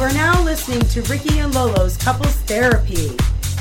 You 0.00 0.06
are 0.06 0.14
now 0.14 0.42
listening 0.42 0.80
to 0.80 1.02
Ricky 1.12 1.40
and 1.40 1.54
Lolo's 1.54 1.98
Couples 1.98 2.34
Therapy, 2.34 3.10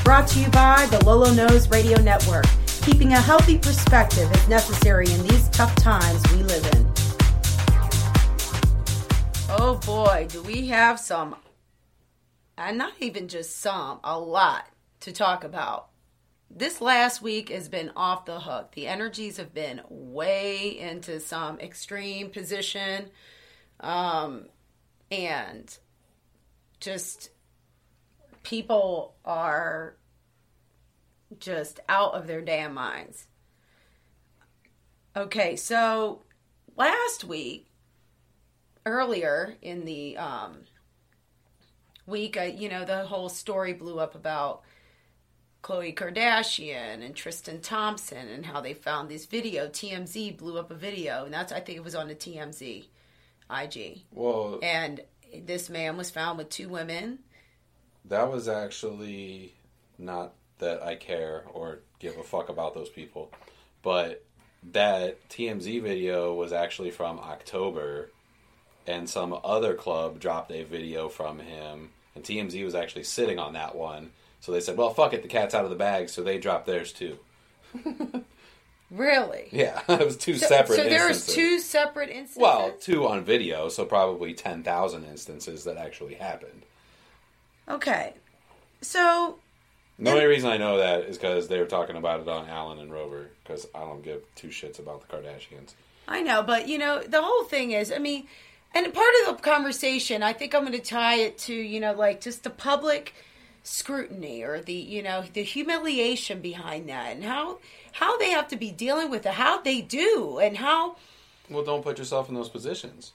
brought 0.06 0.26
to 0.30 0.40
you 0.40 0.48
by 0.52 0.88
the 0.90 1.04
Lolo 1.04 1.34
Knows 1.34 1.68
Radio 1.68 2.00
Network. 2.00 2.46
Keeping 2.82 3.12
a 3.12 3.20
healthy 3.20 3.58
perspective 3.58 4.32
is 4.32 4.48
necessary 4.48 5.12
in 5.12 5.22
these 5.28 5.50
tough 5.50 5.76
times 5.76 6.24
we 6.32 6.38
live 6.44 6.66
in. 6.68 6.88
Oh 9.50 9.82
boy, 9.86 10.28
do 10.30 10.42
we 10.44 10.68
have 10.68 10.98
some, 10.98 11.36
and 12.58 12.78
not 12.78 12.94
even 13.02 13.28
just 13.28 13.58
some, 13.58 14.00
a 14.06 14.18
lot 14.18 14.66
to 15.02 15.12
talk 15.12 15.44
about. 15.44 15.90
This 16.50 16.80
last 16.80 17.22
week 17.22 17.50
has 17.50 17.68
been 17.68 17.92
off 17.98 18.24
the 18.24 18.40
hook. 18.40 18.72
The 18.76 18.88
energies 18.88 19.36
have 19.36 19.54
been 19.54 19.82
way 19.90 20.80
into 20.80 21.20
some 21.20 21.60
extreme 21.60 22.30
position. 22.30 23.10
Um, 23.82 24.46
and 25.12 25.78
just 26.80 27.30
people 28.44 29.16
are 29.26 29.96
just 31.40 31.80
out 31.88 32.14
of 32.14 32.28
their 32.28 32.42
damn 32.42 32.74
minds. 32.74 33.28
Okay, 35.16 35.56
so 35.56 36.24
last 36.76 37.24
week, 37.24 37.68
earlier 38.86 39.56
in 39.62 39.86
the 39.86 40.18
um, 40.18 40.60
week, 42.06 42.38
I, 42.38 42.46
you 42.46 42.70
know, 42.70 42.86
the 42.86 43.06
whole 43.06 43.30
story 43.30 43.74
blew 43.74 44.00
up 44.00 44.16
about 44.16 44.62
Khloe 45.64 45.94
Kardashian 45.94 47.04
and 47.04 47.16
Tristan 47.16 47.62
Thompson 47.62 48.28
and 48.30 48.46
how 48.46 48.62
they 48.62 48.74
found 48.74 49.10
this 49.10 49.26
video. 49.26 49.68
TMZ 49.68 50.38
blew 50.38 50.58
up 50.58 50.72
a 50.72 50.76
video, 50.76 51.26
and 51.26 51.34
that's 51.34 51.52
I 51.52 51.60
think 51.60 51.78
it 51.78 51.84
was 51.84 51.96
on 51.96 52.08
the 52.08 52.16
TMZ 52.16 52.86
IG. 53.50 54.04
Well, 54.12 54.60
And 54.62 55.02
this 55.34 55.70
man 55.70 55.98
was 55.98 56.10
found 56.10 56.38
with 56.38 56.50
two 56.50 56.70
women. 56.70 57.20
that 58.06 58.32
was 58.32 58.48
actually 58.48 59.54
not 59.98 60.34
that 60.60 60.82
I 60.84 60.96
care 60.96 61.44
or 61.54 61.80
give 62.00 62.18
a 62.18 62.24
fuck 62.24 62.50
about 62.50 62.74
those 62.74 62.90
people, 62.90 63.32
but 63.82 64.24
that 64.72 65.30
TMZ 65.30 65.82
video 65.82 66.34
was 66.34 66.52
actually 66.52 66.92
from 66.92 67.20
October, 67.20 68.10
and 68.88 69.10
some 69.10 69.38
other 69.44 69.74
club 69.74 70.20
dropped 70.20 70.52
a 70.52 70.64
video 70.64 71.08
from 71.10 71.40
him, 71.40 71.92
and 72.16 72.24
TMZ 72.24 72.64
was 72.66 72.76
actually 72.76 73.04
sitting 73.04 73.40
on 73.40 73.54
that 73.54 73.76
one. 73.76 74.12
So 74.42 74.52
they 74.52 74.60
said, 74.62 74.78
"Well, 74.78 74.94
fuck 74.94 75.14
it, 75.14 75.22
the 75.22 75.28
cat's 75.28 75.54
out 75.54 75.64
of 75.64 75.70
the 75.70 75.76
bag," 75.76 76.10
so 76.10 76.24
they 76.24 76.38
dropped 76.38 76.66
theirs 76.66 76.92
too. 76.94 77.20
Really? 78.92 79.50
Yeah, 79.52 79.82
it 79.90 80.04
was 80.06 80.18
two 80.18 80.38
So, 80.38 80.48
separate. 80.48 80.76
so 80.78 80.84
there 80.90 81.08
was 81.08 81.18
instances. 81.18 81.36
two 81.36 81.60
separate 81.60 82.10
instances. 82.10 82.38
Well, 82.42 82.72
two 82.80 83.08
on 83.08 83.24
video, 83.24 83.70
so 83.70 83.86
probably 83.86 84.34
ten 84.34 84.64
thousand 84.64 85.06
instances 85.06 85.64
that 85.66 85.78
actually 85.78 86.16
happened. 86.16 86.64
okay. 87.68 88.14
So 88.82 89.38
The 90.00 90.10
only 90.12 90.26
reason 90.26 90.50
I 90.50 90.58
know 90.58 90.78
that 90.78 91.02
is 91.02 91.18
because 91.18 91.50
they 91.50 91.60
were 91.60 91.66
talking 91.66 91.98
about 91.98 92.22
it 92.22 92.28
on 92.30 92.48
Allen 92.48 92.80
and 92.80 92.92
Rover. 92.92 93.30
Because 93.44 93.68
I 93.76 93.80
don't 93.82 94.04
give 94.04 94.22
two 94.36 94.48
shits 94.48 94.80
about 94.80 95.02
the 95.08 95.16
Kardashians. 95.18 95.74
I 96.08 96.22
know, 96.22 96.42
but 96.44 96.68
you 96.68 96.78
know, 96.78 97.02
the 97.04 97.22
whole 97.22 97.44
thing 97.44 97.72
is, 97.72 97.92
I 97.92 97.98
mean, 98.00 98.26
and 98.74 98.92
part 98.94 99.08
of 99.28 99.36
the 99.38 99.42
conversation, 99.44 100.24
I 100.24 100.34
think 100.34 100.56
I'm 100.56 100.62
going 100.66 100.74
to 100.74 100.80
tie 100.80 101.16
it 101.16 101.38
to, 101.40 101.54
you 101.54 101.80
know, 101.80 101.94
like 101.94 102.22
just 102.22 102.44
the 102.44 102.50
public 102.50 103.14
scrutiny 103.70 104.42
or 104.44 104.60
the, 104.62 104.74
you 104.74 105.02
know, 105.04 105.24
the 105.34 105.44
humiliation 105.44 106.42
behind 106.42 106.90
that 106.90 107.14
and 107.16 107.24
how 107.24 107.60
how 107.94 108.18
they 108.18 108.30
have 108.32 108.48
to 108.50 108.56
be 108.56 108.72
dealing 108.72 109.10
with 109.10 109.26
it, 109.26 109.34
how 109.34 109.62
they 109.62 109.82
do, 109.82 110.40
and 110.40 110.58
how 110.58 110.96
Well, 111.50 111.64
don't 111.64 111.84
put 111.84 111.98
yourself 111.98 112.30
in 112.30 112.36
those 112.36 112.50
positions. 112.50 113.12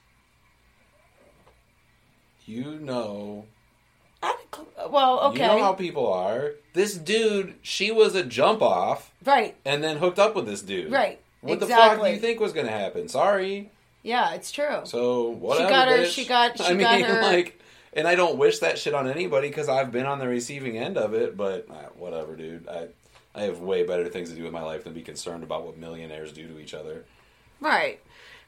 You 2.46 2.78
know, 2.78 3.46
I, 4.22 4.36
well, 4.90 5.20
okay, 5.30 5.42
you 5.42 5.48
know 5.48 5.62
how 5.62 5.72
people 5.72 6.12
are. 6.12 6.52
This 6.74 6.94
dude, 6.94 7.54
she 7.62 7.90
was 7.90 8.14
a 8.14 8.22
jump 8.22 8.60
off, 8.60 9.10
right, 9.24 9.56
and 9.64 9.82
then 9.82 9.96
hooked 9.96 10.18
up 10.18 10.34
with 10.34 10.44
this 10.46 10.60
dude. 10.60 10.92
Right, 10.92 11.20
What 11.40 11.60
the 11.60 11.66
fuck 11.66 12.00
do 12.02 12.08
you 12.10 12.18
think 12.18 12.40
was 12.40 12.52
going 12.52 12.66
to 12.66 12.72
happen? 12.72 13.08
Sorry. 13.08 13.70
yeah, 14.02 14.34
it's 14.34 14.52
true. 14.52 14.80
So 14.84 15.28
whatever. 15.30 15.64
She 15.68 15.70
got 15.74 15.88
her- 15.88 15.96
bitch. 15.98 16.10
she 16.12 16.24
got- 16.26 16.58
she 16.58 16.64
I 16.64 16.68
mean, 16.74 16.80
got 16.80 17.00
her- 17.00 17.22
like, 17.22 17.58
and 17.94 18.06
I 18.08 18.14
don't 18.14 18.38
wish 18.38 18.58
that 18.60 18.78
shit 18.78 18.94
on 18.94 19.08
anybody 19.08 19.48
because 19.48 19.68
I've 19.68 19.90
been 19.92 20.06
on 20.06 20.18
the 20.18 20.28
receiving 20.28 20.76
end 20.78 20.96
of 20.98 21.14
it. 21.14 21.36
But 21.36 21.66
uh, 21.70 21.74
whatever, 21.96 22.36
dude. 22.36 22.68
I 22.68 22.88
I 23.34 23.42
have 23.44 23.58
way 23.60 23.84
better 23.84 24.08
things 24.08 24.30
to 24.30 24.36
do 24.36 24.44
with 24.44 24.52
my 24.52 24.62
life 24.62 24.84
than 24.84 24.92
be 24.92 25.02
concerned 25.02 25.42
about 25.42 25.66
what 25.66 25.76
millionaires 25.78 26.32
do 26.32 26.46
to 26.46 26.58
each 26.60 26.74
other. 26.74 27.04
Right. 27.60 28.00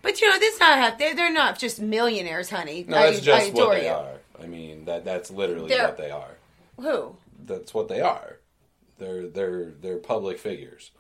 But 0.03 0.21
you 0.21 0.29
know, 0.31 0.39
this 0.39 0.61
not 0.61 0.79
have 0.79 0.99
they're, 0.99 1.15
they're 1.17 1.33
not 1.33 1.59
just 1.59 1.81
millionaires, 1.81 2.51
honey. 2.51 2.85
No, 2.87 2.97
I, 2.97 3.11
that's 3.11 3.21
just 3.25 3.49
I 3.49 3.51
what 3.51 3.71
they 3.73 3.87
you. 3.87 3.93
are. 3.93 4.13
I 4.41 4.47
mean, 4.47 4.85
that 4.85 5.05
that's 5.05 5.31
literally 5.31 5.69
They're- 5.69 5.85
what 5.85 5.97
they 5.97 6.11
are. 6.11 6.37
Who? 6.81 7.17
That's 7.45 7.73
what 7.75 7.89
they 7.89 8.01
are. 8.01 8.39
They're 8.99 9.27
they're 9.27 9.71
they're 9.81 9.99
public 9.99 10.39
figures. 10.39 10.91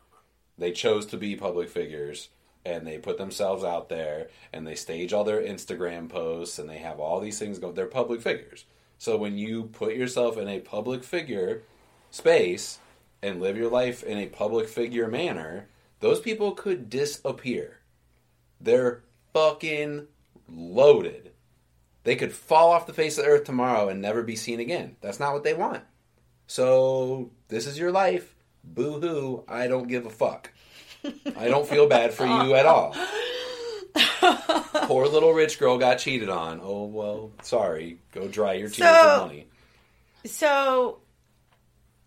They 0.59 0.73
chose 0.73 1.07
to 1.07 1.17
be 1.17 1.37
public 1.37 1.69
figures 1.69 2.29
and 2.67 2.85
they 2.85 2.99
put 2.99 3.17
themselves 3.17 3.63
out 3.63 3.89
there 3.89 4.29
and 4.53 4.67
they 4.67 4.75
stage 4.75 5.13
all 5.13 5.23
their 5.23 5.41
Instagram 5.41 6.09
posts 6.09 6.59
and 6.59 6.69
they 6.69 6.79
have 6.79 6.99
all 6.99 7.21
these 7.21 7.39
things 7.39 7.61
go 7.61 7.71
they're 7.71 7.87
public 7.87 8.21
figures. 8.21 8.65
So 8.99 9.17
when 9.17 9.39
you 9.39 9.65
put 9.65 9.95
yourself 9.95 10.37
in 10.37 10.49
a 10.49 10.59
public 10.59 11.05
figure 11.05 11.63
space 12.11 12.79
and 13.23 13.41
live 13.41 13.57
your 13.57 13.71
life 13.71 14.03
in 14.03 14.19
a 14.19 14.27
public 14.27 14.69
figure 14.69 15.07
manner, 15.07 15.69
those 16.01 16.21
people 16.21 16.53
could 16.53 16.91
disappear. 16.91 17.79
They're 18.61 19.03
fucking 19.33 20.09
loaded. 20.53 21.31
They 22.03 22.17
could 22.17 22.33
fall 22.33 22.73
off 22.73 22.87
the 22.87 22.93
face 22.93 23.17
of 23.17 23.25
the 23.25 23.31
earth 23.31 23.45
tomorrow 23.45 23.89
and 23.89 24.03
never 24.03 24.23
be 24.23 24.37
seen 24.37 24.59
again. 24.59 24.97
That's 25.01 25.21
not 25.21 25.33
what 25.33 25.45
they 25.45 25.55
want. 25.55 25.85
So, 26.49 27.31
this 27.49 27.67
is 27.67 27.79
your 27.79 27.91
life. 27.91 28.35
Boo 28.63 29.01
hoo. 29.01 29.45
I 29.49 29.67
don't 29.67 29.89
give 29.89 30.07
a 30.07 30.11
fuck. 30.11 30.51
I 31.37 31.49
don't 31.49 31.67
feel 31.69 31.89
bad 31.89 32.13
for 32.15 32.27
you 32.27 32.55
at 32.55 32.67
all. 32.67 32.95
Poor 34.87 35.07
little 35.09 35.33
rich 35.33 35.59
girl 35.59 35.79
got 35.79 35.97
cheated 35.99 36.29
on. 36.29 36.61
Oh, 36.63 36.85
well, 36.85 37.31
sorry. 37.43 37.99
Go 38.13 38.29
dry 38.29 38.55
your 38.55 38.69
tears 38.69 38.77
So- 38.89 39.19
with 39.21 39.27
money. 39.29 39.47
So 40.25 40.99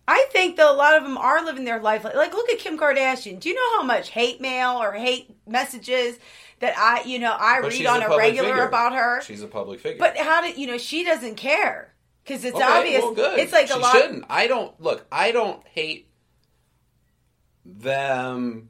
I 0.07 0.27
think 0.31 0.57
that 0.57 0.69
a 0.69 0.73
lot 0.73 0.97
of 0.97 1.03
them 1.03 1.17
are 1.17 1.43
living 1.45 1.63
their 1.63 1.79
life 1.79 2.03
like, 2.03 2.15
like 2.15 2.33
look 2.33 2.49
at 2.49 2.59
Kim 2.59 2.77
Kardashian. 2.77 3.39
Do 3.39 3.47
you 3.47 3.55
know 3.55 3.77
how 3.77 3.83
much 3.83 4.09
hate 4.09 4.41
mail 4.41 4.71
or 4.81 4.91
hate 4.91 5.29
messages 5.47 6.19
that 6.59 6.77
I 6.77 7.03
you 7.03 7.17
know 7.19 7.31
I 7.39 7.61
But 7.61 7.71
read 7.71 7.85
on 7.85 7.97
a, 7.97 8.01
public 8.01 8.19
regular 8.19 8.49
figure. 8.49 8.67
about 8.67 8.93
her? 8.93 9.21
She's 9.21 9.41
a 9.41 9.47
public 9.47 9.79
figure. 9.79 9.99
But 9.99 10.17
how 10.17 10.41
did 10.41 10.57
you 10.57 10.67
know 10.67 10.77
she 10.77 11.05
doesn't 11.05 11.35
care? 11.35 11.93
Because 12.25 12.43
it's 12.43 12.55
Okay, 12.57 12.65
obvious. 12.65 13.01
well, 13.01 13.13
good. 13.13 13.39
It's 13.39 13.53
like 13.53 13.67
she 13.67 13.73
a 13.73 13.77
lot. 13.77 13.93
shouldn't. 13.93 14.25
I 14.29 14.47
don't 14.47 14.77
look. 14.81 15.05
I 15.09 15.31
don't 15.31 15.65
hate 15.69 16.09
them 17.65 18.69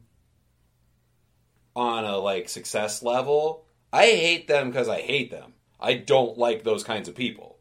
on 1.76 2.04
a 2.04 2.16
like 2.18 2.48
success 2.48 3.02
level. 3.02 3.64
I 3.92 4.06
hate 4.06 4.48
them 4.48 4.70
because 4.70 4.88
I 4.88 5.00
hate 5.00 5.30
them. 5.30 5.54
I 5.80 5.94
don't 5.94 6.38
like 6.38 6.62
those 6.62 6.84
kinds 6.84 7.08
of 7.08 7.14
people. 7.14 7.58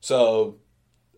So 0.00 0.56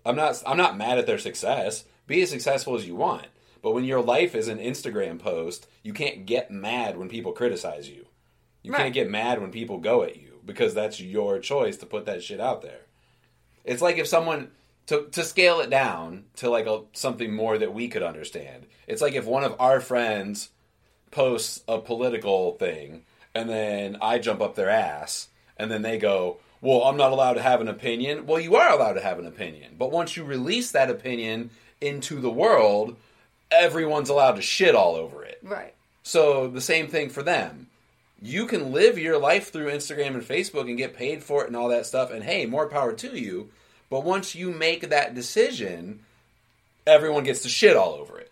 I'm 0.05 0.17
not. 0.17 0.43
I'm 0.47 0.57
not 0.57 0.77
mad 0.77 0.99
at 0.99 1.07
their 1.07 1.19
success. 1.19 1.85
Be 2.07 2.23
as 2.23 2.31
successful 2.31 2.75
as 2.75 2.87
you 2.87 2.95
want. 2.97 3.27
But 3.63 3.73
when 3.73 3.85
your 3.85 4.03
life 4.03 4.35
is 4.35 4.49
an 4.49 4.59
Instagram 4.59 5.19
post, 5.21 5.69
you 5.85 5.93
can't 5.93 6.27
get 6.27 6.51
mad 6.51 6.97
when 6.99 7.09
people 7.09 7.33
criticize 7.33 7.89
you. 7.89 8.07
You 8.63 8.73
Right. 8.73 8.83
can't 8.83 8.95
get 8.95 9.09
mad 9.11 9.41
when 9.41 9.51
people 9.53 9.79
go 9.79 10.03
at 10.03 10.17
you 10.17 10.41
because 10.45 10.75
that's 10.75 11.01
your 11.01 11.39
choice 11.39 11.77
to 11.79 11.87
put 11.87 12.05
that 12.07 12.23
shit 12.23 12.41
out 12.41 12.63
there. 12.63 12.87
It's 13.65 13.83
like 13.83 13.99
if 13.99 14.09
someone 14.09 14.51
to 14.87 15.07
to 15.13 15.23
scale 15.23 15.61
it 15.61 15.71
down 15.71 16.25
to 16.37 16.51
like 16.51 16.67
a 16.67 16.83
something 16.93 17.33
more 17.35 17.57
that 17.59 17.73
we 17.73 17.88
could 17.88 18.03
understand. 18.03 18.67
It's 18.88 19.03
like 19.03 19.15
if 19.15 19.25
one 19.25 19.45
of 19.45 19.55
our 19.61 19.81
friends 19.81 20.50
posts 21.12 21.62
a 21.69 21.79
political 21.79 22.53
thing 22.55 23.05
and 23.35 23.49
then 23.49 23.97
I 24.03 24.19
jump 24.19 24.41
up 24.41 24.55
their 24.55 24.70
ass 24.70 25.29
and 25.56 25.70
then 25.70 25.82
they 25.82 25.99
go, 25.99 26.38
"Well, 26.61 26.82
I'm 26.82 26.97
not 26.97 27.12
allowed 27.12 27.35
to 27.35 27.43
have 27.43 27.61
an 27.61 27.69
opinion." 27.69 28.26
Well, 28.26 28.41
you 28.41 28.56
are 28.56 28.73
allowed 28.73 28.94
to 28.94 29.00
have 29.00 29.19
an 29.19 29.26
opinion. 29.26 29.76
But 29.79 29.91
once 29.91 30.17
you 30.17 30.25
release 30.25 30.73
that 30.73 30.91
opinion 30.91 31.50
into 31.81 32.20
the 32.20 32.31
world, 32.31 32.97
everyone's 33.50 34.09
allowed 34.09 34.37
to 34.37 34.43
shit 34.43 34.75
all 34.75 34.97
over 34.97 35.25
it. 35.25 35.38
Right. 35.43 35.75
So 36.03 36.49
the 36.49 36.61
same 36.61 36.88
thing 36.88 37.11
for 37.11 37.23
them. 37.23 37.69
You 38.20 38.47
can 38.47 38.73
live 38.73 38.99
your 38.99 39.19
life 39.19 39.53
through 39.53 39.70
Instagram 39.70 40.14
and 40.14 40.23
Facebook 40.23 40.69
and 40.69 40.79
get 40.79 40.97
paid 40.97 41.23
for 41.25 41.43
it 41.43 41.49
and 41.49 41.56
all 41.56 41.69
that 41.69 41.87
stuff. 41.87 42.11
And 42.11 42.23
hey, 42.23 42.47
more 42.47 42.69
power 42.69 42.93
to 42.93 43.19
you. 43.19 43.50
But 43.91 44.05
once 44.05 44.35
you 44.35 44.50
make 44.50 44.88
that 44.88 45.14
decision, 45.14 46.00
everyone 46.87 47.25
gets 47.25 47.43
to 47.43 47.49
shit 47.49 47.76
all 47.76 47.94
over 47.94 48.19
it. 48.19 48.31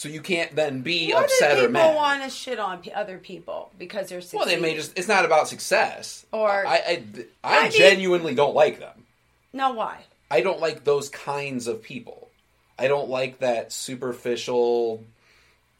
So 0.00 0.08
you 0.08 0.22
can't 0.22 0.56
then 0.56 0.80
be 0.80 1.12
What 1.12 1.24
upset 1.26 1.56
do 1.56 1.64
or 1.64 1.66
people 1.66 1.72
mad. 1.74 1.94
want 1.94 2.22
to 2.22 2.30
shit 2.30 2.58
on 2.58 2.78
p- 2.78 2.90
other 2.90 3.18
people 3.18 3.70
because 3.78 4.08
they're 4.08 4.22
successful. 4.22 4.38
well, 4.38 4.48
they 4.48 4.58
may 4.58 4.74
just. 4.74 4.98
It's 4.98 5.08
not 5.08 5.26
about 5.26 5.46
success. 5.46 6.24
Or- 6.32 6.66
I, 6.66 6.74
I, 6.76 7.04
I, 7.44 7.58
I 7.58 7.62
mean- 7.64 7.72
genuinely 7.72 8.34
don't 8.34 8.54
like 8.54 8.78
them. 8.78 9.04
No, 9.52 9.72
why? 9.72 9.98
I 10.30 10.40
don't 10.40 10.58
like 10.58 10.84
those 10.84 11.10
kinds 11.10 11.66
of 11.66 11.82
people. 11.82 12.30
I 12.78 12.88
don't 12.88 13.10
like 13.10 13.40
that 13.40 13.72
superficial. 13.72 15.04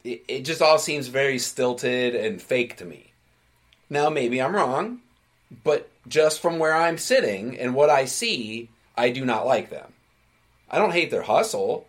It, 0.05 0.23
it 0.29 0.41
just 0.45 0.61
all 0.61 0.79
seems 0.79 1.07
very 1.07 1.39
stilted 1.39 2.15
and 2.15 2.43
fake 2.43 2.77
to 2.77 2.85
me. 2.85 3.13
Now, 3.89 4.11
maybe 4.11 4.43
I'm 4.43 4.55
wrong. 4.55 5.01
But 5.65 5.89
just 6.07 6.43
from 6.43 6.59
where 6.59 6.75
I'm 6.75 6.99
sitting 6.99 7.59
and 7.59 7.75
what 7.75 7.89
I 7.89 8.05
see, 8.05 8.69
I 8.99 9.09
do 9.13 9.25
not 9.25 9.47
like 9.47 9.71
them. 9.71 9.95
I 10.71 10.77
don't 10.77 10.93
hate 10.93 11.11
their 11.11 11.23
hustle. 11.23 11.87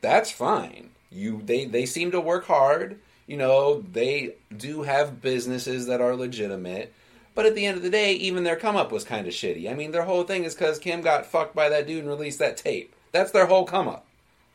That's 0.00 0.30
fine. 0.30 0.92
You 1.14 1.40
they 1.44 1.64
they 1.64 1.86
seem 1.86 2.10
to 2.10 2.20
work 2.20 2.46
hard. 2.46 2.98
You 3.26 3.36
know, 3.36 3.80
they 3.80 4.34
do 4.54 4.82
have 4.82 5.22
businesses 5.22 5.86
that 5.86 6.00
are 6.00 6.14
legitimate. 6.14 6.92
But 7.34 7.46
at 7.46 7.54
the 7.54 7.66
end 7.66 7.76
of 7.76 7.82
the 7.82 7.90
day, 7.90 8.12
even 8.12 8.44
their 8.44 8.56
come 8.56 8.76
up 8.76 8.92
was 8.92 9.02
kind 9.02 9.26
of 9.26 9.32
shitty. 9.32 9.70
I 9.70 9.74
mean, 9.74 9.90
their 9.90 10.04
whole 10.04 10.22
thing 10.22 10.44
is 10.44 10.54
because 10.54 10.78
Kim 10.78 11.00
got 11.00 11.26
fucked 11.26 11.54
by 11.54 11.68
that 11.68 11.86
dude 11.86 12.00
and 12.00 12.08
released 12.08 12.38
that 12.38 12.56
tape. 12.56 12.94
That's 13.12 13.32
their 13.32 13.46
whole 13.46 13.64
come 13.64 13.88
up. 13.88 14.06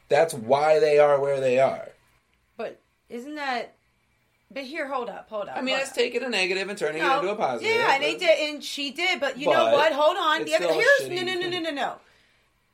That's 0.08 0.34
why 0.34 0.80
they 0.80 0.98
are 0.98 1.20
where 1.20 1.40
they 1.40 1.60
are. 1.60 1.90
But 2.58 2.80
isn't 3.10 3.36
that? 3.36 3.76
But 4.52 4.64
here, 4.64 4.88
hold 4.88 5.10
up, 5.10 5.30
hold 5.30 5.48
up. 5.48 5.58
I 5.58 5.62
mean, 5.62 5.76
up. 5.76 5.94
taking 5.94 6.24
a 6.24 6.30
negative 6.30 6.70
and 6.70 6.78
turning 6.78 7.04
No, 7.04 7.18
it 7.18 7.20
into 7.20 7.32
a 7.34 7.36
positive. 7.36 7.72
Yeah, 7.72 7.94
and 7.94 8.04
they 8.04 8.18
did, 8.18 8.50
and 8.50 8.64
she 8.64 8.92
did. 8.92 9.20
But 9.20 9.38
you 9.38 9.48
know 9.48 9.72
what? 9.72 9.94
Hold 9.94 10.18
on. 10.18 10.42
it's 10.42 10.50
The 10.50 10.56
other 10.56 10.74
here's 10.74 11.10
no, 11.10 11.34
no, 11.34 11.40
no, 11.40 11.50
no, 11.50 11.60
no, 11.60 11.72
no. 11.72 11.96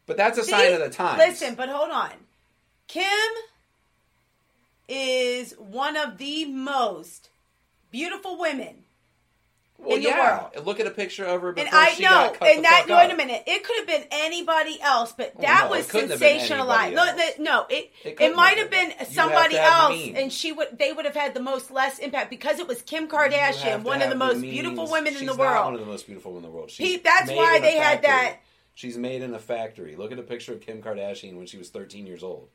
But 0.06 0.18
that's 0.18 0.38
a 0.38 0.44
sign 0.44 0.74
of 0.74 0.80
the 0.80 0.90
times. 0.90 1.18
Listen, 1.18 1.56
but 1.56 1.68
hold 1.68 1.90
on. 1.90 2.12
Kim 2.88 3.04
is 4.88 5.54
one 5.58 5.96
of 5.98 6.18
the 6.18 6.46
most 6.46 7.30
beautiful 7.92 8.38
women. 8.40 8.84
well, 9.78 9.96
in 9.98 10.04
the 10.04 10.10
yeah. 10.10 10.50
world. 10.54 10.66
Look 10.66 10.80
at 10.80 10.88
a 10.88 10.92
picture 10.92 11.26
of 11.26 11.42
her 11.42 11.52
before 11.54 11.68
And 11.68 11.76
I 11.76 11.90
she 11.92 12.04
know, 12.04 12.10
got 12.10 12.34
cut 12.36 12.48
and 12.50 12.60
the 12.60 12.62
that 12.64 12.86
wait 12.88 13.12
a 13.12 13.16
minute. 13.18 13.44
It 13.48 13.64
could 13.64 13.78
have 13.78 13.88
been 13.88 14.06
anybody 14.12 14.80
else, 14.82 15.12
but 15.12 15.34
Well, 15.36 15.42
that 15.48 15.66
no, 15.66 15.72
was 15.72 15.86
it 15.86 15.90
couldn't 15.90 16.10
have 16.12 16.20
been 16.20 16.40
sensationalized. 16.40 16.94
No, 16.94 17.44
no, 17.44 17.66
it 17.70 17.92
It 18.04 18.20
it, 18.22 18.36
might 18.36 18.58
have 18.58 18.70
been. 18.70 18.94
somebody 19.10 19.56
have 19.56 19.92
else, 19.92 20.00
and 20.16 20.32
she 20.32 20.52
would 20.52 20.78
they 20.78 20.94
would 20.94 21.06
have 21.06 21.16
had 21.16 21.34
the 21.34 21.42
most 21.42 21.72
less 21.72 22.00
impact 22.00 22.30
because 22.30 22.60
it 22.60 22.68
was 22.68 22.82
Kim 22.82 23.08
Kardashian, 23.08 23.84
one 23.84 24.02
of 24.02 24.10
the 24.10 24.16
most 24.16 24.38
means. 24.40 24.54
beautiful 24.54 24.90
women 24.90 25.16
in 25.16 25.26
the 25.26 25.36
world. 25.36 25.66
one 25.66 25.74
of 25.74 25.80
the 25.80 25.86
most 25.86 26.06
beautiful 26.06 26.32
women 26.34 26.46
in 26.46 26.52
the 26.52 26.56
world. 26.56 26.72
He- 26.72 26.98
that's 26.98 27.32
why 27.32 27.60
they 27.60 27.78
had 27.78 28.02
that- 28.04 28.38
She's 28.76 28.98
made 28.98 29.22
in 29.22 29.34
a 29.34 29.40
factory. 29.40 29.96
Look 29.96 30.12
at 30.12 30.20
a 30.20 30.24
picture 30.24 30.52
of 30.52 30.60
Kim 30.62 30.82
Kardashian 30.82 31.38
when 31.38 31.46
she 31.48 31.58
was 31.58 31.70
13 31.70 32.06
years 32.06 32.24
old. 32.24 32.50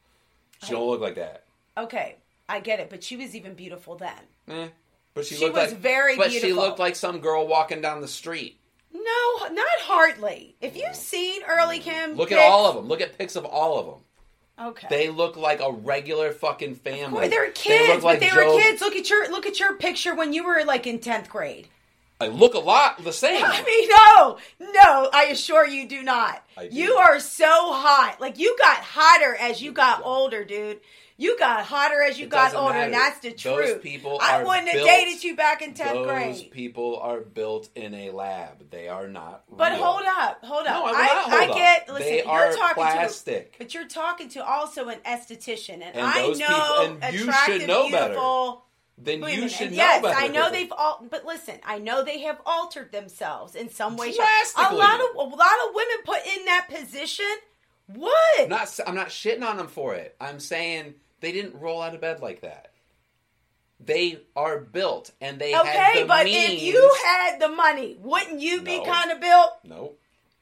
She 0.64 0.72
don't 0.72 0.86
look 0.86 1.00
like 1.00 1.14
that. 1.14 1.44
Okay, 1.78 2.16
I 2.50 2.60
get 2.60 2.80
it, 2.80 2.90
but 2.90 3.04
she 3.04 3.16
was 3.16 3.36
even 3.36 3.54
beautiful 3.54 3.96
then. 3.96 4.18
Eh. 4.48 4.68
But 5.14 5.24
she, 5.24 5.36
She 5.36 5.44
looked 5.44 5.56
was 5.56 5.70
like, 5.72 5.80
very 5.80 6.16
But 6.16 6.32
she 6.32 6.52
looked 6.52 6.78
like 6.78 6.96
some 6.96 7.20
girl 7.20 7.46
walking 7.46 7.80
down 7.80 8.00
the 8.00 8.08
street. 8.08 8.58
No, 8.92 9.46
not 9.48 9.66
hardly. 9.80 10.56
If 10.60 10.76
you've 10.76 10.96
seen 10.96 11.42
early 11.48 11.78
Kim, 11.78 12.14
Look 12.14 12.32
at 12.32 12.38
all 12.38 12.66
of 12.66 12.74
them. 12.74 12.86
Look 12.88 13.00
at 13.00 13.16
pics 13.16 13.36
of 13.36 13.44
all 13.44 13.78
of 13.78 13.86
them. 13.86 14.68
Okay, 14.68 14.88
They 14.90 15.08
look 15.08 15.36
like 15.36 15.62
a 15.62 15.72
regular 15.72 16.32
fucking 16.32 16.74
family. 16.74 17.28
They're 17.28 17.46
They 17.46 17.52
kids, 17.52 17.88
look 17.88 18.02
like 18.02 18.20
but 18.20 18.20
they 18.20 18.34
Joe- 18.34 18.56
were 18.56 18.60
kids. 18.60 18.80
Look 18.82 18.94
at 18.94 19.08
your 19.08 19.30
look 19.30 19.46
at 19.46 19.58
your 19.58 19.74
picture 19.74 20.14
when 20.14 20.34
you 20.34 20.44
were 20.44 20.64
like 20.66 20.86
in 20.86 20.98
tenth 20.98 21.30
grade. 21.30 21.68
I 22.20 22.26
look 22.26 22.52
a 22.52 22.58
lot 22.58 23.02
the 23.02 23.12
same. 23.12 23.42
I 23.46 23.62
mean, 23.62 23.88
no, 23.88 24.72
no, 24.72 25.10
I 25.14 25.28
assure 25.30 25.66
you 25.66 25.88
do 25.88 26.02
not. 26.02 26.44
I 26.58 26.68
do. 26.68 26.76
You 26.76 26.94
are 26.96 27.20
so 27.20 27.46
hot. 27.46 28.20
Like 28.20 28.38
you 28.38 28.54
got 28.58 28.78
hotter 28.82 29.34
as 29.34 29.62
you 29.62 29.72
got 29.72 30.02
older, 30.04 30.44
dude. 30.44 30.80
You 31.20 31.38
got 31.38 31.66
hotter 31.66 32.00
as 32.00 32.18
you 32.18 32.24
It 32.24 32.30
got 32.30 32.54
older, 32.54 32.78
and 32.78 32.94
that's 32.94 33.18
the 33.20 33.28
Those 33.30 33.42
truth. 33.42 33.82
people 33.82 34.18
I 34.22 34.42
wouldn't 34.42 34.68
have 34.70 34.82
dated 34.82 35.22
you 35.22 35.36
back 35.36 35.60
in 35.60 35.74
tenth 35.74 35.92
Those 35.92 36.06
grade. 36.06 36.50
people 36.50 36.98
are 36.98 37.20
built 37.20 37.68
in 37.74 37.92
a 37.92 38.10
lab. 38.10 38.70
They 38.70 38.88
are 38.88 39.06
not. 39.06 39.44
But 39.54 39.72
real. 39.72 39.84
hold 39.84 40.02
up, 40.06 40.42
hold 40.42 40.66
up. 40.66 40.76
No, 40.76 40.86
I 40.86 40.92
I, 41.28 41.36
I 41.36 41.46
get. 41.54 41.88
Listen, 41.90 42.06
They 42.06 42.16
you're 42.22 42.26
are 42.32 42.52
talking 42.54 42.74
plastic. 42.74 43.52
to, 43.52 43.58
but 43.58 43.74
you're 43.74 43.86
talking 43.86 44.30
to 44.30 44.42
also 44.42 44.88
an 44.88 44.98
esthetician, 45.04 45.74
and, 45.82 45.94
And 45.94 46.00
I 46.06 46.26
know 46.28 46.30
people- 46.86 46.98
and 47.02 47.12
you 47.12 47.18
should 47.18 47.28
attractive, 47.28 47.68
know 47.68 47.90
better. 47.90 48.06
beautiful. 48.14 48.64
Then 48.96 49.20
Wait 49.20 49.36
you 49.38 49.48
should 49.50 49.72
know 49.72 49.76
yes, 49.76 50.02
better. 50.02 50.18
I 50.18 50.28
know 50.28 50.50
they've 50.50 50.72
all, 50.72 51.04
but 51.10 51.26
listen, 51.26 51.56
I 51.66 51.78
know 51.80 52.02
they 52.02 52.20
have 52.20 52.40
altered 52.46 52.92
themselves 52.92 53.54
in 53.54 53.68
some 53.68 53.96
way. 53.98 54.08
A 54.08 54.74
lot 54.74 55.00
of 55.00 55.16
a 55.16 55.20
lot 55.36 55.52
of 55.68 55.74
women 55.74 55.96
put 56.04 56.26
in 56.26 56.46
that 56.46 56.68
position. 56.70 57.26
What? 57.88 58.40
I'm 58.40 58.48
not. 58.48 58.80
I'm 58.86 58.94
not 58.94 59.08
shitting 59.08 59.42
on 59.44 59.58
them 59.58 59.68
for 59.68 59.94
it. 59.94 60.16
I'm 60.20 60.38
saying 60.40 60.94
they 61.20 61.32
didn't 61.32 61.60
roll 61.60 61.80
out 61.82 61.94
of 61.94 62.00
bed 62.00 62.20
like 62.20 62.40
that. 62.42 62.72
They 63.82 64.20
are 64.36 64.58
built, 64.60 65.10
and 65.22 65.38
they 65.38 65.56
okay, 65.58 66.02
the 66.02 66.06
but 66.06 66.26
means. 66.26 66.52
if 66.54 66.62
you 66.62 66.96
had 67.04 67.38
the 67.40 67.48
money, 67.48 67.96
wouldn't 67.98 68.40
you 68.40 68.60
be 68.60 68.78
No. 68.78 68.84
kind 68.84 69.10
of 69.10 69.20
built? 69.20 69.52
no, 69.64 69.92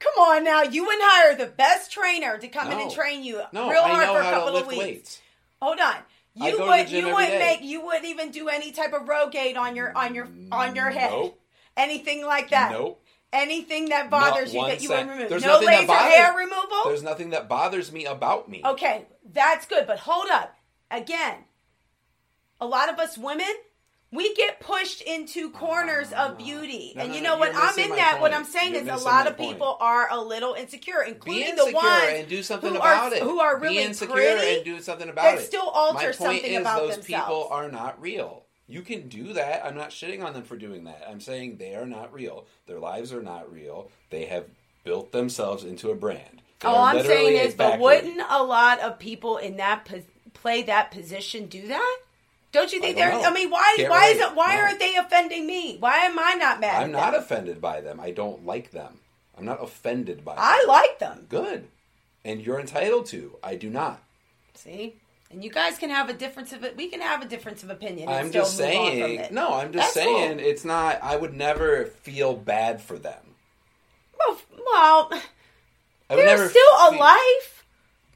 Come 0.00 0.14
on 0.24 0.44
now, 0.44 0.62
you 0.62 0.84
wouldn't 0.84 1.02
hire 1.04 1.34
the 1.36 1.46
best 1.46 1.90
trainer 1.92 2.38
to 2.38 2.46
come 2.48 2.70
in 2.70 2.78
and 2.78 2.90
train 2.90 3.24
you 3.24 3.40
no, 3.52 3.68
real 3.68 3.82
hard 3.82 4.06
for 4.08 4.20
a 4.20 4.30
couple 4.30 4.56
of 4.56 4.66
weeks. 4.68 4.78
weights. 4.78 5.20
Hold 5.60 5.80
on. 5.80 5.96
You 6.34 6.44
go 6.44 6.50
to 6.52 6.56
the 6.58 6.64
would 6.68 6.90
you 6.90 7.04
wouldn't 7.06 7.28
day. 7.32 7.38
make 7.38 7.62
you 7.62 7.84
wouldn't 7.84 8.04
even 8.04 8.30
do 8.30 8.48
any 8.48 8.70
type 8.70 8.92
of 8.92 9.02
Rogaine 9.08 9.56
on 9.56 9.74
your 9.74 9.96
on 9.96 10.14
your 10.14 10.28
on 10.52 10.76
your 10.76 10.90
head. 10.90 11.10
Nope. 11.10 11.40
Anything 11.76 12.24
like 12.24 12.50
that. 12.50 12.70
Nope. 12.70 13.04
Anything 13.32 13.88
that 13.88 14.08
bothers 14.08 14.54
you 14.54 14.64
that 14.66 14.80
you 14.82 14.88
wouldn't 14.88 15.10
remove. 15.10 15.28
There's 15.30 15.44
no 15.44 15.58
laser 15.58 15.86
bothers- 15.88 16.14
hair 16.14 16.32
removal? 16.36 16.82
There's 16.86 17.02
nothing 17.02 17.30
that 17.30 17.48
bothers 17.48 17.90
me 17.90 18.04
about 18.06 18.48
me. 18.48 18.62
Okay, 18.64 19.04
that's 19.32 19.66
good, 19.66 19.86
but 19.88 19.98
hold 19.98 20.28
up. 20.30 20.54
Again, 20.90 21.44
a 22.60 22.66
lot 22.66 22.88
of 22.88 22.98
us 22.98 23.18
women, 23.18 23.46
we 24.10 24.34
get 24.34 24.60
pushed 24.60 25.02
into 25.02 25.50
corners 25.50 26.08
of 26.08 26.32
ah. 26.32 26.34
beauty. 26.34 26.94
No, 26.96 27.02
and 27.02 27.14
you 27.14 27.20
no, 27.20 27.34
know 27.34 27.38
what? 27.38 27.52
I'm 27.54 27.78
in 27.78 27.90
that. 27.96 28.20
What. 28.20 28.32
I'm 28.32 28.44
saying 28.44 28.74
You're 28.74 28.94
is 28.94 29.02
a 29.02 29.04
lot 29.04 29.26
of 29.26 29.36
point. 29.36 29.52
people 29.52 29.76
are 29.80 30.08
a 30.10 30.20
little 30.20 30.54
insecure, 30.54 31.02
including 31.02 31.56
the 31.56 31.62
insecure 31.62 31.74
ones 31.74 32.04
and 32.08 32.28
do 32.28 32.42
something 32.42 32.70
who 32.70 32.76
about 32.76 33.12
are, 33.12 33.16
it. 33.16 33.22
who 33.22 33.40
are 33.40 33.58
really 33.60 33.78
Be 33.78 33.82
insecure 33.82 34.14
pretty 34.14 34.56
and 34.56 34.64
do 34.64 34.80
something 34.80 35.08
about 35.08 35.34
it. 35.34 35.42
still 35.42 35.68
alter 35.68 35.94
My 35.94 36.04
point 36.04 36.16
something 36.16 36.52
is 36.52 36.60
about 36.60 36.80
those 36.80 36.96
themselves. 36.96 37.26
people 37.26 37.48
are 37.50 37.70
not 37.70 38.00
real. 38.00 38.44
You 38.66 38.82
can 38.82 39.08
do 39.08 39.32
that. 39.32 39.64
I'm 39.64 39.76
not 39.76 39.90
shitting 39.90 40.22
on 40.22 40.34
them 40.34 40.42
for 40.42 40.56
doing 40.56 40.84
that. 40.84 41.06
I'm 41.08 41.20
saying 41.20 41.56
they 41.56 41.74
are 41.74 41.86
not 41.86 42.12
real. 42.12 42.46
Their 42.66 42.78
lives 42.78 43.12
are 43.12 43.22
not 43.22 43.50
real. 43.50 43.90
They 44.10 44.26
have 44.26 44.44
built 44.84 45.12
themselves 45.12 45.64
into 45.64 45.90
a 45.90 45.94
brand. 45.94 46.42
They 46.60 46.68
All 46.68 46.84
I'm 46.84 47.02
saying 47.04 47.36
is, 47.36 47.54
but 47.54 47.78
wouldn't 47.78 48.20
a 48.28 48.42
lot 48.42 48.80
of 48.80 48.98
people 48.98 49.36
in 49.36 49.56
that 49.58 49.84
play 50.34 50.62
that 50.62 50.90
position 50.90 51.46
do 51.46 51.68
that? 51.68 51.98
Don't 52.50 52.72
you 52.72 52.80
think 52.80 52.96
I 52.96 53.00
don't 53.10 53.10
they're? 53.20 53.22
know. 53.22 53.28
I 53.30 53.34
mean, 53.34 53.50
why? 53.50 53.74
Can't 53.76 53.90
why 53.90 54.08
relate. 54.08 54.20
isn't? 54.20 54.36
Why 54.36 54.56
No. 54.56 54.62
aren't 54.62 54.78
they 54.80 54.96
offending 54.96 55.46
me? 55.46 55.76
Why 55.78 55.96
am 55.98 56.18
I 56.18 56.34
not 56.34 56.60
mad? 56.60 56.82
I'm 56.82 56.92
not 56.92 57.12
them? 57.12 57.22
offended 57.22 57.60
by 57.60 57.80
them. 57.82 58.00
I 58.00 58.10
don't 58.10 58.46
like 58.46 58.70
them. 58.70 59.00
I'm 59.36 59.44
not 59.44 59.62
offended 59.62 60.24
by 60.24 60.34
them. 60.34 60.42
I 60.44 60.64
like 60.66 60.98
them. 60.98 61.26
Good. 61.28 61.68
And 62.24 62.40
you're 62.40 62.58
entitled 62.58 63.06
to. 63.06 63.36
I 63.42 63.54
do 63.54 63.68
not. 63.70 64.02
See, 64.54 64.96
and 65.30 65.44
you 65.44 65.50
guys 65.50 65.78
can 65.78 65.90
have 65.90 66.08
a 66.08 66.14
difference 66.14 66.52
of 66.52 66.64
it. 66.64 66.76
We 66.76 66.88
can 66.88 67.00
have 67.00 67.22
a 67.22 67.26
difference 67.26 67.62
of 67.62 67.70
opinion. 67.70 68.08
I'm 68.08 68.30
still 68.30 68.42
just 68.44 68.58
move 68.58 68.68
on 68.68 68.74
from 68.74 68.84
saying. 68.98 69.20
it. 69.20 69.32
No, 69.32 69.54
I'm 69.54 69.72
just 69.72 69.94
That's 69.94 70.06
saying 70.06 70.38
cool. 70.38 70.46
it's 70.46 70.64
not. 70.64 70.98
I 71.02 71.16
would 71.16 71.34
never 71.34 71.84
feel 71.86 72.34
bad 72.34 72.80
for 72.80 72.98
them. 72.98 73.34
Well, 74.18 74.40
well, 74.66 75.10
there's 76.08 76.50
still 76.50 76.62
a 76.90 76.96
life. 76.96 77.57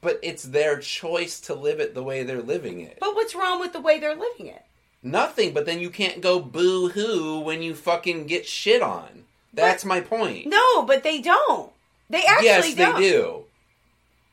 But 0.03 0.19
it's 0.21 0.43
their 0.43 0.77
choice 0.79 1.39
to 1.41 1.55
live 1.55 1.79
it 1.79 1.95
the 1.95 2.03
way 2.03 2.23
they're 2.23 2.41
living 2.41 2.81
it. 2.81 2.97
But 2.99 3.15
what's 3.15 3.33
wrong 3.33 3.59
with 3.59 3.73
the 3.73 3.81
way 3.81 3.99
they're 3.99 4.15
living 4.15 4.47
it? 4.47 4.63
Nothing. 5.01 5.53
But 5.53 5.65
then 5.65 5.79
you 5.79 5.89
can't 5.89 6.21
go 6.21 6.39
boo 6.39 6.89
hoo 6.89 7.39
when 7.39 7.63
you 7.63 7.73
fucking 7.73 8.27
get 8.27 8.45
shit 8.45 8.81
on. 8.81 9.23
That's 9.53 9.85
my 9.85 10.01
point. 10.01 10.47
No, 10.47 10.83
but 10.83 11.03
they 11.03 11.21
don't. 11.21 11.71
They 12.09 12.23
actually 12.23 12.47
yes, 12.47 12.75
don't. 12.75 12.95
they 12.95 13.09
do. 13.09 13.43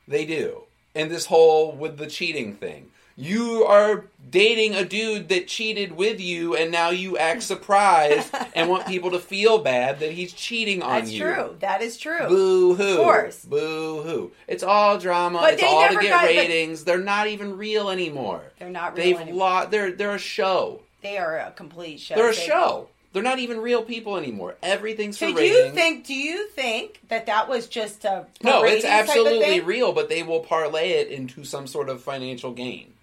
They 0.07 0.25
do. 0.25 0.63
And 0.93 1.09
this 1.09 1.27
whole 1.27 1.71
with 1.71 1.97
the 1.97 2.07
cheating 2.07 2.55
thing. 2.55 2.90
You 3.21 3.63
are 3.65 4.05
dating 4.29 4.75
a 4.75 4.83
dude 4.85 5.29
that 5.29 5.47
cheated 5.47 5.91
with 5.95 6.19
you, 6.19 6.55
and 6.55 6.71
now 6.71 6.89
you 6.89 7.17
act 7.17 7.43
surprised 7.53 8.33
and 8.55 8.69
want 8.69 8.87
people 8.87 9.11
to 9.11 9.19
feel 9.19 9.59
bad 9.59 9.99
that 9.99 10.11
he's 10.11 10.33
cheating 10.33 10.81
on 10.81 11.01
That's 11.01 11.11
you. 11.11 11.23
true. 11.23 11.55
That 11.59 11.81
is 11.81 11.97
true. 11.97 12.27
Boo 12.27 12.75
hoo. 12.75 12.83
Of 12.83 12.97
course. 12.97 13.45
Boo 13.45 14.01
hoo. 14.01 14.31
It's 14.47 14.63
all 14.63 14.97
drama. 14.97 15.39
But 15.39 15.53
it's 15.55 15.63
all 15.63 15.87
to 15.87 15.95
get 15.99 16.23
ratings. 16.25 16.83
They're 16.83 16.97
not 16.97 17.27
even 17.27 17.57
real 17.57 17.89
anymore. 17.89 18.41
They're 18.57 18.69
not 18.69 18.95
real 18.97 19.05
They've 19.05 19.19
anymore. 19.19 19.39
lost. 19.39 19.71
They're 19.71 19.91
they're 19.91 20.15
a 20.15 20.19
show. 20.19 20.81
They 21.01 21.17
are 21.17 21.37
a 21.39 21.51
complete 21.51 21.99
show. 21.99 22.15
They're 22.15 22.29
a 22.31 22.35
They- 22.35 22.41
show. 22.47 22.87
They're 23.13 23.21
not 23.21 23.39
even 23.39 23.59
real 23.59 23.83
people 23.83 24.15
anymore. 24.15 24.55
Everything's 24.63 25.17
for 25.17 25.25
So 25.25 25.31
do 25.33 25.37
ratings. 25.37 25.57
you 25.65 25.71
think? 25.73 26.05
Do 26.05 26.13
you 26.13 26.47
think 26.51 27.01
that 27.09 27.25
that 27.25 27.49
was 27.49 27.67
just 27.67 28.05
a 28.05 28.25
No, 28.41 28.63
it's 28.63 28.85
absolutely 28.85 29.59
real, 29.59 29.91
but 29.91 30.07
they 30.07 30.23
will 30.23 30.39
parlay 30.39 30.91
it 30.91 31.09
into 31.09 31.43
some 31.43 31.67
sort 31.67 31.89
of 31.89 32.01
financial 32.01 32.51
gain. 32.53 32.93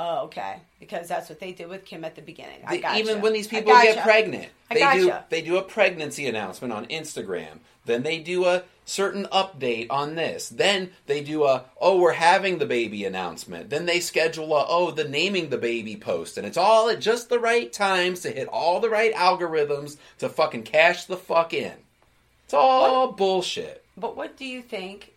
Oh, 0.00 0.26
okay. 0.26 0.60
Because 0.78 1.08
that's 1.08 1.28
what 1.28 1.40
they 1.40 1.50
did 1.50 1.68
with 1.68 1.84
Kim 1.84 2.04
at 2.04 2.14
the 2.14 2.22
beginning. 2.22 2.60
I 2.64 2.76
They- 2.76 2.80
got 2.80 2.98
even 2.98 3.20
when 3.20 3.32
these 3.32 3.48
people 3.48 3.72
gotcha. 3.72 3.94
get 3.94 4.04
pregnant, 4.04 4.48
they 4.70 4.92
do 4.92 5.12
they 5.28 5.42
do 5.42 5.56
a 5.56 5.62
pregnancy 5.62 6.28
announcement 6.28 6.72
on 6.72 6.86
Instagram. 6.86 7.58
Then 7.84 8.04
they 8.04 8.20
do 8.20 8.44
a 8.44 8.62
certain 8.84 9.24
update 9.32 9.88
on 9.90 10.14
this. 10.14 10.50
Then 10.50 10.92
they 11.06 11.20
do 11.20 11.42
a 11.44 11.64
oh 11.80 11.98
we're 11.98 12.12
having 12.12 12.58
the 12.58 12.64
baby 12.66 13.04
announcement. 13.04 13.70
Then 13.70 13.86
they 13.86 13.98
schedule 13.98 14.56
a 14.56 14.64
oh 14.68 14.92
the 14.92 15.02
naming 15.02 15.48
the 15.48 15.58
baby 15.58 15.96
post, 15.96 16.38
and 16.38 16.46
it's 16.46 16.56
all 16.56 16.88
at 16.88 17.00
just 17.00 17.28
the 17.28 17.40
right 17.40 17.72
times 17.72 18.20
to 18.20 18.30
hit 18.30 18.46
all 18.46 18.78
the 18.78 18.90
right 18.90 19.12
algorithms 19.14 19.96
to 20.18 20.28
fucking 20.28 20.62
cash 20.62 21.06
the 21.06 21.16
fuck 21.16 21.52
in. 21.52 21.74
It's 22.44 22.54
all 22.54 23.10
bullshit. 23.10 23.84
But 23.96 24.16
what 24.16 24.36
do 24.36 24.44
you 24.44 24.62
think? 24.62 25.12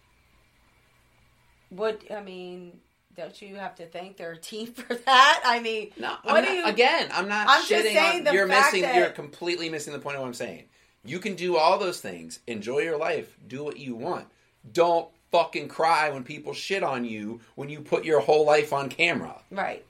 What 1.69 2.01
I 2.09 2.21
mean, 2.21 2.79
don't 3.15 3.41
you 3.41 3.55
have 3.55 3.75
to 3.75 3.85
thank 3.85 4.17
their 4.17 4.35
team 4.35 4.67
for 4.73 4.95
that? 4.95 5.41
I 5.45 5.59
mean, 5.59 5.91
No, 5.97 6.15
what 6.23 6.37
I'm 6.37 6.43
do 6.43 6.49
not, 6.49 6.55
you? 6.57 6.65
again, 6.65 7.09
I'm 7.13 7.27
not 7.27 7.47
I'm 7.49 7.65
just 7.65 7.85
shitting 7.85 8.13
on 8.17 8.23
the 8.23 8.33
you're 8.33 8.47
missing 8.47 8.81
that- 8.83 8.95
you're 8.95 9.09
completely 9.09 9.69
missing 9.69 9.93
the 9.93 9.99
point 9.99 10.15
of 10.15 10.21
what 10.21 10.27
I'm 10.27 10.33
saying. 10.33 10.65
You 11.03 11.19
can 11.19 11.35
do 11.35 11.57
all 11.57 11.79
those 11.79 11.99
things. 11.99 12.39
Enjoy 12.47 12.79
your 12.79 12.97
life. 12.97 13.35
Do 13.47 13.63
what 13.63 13.77
you 13.77 13.95
want. 13.95 14.27
Don't 14.71 15.07
fucking 15.31 15.67
cry 15.67 16.09
when 16.11 16.23
people 16.23 16.53
shit 16.53 16.83
on 16.83 17.05
you 17.05 17.39
when 17.55 17.69
you 17.69 17.81
put 17.81 18.05
your 18.05 18.19
whole 18.19 18.45
life 18.45 18.71
on 18.71 18.87
camera. 18.89 19.41
Right. 19.49 19.83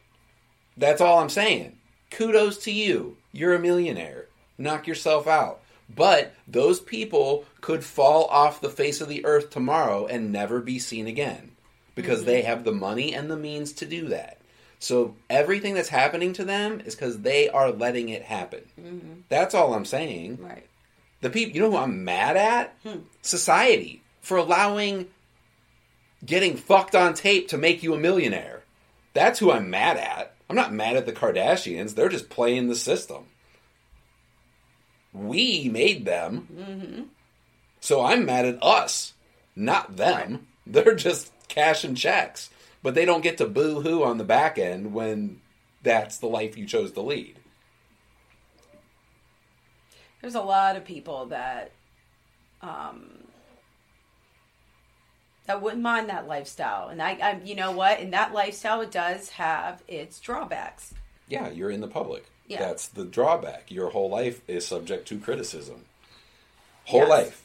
That's 0.77 1.01
all 1.01 1.19
I'm 1.19 1.29
saying. 1.29 1.77
Kudos 2.11 2.59
to 2.59 2.71
you. 2.71 3.17
You're 3.33 3.55
a 3.55 3.59
millionaire. 3.59 4.27
Knock 4.57 4.87
yourself 4.87 5.27
out. 5.27 5.59
But 5.93 6.33
those 6.47 6.79
people 6.79 7.43
could 7.59 7.83
fall 7.83 8.25
off 8.27 8.61
the 8.61 8.69
face 8.69 9.01
of 9.01 9.09
the 9.09 9.25
earth 9.25 9.49
tomorrow 9.49 10.05
and 10.07 10.31
never 10.31 10.61
be 10.61 10.79
seen 10.79 11.07
again 11.07 11.50
because 12.01 12.23
they 12.23 12.41
have 12.41 12.63
the 12.63 12.71
money 12.71 13.13
and 13.13 13.29
the 13.29 13.37
means 13.37 13.73
to 13.73 13.85
do 13.85 14.09
that. 14.09 14.39
So 14.79 15.15
everything 15.29 15.75
that's 15.75 15.89
happening 15.89 16.33
to 16.33 16.43
them 16.43 16.81
is 16.81 16.95
because 16.95 17.19
they 17.19 17.49
are 17.49 17.71
letting 17.71 18.09
it 18.09 18.23
happen. 18.23 18.61
Mm-hmm. 18.79 19.13
That's 19.29 19.53
all 19.53 19.73
I'm 19.73 19.85
saying. 19.85 20.39
Right. 20.41 20.65
The 21.21 21.29
people, 21.29 21.55
you 21.55 21.61
know 21.61 21.71
who 21.71 21.77
I'm 21.77 22.03
mad 22.03 22.35
at? 22.35 22.75
Hmm. 22.83 23.01
Society 23.21 24.01
for 24.21 24.37
allowing 24.37 25.07
getting 26.25 26.57
fucked 26.57 26.95
on 26.95 27.13
tape 27.13 27.47
to 27.49 27.57
make 27.57 27.83
you 27.83 27.93
a 27.93 27.99
millionaire. 27.99 28.63
That's 29.13 29.39
who 29.39 29.51
I'm 29.51 29.69
mad 29.69 29.97
at. 29.97 30.35
I'm 30.49 30.55
not 30.55 30.73
mad 30.73 30.95
at 30.95 31.05
the 31.05 31.13
Kardashians. 31.13 31.95
They're 31.95 32.09
just 32.09 32.29
playing 32.29 32.67
the 32.67 32.75
system. 32.75 33.25
We 35.13 35.69
made 35.69 36.05
them. 36.05 36.47
Mm-hmm. 36.53 37.03
So 37.79 38.03
I'm 38.03 38.25
mad 38.25 38.45
at 38.45 38.63
us, 38.63 39.13
not 39.55 39.97
them. 39.97 40.47
They're 40.65 40.95
just 40.95 41.31
cashing 41.51 41.95
checks. 41.95 42.49
But 42.83 42.95
they 42.95 43.05
don't 43.05 43.21
get 43.21 43.37
to 43.37 43.45
boo 43.45 43.81
hoo 43.81 44.03
on 44.03 44.17
the 44.17 44.23
back 44.23 44.57
end 44.57 44.91
when 44.93 45.39
that's 45.83 46.17
the 46.17 46.25
life 46.27 46.57
you 46.57 46.65
chose 46.65 46.91
to 46.93 47.01
lead. 47.01 47.35
There's 50.21 50.35
a 50.35 50.41
lot 50.41 50.75
of 50.75 50.85
people 50.85 51.27
that 51.27 51.71
um 52.61 53.09
that 55.45 55.61
wouldn't 55.61 55.81
mind 55.81 56.09
that 56.09 56.27
lifestyle. 56.27 56.89
And 56.89 57.01
I, 57.01 57.11
I 57.21 57.39
you 57.43 57.55
know 57.55 57.71
what? 57.71 57.99
In 57.99 58.11
that 58.11 58.33
lifestyle 58.33 58.81
it 58.81 58.91
does 58.91 59.29
have 59.29 59.83
its 59.87 60.19
drawbacks. 60.19 60.93
Yeah, 61.27 61.49
you're 61.49 61.71
in 61.71 61.81
the 61.81 61.87
public. 61.87 62.25
Yeah. 62.47 62.59
That's 62.59 62.87
the 62.87 63.05
drawback. 63.05 63.71
Your 63.71 63.89
whole 63.91 64.09
life 64.09 64.41
is 64.47 64.65
subject 64.67 65.07
to 65.09 65.19
criticism. 65.19 65.85
Whole 66.85 67.01
Yes. 67.01 67.09
life. 67.09 67.40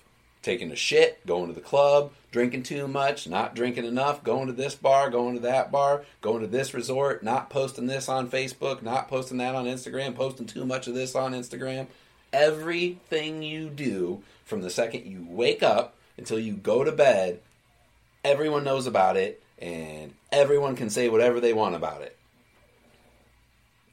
Taking 0.46 0.70
a 0.70 0.76
shit, 0.76 1.26
going 1.26 1.48
to 1.48 1.52
the 1.52 1.60
club, 1.60 2.12
drinking 2.30 2.62
too 2.62 2.86
much, 2.86 3.26
not 3.26 3.56
drinking 3.56 3.84
enough, 3.84 4.22
going 4.22 4.46
to 4.46 4.52
this 4.52 4.76
bar, 4.76 5.10
going 5.10 5.34
to 5.34 5.40
that 5.40 5.72
bar, 5.72 6.04
going 6.20 6.40
to 6.40 6.46
this 6.46 6.72
resort, 6.72 7.24
not 7.24 7.50
posting 7.50 7.88
this 7.88 8.08
on 8.08 8.30
Facebook, 8.30 8.80
not 8.80 9.08
posting 9.08 9.38
that 9.38 9.56
on 9.56 9.64
Instagram, 9.64 10.14
posting 10.14 10.46
too 10.46 10.64
much 10.64 10.86
of 10.86 10.94
this 10.94 11.16
on 11.16 11.32
Instagram. 11.32 11.88
Everything 12.32 13.42
you 13.42 13.68
do 13.68 14.22
from 14.44 14.62
the 14.62 14.70
second 14.70 15.04
you 15.04 15.26
wake 15.28 15.64
up 15.64 15.96
until 16.16 16.38
you 16.38 16.52
go 16.52 16.84
to 16.84 16.92
bed, 16.92 17.40
everyone 18.22 18.62
knows 18.62 18.86
about 18.86 19.16
it 19.16 19.42
and 19.58 20.14
everyone 20.30 20.76
can 20.76 20.90
say 20.90 21.08
whatever 21.08 21.40
they 21.40 21.54
want 21.54 21.74
about 21.74 22.02
it. 22.02 22.16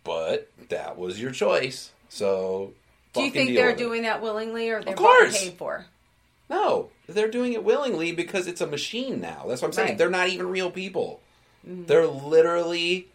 But 0.04 0.52
that 0.70 1.00
was 1.00 1.20
your 1.20 1.32
choice. 1.32 1.92
So 2.10 2.74
Do 3.14 3.24
you 3.24 3.32
think 3.32 3.56
they're 3.56 3.72
with 3.72 3.78
it. 3.78 3.84
doing 3.84 4.04
that 4.04 4.22
willingly 4.22 4.70
or 4.70 4.84
they're 4.84 4.94
Of 4.94 5.00
course. 5.00 5.36
paid 5.46 5.54
for? 5.54 5.88
No, 6.50 6.90
they're 7.08 7.32
doing 7.32 7.54
it 7.54 7.64
willingly 7.64 8.12
because 8.12 8.48
it's 8.48 8.62
a 8.62 8.68
machine 8.68 9.22
now. 9.22 9.46
That's 9.48 9.62
what 9.62 9.70
I'm 9.70 9.74
saying. 9.74 9.90
Right. 9.90 9.98
They're 9.98 10.10
not 10.10 10.30
even 10.30 10.48
real 10.50 10.72
people. 10.72 11.22
Mm-hmm. 11.68 11.86
They're 11.86 12.08
literally 12.08 13.08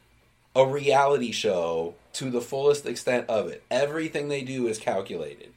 a 0.56 0.66
reality 0.66 1.32
show 1.32 1.94
to 2.14 2.30
the 2.30 2.40
fullest 2.40 2.86
extent 2.86 3.28
of 3.28 3.48
it. 3.48 3.62
Everything 3.70 4.28
they 4.28 4.42
do 4.42 4.66
is 4.66 4.78
calculated. 4.78 5.52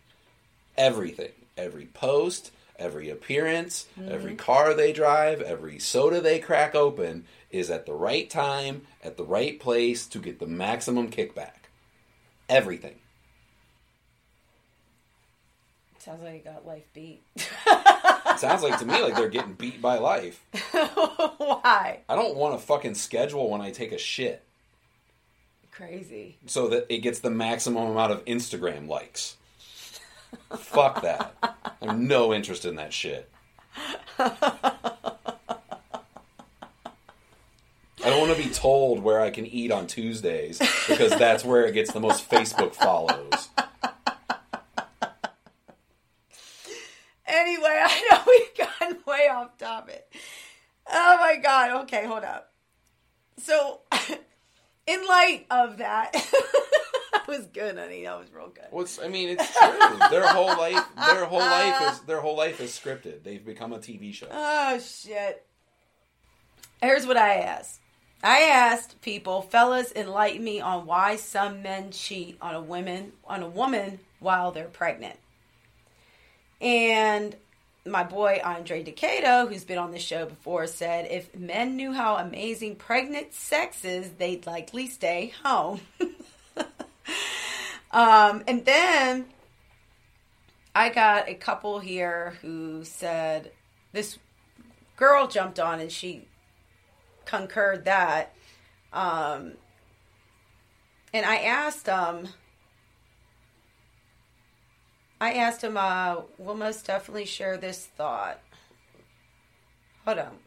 Everything. 0.78 1.32
Every 1.58 1.86
post, 1.86 2.52
every 2.78 3.10
appearance, 3.10 3.88
mm-hmm. 4.00 4.12
every 4.12 4.36
car 4.36 4.74
they 4.74 4.94
drive, 4.94 5.42
every 5.42 5.80
soda 5.80 6.22
they 6.22 6.40
crack 6.40 6.76
open 6.76 7.26
is 7.50 7.70
at 7.70 7.86
the 7.86 7.94
right 7.94 8.30
time, 8.30 8.84
at 9.04 9.18
the 9.18 9.26
right 9.26 9.60
place 9.60 10.06
to 10.08 10.20
get 10.20 10.40
the 10.40 10.48
maximum 10.48 11.10
kickback. 11.10 11.68
Everything. 12.48 12.96
Sounds 16.04 16.24
like 16.24 16.34
you 16.34 16.52
got 16.52 16.66
life 16.66 16.92
beat. 16.94 17.22
Sounds 18.38 18.64
like 18.64 18.80
to 18.80 18.86
me 18.86 19.04
like 19.04 19.16
they're 19.16 19.30
getting 19.30 19.54
beat 19.54 19.80
by 19.84 20.00
life. 20.00 20.44
Why? 20.72 22.00
I 22.10 22.16
don't 22.16 22.36
want 22.36 22.56
a 22.56 22.58
fucking 22.58 22.96
schedule 22.96 23.52
when 23.52 23.62
I 23.62 23.70
take 23.70 23.92
a 23.92 24.00
shit 24.00 24.44
Crazy. 25.72 26.38
so 26.48 26.70
that 26.70 26.88
it 26.90 27.00
gets 27.00 27.20
the 27.20 27.30
maximum 27.30 27.92
amount 27.92 28.14
of 28.14 28.26
Instagram 28.26 28.88
likes. 28.88 29.38
Fuck 30.58 31.04
that. 31.04 31.36
I 31.44 31.86
have 31.86 32.00
no 32.00 32.34
interest 32.34 32.66
in 32.66 32.78
that 32.78 32.94
shit. 32.94 33.30
I 34.18 34.32
don't 38.04 38.20
want 38.28 38.36
to 38.36 38.44
be 38.44 38.50
told 38.50 39.04
where 39.04 39.22
I 39.22 39.30
can 39.30 39.46
eat 39.46 39.72
on 39.72 39.86
Tuesdays 39.86 40.58
because 40.88 41.12
that's 41.12 41.46
where 41.46 41.66
it 41.68 41.74
gets 41.74 41.92
the 41.92 42.00
most 42.00 42.28
Facebook 42.28 42.74
follows. 42.74 43.50
Anyway, 47.28 47.64
I 47.66 48.08
know 48.12 48.22
we've 48.28 48.68
gotten 48.68 48.98
way 49.06 49.28
off 49.42 49.58
topic. 49.58 50.14
Oh 50.92 51.18
my 51.20 51.38
god. 51.38 51.84
Okay, 51.84 52.06
hold 52.06 52.24
up. 52.24 52.52
So, 53.38 53.82
in 54.88 55.08
light 55.08 55.46
of 55.50 55.78
that, 55.78 56.14
that 57.14 57.28
was 57.28 57.48
good, 57.48 57.78
honey. 57.78 58.04
That 58.04 58.20
was 58.20 58.32
real 58.32 58.50
good. 58.50 58.66
What's 58.70 59.02
I 59.02 59.08
mean, 59.08 59.30
it's 59.30 59.58
true. 59.58 60.10
Their 60.10 60.28
whole 60.28 60.48
life, 60.58 60.84
their 60.96 61.26
whole 61.26 61.40
life 61.40 61.94
is 61.94 62.00
their 62.02 62.22
whole 62.22 62.38
life 62.38 62.62
is 62.62 62.72
scripted. 62.72 63.24
They've 63.24 63.44
become 63.44 63.74
a 63.74 63.80
TV 63.80 64.14
show. 64.14 64.28
Oh 64.32 64.80
shit. 64.80 65.46
Here's 66.82 67.06
what 67.06 67.18
I 67.18 67.36
asked. 67.36 67.80
I 68.24 68.42
asked 68.42 69.02
people, 69.02 69.42
fellas, 69.42 69.92
enlighten 69.96 70.44
me 70.44 70.62
on 70.62 70.86
why 70.86 71.16
some 71.16 71.64
men 71.64 71.90
cheat 71.92 72.38
on 72.42 72.54
a 72.54 72.62
woman 72.62 73.14
on 73.26 73.42
a 73.42 73.50
woman 73.50 74.00
while 74.20 74.52
they're 74.52 74.66
pregnant. 74.66 75.18
And 76.60 77.36
my 77.86 78.04
boy 78.04 78.40
Andre 78.44 78.84
Decato, 78.84 79.48
who's 79.48 79.64
been 79.64 79.78
on 79.78 79.92
the 79.92 80.00
show 80.00 80.26
before, 80.26 80.68
said 80.68 81.08
if 81.10 81.36
men 81.36 81.76
knew 81.76 81.94
how 81.94 82.18
amazing 82.18 82.76
pregnant 82.76 83.34
sex 83.34 83.84
is, 83.84 84.10
they'd 84.12 84.46
likely 84.46 84.88
stay 84.88 85.34
home. 85.44 85.82
um, 87.92 88.44
and 88.48 88.66
then 88.66 89.26
I 90.76 90.90
got 90.90 91.28
a 91.28 91.34
couple 91.34 91.80
here 91.80 92.38
who 92.42 92.84
said 92.84 93.52
this 93.94 94.20
girl 94.96 95.28
jumped 95.28 95.60
on 95.60 95.80
and 95.80 95.92
she 95.92 96.28
concurred 97.26 97.86
that. 97.86 98.34
Um, 98.94 99.54
and 101.14 101.26
I 101.26 101.38
asked 101.38 101.90
um, 101.90 102.28
I 105.22 105.34
asked 105.34 105.64
him, 105.64 105.78
uh, 105.78 106.22
we'll 106.40 106.56
most 106.56 106.88
definitely 106.88 107.26
share 107.26 107.56
this 107.56 107.86
thought. 107.86 108.40
Hold 110.04 110.18
on. 110.18 110.38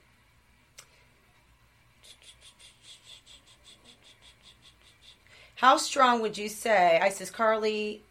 How 5.55 5.77
strong 5.77 6.21
would 6.23 6.37
you 6.37 6.49
say, 6.49 6.99
I 7.01 7.09
says, 7.11 7.31
Carly, 7.31 8.03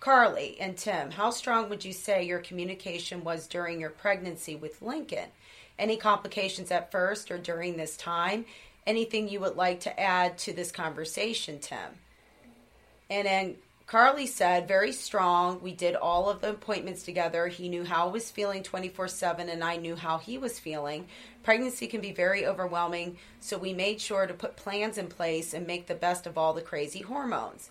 Carly 0.00 0.56
and 0.58 0.74
Tim, 0.74 1.10
how 1.10 1.28
strong 1.28 1.68
would 1.68 1.84
you 1.84 1.92
say 1.92 2.24
your 2.24 2.38
communication 2.38 3.22
was 3.22 3.46
during 3.46 3.78
your 3.78 3.90
pregnancy 3.90 4.56
with 4.56 4.80
Lincoln? 4.80 5.28
Any 5.78 5.98
complications 5.98 6.70
at 6.70 6.90
first 6.90 7.30
or 7.30 7.36
during 7.36 7.76
this 7.76 7.94
time? 7.98 8.46
Anything 8.86 9.28
you 9.28 9.40
would 9.40 9.56
like 9.56 9.80
to 9.80 10.00
add 10.00 10.38
to 10.38 10.54
this 10.54 10.72
conversation, 10.72 11.58
Tim? 11.58 11.98
And 13.10 13.26
then 13.26 13.56
Carly 13.88 14.26
said, 14.26 14.68
very 14.68 14.92
strong. 14.92 15.62
We 15.62 15.72
did 15.72 15.94
all 15.96 16.28
of 16.28 16.42
the 16.42 16.50
appointments 16.50 17.04
together. 17.04 17.46
He 17.46 17.70
knew 17.70 17.84
how 17.84 18.06
I 18.06 18.12
was 18.12 18.30
feeling 18.30 18.62
24 18.62 19.08
7, 19.08 19.48
and 19.48 19.64
I 19.64 19.76
knew 19.78 19.96
how 19.96 20.18
he 20.18 20.36
was 20.36 20.58
feeling. 20.58 21.06
Pregnancy 21.42 21.86
can 21.86 22.02
be 22.02 22.12
very 22.12 22.44
overwhelming, 22.44 23.16
so 23.40 23.56
we 23.56 23.72
made 23.72 23.98
sure 23.98 24.26
to 24.26 24.34
put 24.34 24.56
plans 24.56 24.98
in 24.98 25.06
place 25.06 25.54
and 25.54 25.66
make 25.66 25.86
the 25.86 25.94
best 25.94 26.26
of 26.26 26.36
all 26.36 26.52
the 26.52 26.60
crazy 26.60 27.00
hormones. 27.00 27.70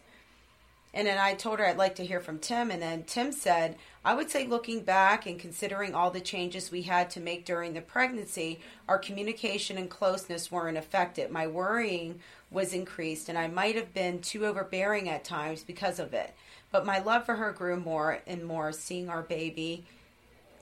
And 0.92 1.08
then 1.08 1.20
I 1.20 1.36
told 1.36 1.60
her 1.60 1.68
I'd 1.68 1.78
like 1.78 1.94
to 1.98 2.06
hear 2.06 2.20
from 2.20 2.40
Tim. 2.40 2.72
And 2.72 2.82
then 2.82 3.04
Tim 3.04 3.32
said, 3.32 3.76
I 4.04 4.16
would 4.16 4.32
say 4.32 4.48
looking 4.48 4.82
back 4.82 5.28
and 5.28 5.38
considering 5.38 5.94
all 5.94 6.10
the 6.10 6.20
changes 6.20 6.72
we 6.72 6.82
had 6.82 7.12
to 7.12 7.20
make 7.20 7.46
during 7.46 7.74
the 7.74 7.82
pregnancy, 7.82 8.60
our 8.88 8.98
communication 8.98 9.78
and 9.78 9.88
closeness 9.88 10.52
weren't 10.52 10.78
affected. 10.78 11.30
My 11.30 11.46
worrying 11.46 12.22
was 12.52 12.74
increased, 12.74 13.30
and 13.30 13.38
I 13.38 13.48
might 13.48 13.76
have 13.76 13.94
been 13.94 14.20
too 14.20 14.46
overbearing 14.46 15.10
at 15.10 15.24
times 15.24 15.64
because 15.64 16.00
of 16.00 16.14
it. 16.14 16.34
But 16.72 16.86
my 16.86 17.00
love 17.00 17.26
for 17.26 17.36
her 17.36 17.52
grew 17.52 17.78
more 17.78 18.20
and 18.26 18.46
more, 18.46 18.72
seeing 18.72 19.10
our 19.10 19.22
baby 19.22 19.86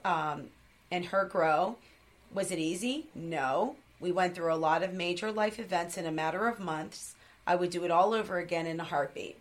um, 0.04 0.50
and 0.92 1.06
her 1.06 1.26
grow. 1.26 1.78
Was 2.34 2.52
it 2.52 2.60
easy? 2.60 3.08
No. 3.14 3.76
We 4.00 4.12
went 4.12 4.36
through 4.36 4.54
a 4.54 4.56
lot 4.56 4.84
of 4.84 4.94
major 4.94 5.32
life 5.32 5.60
events 5.60 5.98
in 5.98 6.06
a 6.06 6.12
matter 6.12 6.48
of 6.48 6.60
months. 6.60 7.16
I 7.48 7.56
would 7.56 7.70
do 7.70 7.84
it 7.86 7.92
all 7.92 8.14
over 8.14 8.38
again 8.38 8.66
in 8.66 8.80
a 8.80 8.84
heartbeat. 8.84 9.38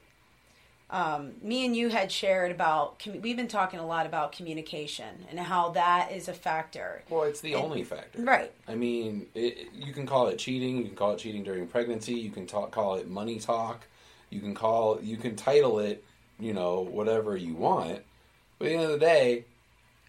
Um, 0.91 1.33
me 1.43 1.65
and 1.65 1.75
you 1.75 1.89
had 1.89 2.13
shared 2.13 2.51
about 2.51 3.05
we've 3.07 3.37
been 3.37 3.49
talking 3.49 3.81
a 3.81 3.87
lot 3.87 4.05
about 4.07 4.33
communication 4.33 5.25
and 5.31 5.39
how 5.41 5.71
that 5.71 6.13
is 6.13 6.29
a 6.29 6.35
factor 6.35 7.03
Well, 7.09 7.23
it's 7.25 7.41
the 7.41 7.55
only 7.55 7.83
factor. 7.85 8.21
right 8.23 8.53
I 8.69 8.75
mean, 8.75 9.27
it, 9.35 9.69
you 9.75 9.93
can 9.93 10.07
call 10.07 10.29
it 10.29 10.39
cheating. 10.39 10.79
You 10.79 10.85
can 10.85 10.95
call 10.97 11.13
it 11.13 11.19
cheating 11.19 11.43
during 11.43 11.67
pregnancy. 11.67 12.15
You 12.15 12.31
can 12.31 12.47
talk, 12.47 12.71
call 12.71 12.97
it 12.97 13.09
money 13.09 13.39
talk. 13.41 13.87
You 14.31 14.41
can 14.41 14.55
call 14.55 15.01
you 15.03 15.17
can 15.17 15.37
title 15.37 15.79
it, 15.79 16.05
you 16.39 16.53
know, 16.53 16.81
whatever 16.81 17.37
you 17.37 17.55
want. 17.55 18.01
But 18.59 18.67
at 18.67 18.69
the 18.71 18.75
end 18.75 18.85
of 18.85 18.91
the 18.93 18.99
day, 18.99 19.45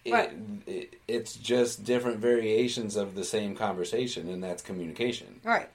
it, 0.04 0.12
Right. 0.12 0.32
it, 0.66 0.94
it's 1.08 1.34
just 1.34 1.84
different 1.84 2.18
variations 2.18 2.94
of 2.96 3.14
the 3.14 3.24
same 3.24 3.56
conversation, 3.56 4.28
and 4.28 4.42
that's 4.44 4.62
communication. 4.62 5.40
right 5.42 5.68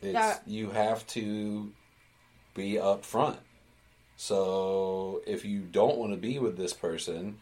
It's 0.00 0.38
you 0.46 0.70
have 0.70 1.06
to 1.08 1.72
be 2.54 2.74
upfront. 2.74 3.36
So 4.16 5.22
if 5.26 5.44
you 5.44 5.60
don't 5.60 5.98
want 5.98 6.12
to 6.12 6.18
be 6.18 6.38
with 6.38 6.56
this 6.56 6.72
person, 6.72 7.38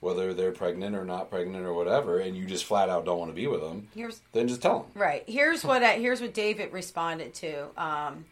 whether 0.00 0.32
they're 0.34 0.52
pregnant 0.52 0.94
or 0.94 1.04
not 1.04 1.30
pregnant 1.30 1.64
or 1.64 1.72
whatever, 1.72 2.18
and 2.18 2.36
you 2.36 2.44
just 2.44 2.64
flat 2.64 2.88
out 2.88 3.04
don't 3.04 3.18
want 3.18 3.30
to 3.30 3.34
be 3.34 3.46
with 3.46 3.60
them, 3.60 3.88
here's 3.94 4.20
then 4.32 4.48
just 4.48 4.62
tell 4.62 4.80
them. 4.80 4.90
Right. 4.94 5.24
Here's 5.26 5.64
what 5.64 5.82
I, 5.82 5.98
here's 5.98 6.20
what 6.20 6.34
David 6.34 6.72
responded 6.72 7.34
to. 7.34 7.68
Um, 7.82 8.26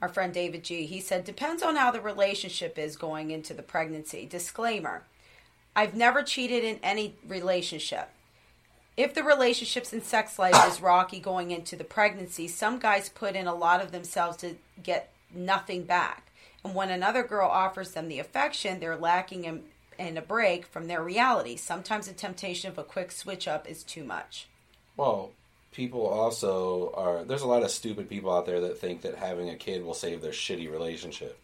our 0.00 0.08
friend 0.08 0.32
David 0.32 0.64
G. 0.64 0.86
He 0.86 1.00
said, 1.00 1.24
"Depends 1.24 1.62
on 1.62 1.76
how 1.76 1.90
the 1.90 2.00
relationship 2.00 2.78
is 2.78 2.96
going 2.96 3.30
into 3.30 3.54
the 3.54 3.62
pregnancy." 3.62 4.26
Disclaimer: 4.26 5.02
I've 5.74 5.94
never 5.94 6.22
cheated 6.22 6.62
in 6.64 6.78
any 6.82 7.16
relationship. 7.26 8.10
If 8.96 9.12
the 9.12 9.24
relationships 9.24 9.92
and 9.92 10.04
sex 10.04 10.38
life 10.38 10.68
is 10.68 10.80
rocky 10.80 11.18
going 11.18 11.50
into 11.50 11.74
the 11.74 11.84
pregnancy, 11.84 12.46
some 12.46 12.78
guys 12.78 13.08
put 13.08 13.34
in 13.34 13.48
a 13.48 13.54
lot 13.54 13.82
of 13.82 13.90
themselves 13.90 14.36
to 14.38 14.54
get 14.82 15.10
nothing 15.34 15.82
back. 15.82 16.30
And 16.64 16.74
when 16.74 16.90
another 16.90 17.22
girl 17.22 17.48
offers 17.48 17.92
them 17.92 18.08
the 18.08 18.18
affection, 18.18 18.80
they're 18.80 18.96
lacking 18.96 19.44
in, 19.44 19.62
in 19.98 20.16
a 20.16 20.22
break 20.22 20.66
from 20.66 20.86
their 20.86 21.02
reality. 21.02 21.56
Sometimes 21.56 22.06
the 22.06 22.14
temptation 22.14 22.70
of 22.70 22.78
a 22.78 22.84
quick 22.84 23.12
switch 23.12 23.46
up 23.46 23.68
is 23.68 23.82
too 23.82 24.04
much. 24.04 24.48
Well, 24.96 25.30
people 25.72 26.06
also 26.06 26.92
are. 26.96 27.24
There's 27.24 27.42
a 27.42 27.48
lot 27.48 27.62
of 27.62 27.70
stupid 27.70 28.08
people 28.08 28.32
out 28.32 28.46
there 28.46 28.60
that 28.60 28.78
think 28.78 29.02
that 29.02 29.16
having 29.16 29.50
a 29.50 29.56
kid 29.56 29.84
will 29.84 29.94
save 29.94 30.22
their 30.22 30.32
shitty 30.32 30.70
relationship. 30.70 31.38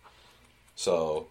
So, 0.75 1.27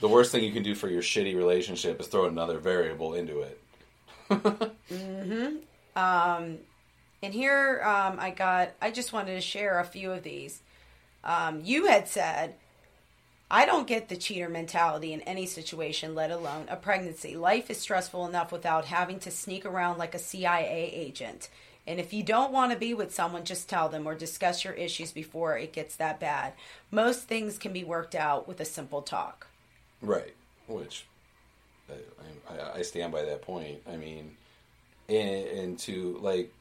the 0.00 0.08
worst 0.08 0.30
thing 0.30 0.44
you 0.44 0.52
can 0.52 0.62
do 0.62 0.74
for 0.74 0.88
your 0.88 1.02
shitty 1.02 1.36
relationship 1.36 2.00
is 2.00 2.06
throw 2.06 2.26
another 2.26 2.58
variable 2.58 3.14
into 3.14 3.40
it. 3.40 3.60
Mm 4.28 4.74
hmm 5.26 5.98
Um 5.98 6.58
and 7.22 7.32
here 7.34 7.82
um, 7.82 8.18
I 8.20 8.30
got, 8.30 8.70
I 8.80 8.90
just 8.90 9.12
wanted 9.12 9.34
to 9.34 9.40
share 9.40 9.80
a 9.80 9.84
few 9.84 10.12
of 10.12 10.22
these. 10.22 10.60
Um, 11.24 11.60
you 11.64 11.86
had 11.86 12.08
said, 12.08 12.54
I 13.50 13.64
don't 13.64 13.86
get 13.86 14.08
the 14.08 14.16
cheater 14.16 14.48
mentality 14.48 15.12
in 15.12 15.20
any 15.22 15.46
situation, 15.46 16.14
let 16.14 16.32
alone 16.32 16.66
a 16.68 16.76
pregnancy. 16.76 17.36
Life 17.36 17.70
is 17.70 17.78
stressful 17.78 18.26
enough 18.26 18.50
without 18.50 18.86
having 18.86 19.20
to 19.20 19.30
sneak 19.30 19.64
around 19.64 19.98
like 19.98 20.14
a 20.14 20.18
CIA 20.18 20.90
agent. 20.92 21.48
And 21.86 22.00
if 22.00 22.12
you 22.12 22.24
don't 22.24 22.52
want 22.52 22.72
to 22.72 22.78
be 22.78 22.94
with 22.94 23.14
someone, 23.14 23.44
just 23.44 23.68
tell 23.68 23.88
them 23.88 24.06
or 24.06 24.16
discuss 24.16 24.64
your 24.64 24.72
issues 24.72 25.12
before 25.12 25.56
it 25.56 25.72
gets 25.72 25.94
that 25.96 26.18
bad. 26.18 26.54
Most 26.90 27.28
things 27.28 27.58
can 27.58 27.72
be 27.72 27.84
worked 27.84 28.16
out 28.16 28.48
with 28.48 28.60
a 28.60 28.64
simple 28.64 29.02
talk. 29.02 29.46
Right. 30.02 30.34
Which 30.66 31.06
I, 32.50 32.78
I, 32.78 32.82
stand 32.82 33.12
by 33.12 33.22
that 33.22 33.42
point. 33.42 33.78
I 33.88 33.96
mean, 33.96 34.36
and, 35.08 35.46
and 35.46 35.78
to 35.80 36.18
like 36.20 36.52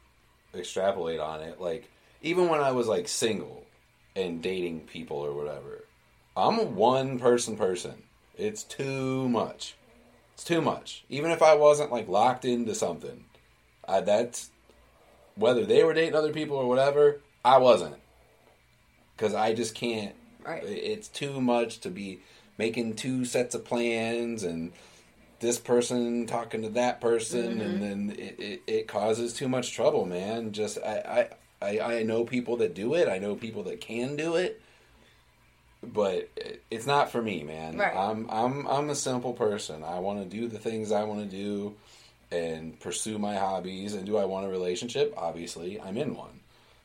extrapolate 0.53 1.19
on 1.19 1.41
it, 1.41 1.59
like 1.59 1.89
even 2.21 2.47
when 2.47 2.61
I 2.61 2.71
was 2.71 2.87
like 2.87 3.07
single 3.07 3.65
and 4.15 4.43
dating 4.43 4.81
people 4.81 5.17
or 5.17 5.33
whatever, 5.33 5.84
I'm 6.35 6.59
a 6.59 6.63
one 6.63 7.19
person 7.19 7.55
person. 7.55 8.03
It's 8.37 8.63
too 8.63 9.29
much. 9.29 9.75
It's 10.33 10.43
too 10.43 10.61
much. 10.61 11.05
Even 11.09 11.31
if 11.31 11.41
I 11.41 11.55
wasn't 11.55 11.91
like 11.91 12.07
locked 12.07 12.43
into 12.43 12.75
something, 12.75 13.23
I, 13.87 14.01
that's 14.01 14.51
whether 15.35 15.65
they 15.65 15.83
were 15.83 15.93
dating 15.93 16.15
other 16.15 16.33
people 16.33 16.57
or 16.57 16.67
whatever. 16.67 17.21
I 17.43 17.57
wasn't 17.57 17.95
because 19.15 19.33
I 19.33 19.53
just 19.53 19.75
can't. 19.75 20.15
Right. 20.45 20.63
It's 20.63 21.07
too 21.07 21.41
much 21.41 21.79
to 21.79 21.89
be 21.89 22.19
making 22.57 22.95
two 22.95 23.25
sets 23.25 23.55
of 23.55 23.65
plans 23.65 24.43
and 24.43 24.71
this 25.39 25.59
person 25.59 26.25
talking 26.27 26.61
to 26.61 26.69
that 26.69 27.01
person, 27.01 27.61
and 27.61 27.79
mm-hmm. 27.79 27.79
then 27.79 28.15
it, 28.17 28.39
it, 28.39 28.61
it 28.67 28.87
causes 28.87 29.33
too 29.33 29.47
much 29.47 29.73
trouble, 29.73 30.05
man. 30.05 30.51
Just 30.51 30.77
I, 30.79 31.29
I 31.61 31.67
I 31.67 31.79
I 31.97 32.03
know 32.03 32.23
people 32.23 32.57
that 32.57 32.73
do 32.73 32.93
it. 32.93 33.07
I 33.07 33.17
know 33.17 33.35
people 33.35 33.63
that 33.63 33.81
can 33.81 34.15
do 34.15 34.35
it. 34.35 34.61
But 35.93 36.29
it's 36.69 36.87
not 36.87 37.11
for 37.11 37.21
me, 37.21 37.43
man. 37.43 37.77
Right. 37.77 37.95
I'm 37.95 38.29
I'm 38.29 38.67
I'm 38.67 38.89
a 38.89 38.95
simple 38.95 39.33
person. 39.33 39.83
I 39.83 39.99
want 39.99 40.19
to 40.19 40.37
do 40.37 40.47
the 40.47 40.59
things 40.59 40.91
I 40.91 41.03
want 41.03 41.21
to 41.21 41.37
do 41.37 41.75
and 42.31 42.79
pursue 42.79 43.17
my 43.17 43.35
hobbies. 43.35 43.93
And 43.93 44.05
do 44.05 44.17
I 44.17 44.25
want 44.25 44.45
a 44.45 44.49
relationship? 44.49 45.13
Obviously, 45.17 45.79
I'm 45.79 45.97
in 45.97 46.15
one. 46.15 46.39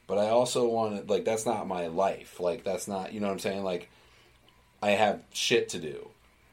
But 0.07 0.19
I 0.19 0.31
also 0.31 0.69
want 0.69 1.07
to 1.07 1.13
like 1.13 1.25
that's 1.25 1.47
not 1.47 1.69
my 1.69 1.87
life. 1.87 2.41
Like 2.41 2.65
that's 2.65 2.89
not 2.89 3.13
you 3.13 3.21
know 3.21 3.29
what 3.29 3.35
I'm 3.35 3.39
saying. 3.39 3.65
Like 3.65 3.89
I 4.83 4.91
have 4.91 5.23
shit 5.33 5.71
to 5.71 5.79
do, 5.79 6.11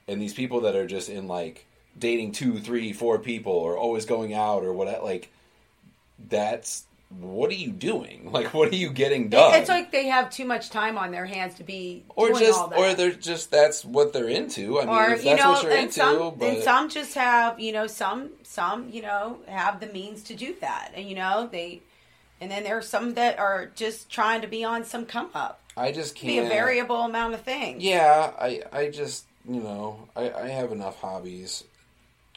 and 0.08 0.22
these 0.22 0.34
people 0.34 0.62
that 0.62 0.76
are 0.76 0.88
just 0.88 1.10
in 1.10 1.28
like 1.28 1.66
dating 1.98 2.34
two, 2.34 2.60
three, 2.60 2.94
four 2.94 3.20
people 3.20 3.54
or 3.54 3.78
always 3.78 4.06
going 4.06 4.34
out 4.34 4.64
or 4.64 4.74
what 4.74 5.04
like 5.04 5.32
that's 6.30 6.84
what 7.10 7.50
are 7.50 7.56
you 7.56 7.72
doing? 7.72 8.30
Like 8.38 8.54
what 8.54 8.72
are 8.72 8.76
you 8.76 8.92
getting 8.92 9.30
done? 9.30 9.56
It's 9.56 9.70
like 9.70 9.92
they 9.92 10.08
have 10.08 10.30
too 10.30 10.46
much 10.46 10.70
time 10.70 10.98
on 10.98 11.12
their 11.12 11.26
hands 11.26 11.56
to 11.56 11.64
be 11.64 12.04
or 12.10 12.30
just 12.38 12.62
or 12.74 12.94
they're 12.94 13.12
just 13.12 13.50
that's 13.50 13.84
what 13.84 14.14
they're 14.14 14.28
into. 14.28 14.80
I 14.80 14.86
mean, 14.86 14.90
or 14.90 15.10
if 15.12 15.26
you 15.26 15.36
know, 15.36 15.52
what 15.54 15.64
you're 15.64 15.72
and 15.72 15.84
into, 15.84 15.94
some 15.94 16.36
but 16.38 16.50
and 16.50 16.64
some 16.64 16.90
just 16.90 17.16
have 17.16 17.60
you 17.60 17.72
know 17.72 17.88
some 17.88 18.32
some 18.44 18.90
you 18.90 19.02
know 19.02 19.40
have 19.48 19.80
the 19.80 19.88
means 19.88 20.24
to 20.24 20.36
do 20.36 20.56
that, 20.62 20.92
and 20.94 21.10
you 21.10 21.16
know 21.16 21.50
they, 21.52 21.82
and 22.42 22.52
then 22.52 22.64
there 22.64 22.78
are 22.78 22.82
some 22.82 23.16
that 23.16 23.40
are 23.40 23.72
just 23.76 24.10
trying 24.10 24.42
to 24.42 24.48
be 24.48 24.64
on 24.64 24.84
some 24.84 25.06
come 25.06 25.30
up, 25.34 25.62
I 25.78 25.92
just 25.92 26.16
can't 26.16 26.28
be 26.28 26.38
a 26.40 26.48
variable 26.48 27.02
amount 27.04 27.34
of 27.34 27.42
things. 27.42 27.82
Yeah, 27.82 28.34
I 28.38 28.62
I 28.72 28.90
just 28.90 29.26
you 29.48 29.62
know 29.62 30.10
I, 30.16 30.32
I 30.32 30.48
have 30.50 30.72
enough 30.72 31.00
hobbies. 31.00 31.64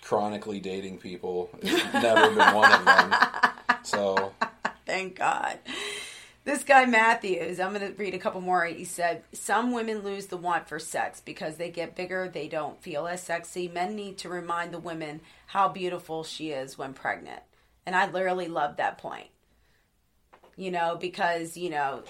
Chronically 0.03 0.61
dating 0.61 0.99
people 0.99 1.51
has 1.63 1.93
never 1.93 2.31
been 2.31 2.55
one 2.55 2.73
of 2.73 2.85
them. 2.85 3.15
So 3.83 4.33
Thank 4.91 5.19
God. 5.19 5.57
This 6.43 6.65
guy 6.65 6.85
Matthews, 6.85 7.61
I'm 7.61 7.73
going 7.73 7.87
to 7.87 7.97
read 7.97 8.13
a 8.13 8.19
couple 8.19 8.41
more. 8.41 8.65
He 8.65 8.85
said, 8.85 9.23
Some 9.33 9.73
women 9.73 10.03
lose 10.03 10.27
the 10.27 10.37
want 10.37 10.69
for 10.69 10.81
sex 10.81 11.21
because 11.21 11.55
they 11.57 11.71
get 11.71 11.95
bigger, 11.95 12.29
they 12.29 12.49
don't 12.49 12.83
feel 12.83 13.07
as 13.07 13.23
sexy. 13.23 13.69
Men 13.69 13.95
need 13.95 14.19
to 14.19 14.29
remind 14.29 14.73
the 14.73 14.81
women 14.81 15.21
how 15.47 15.69
beautiful 15.69 16.25
she 16.25 16.51
is 16.51 16.77
when 16.77 16.93
pregnant. 16.93 17.41
And 17.87 17.95
I 17.95 18.11
literally 18.11 18.49
love 18.49 18.79
that 18.79 18.99
point. 18.99 19.29
You 20.57 20.73
know, 20.73 20.97
because, 21.01 21.57
you 21.57 21.71
know, 21.71 22.03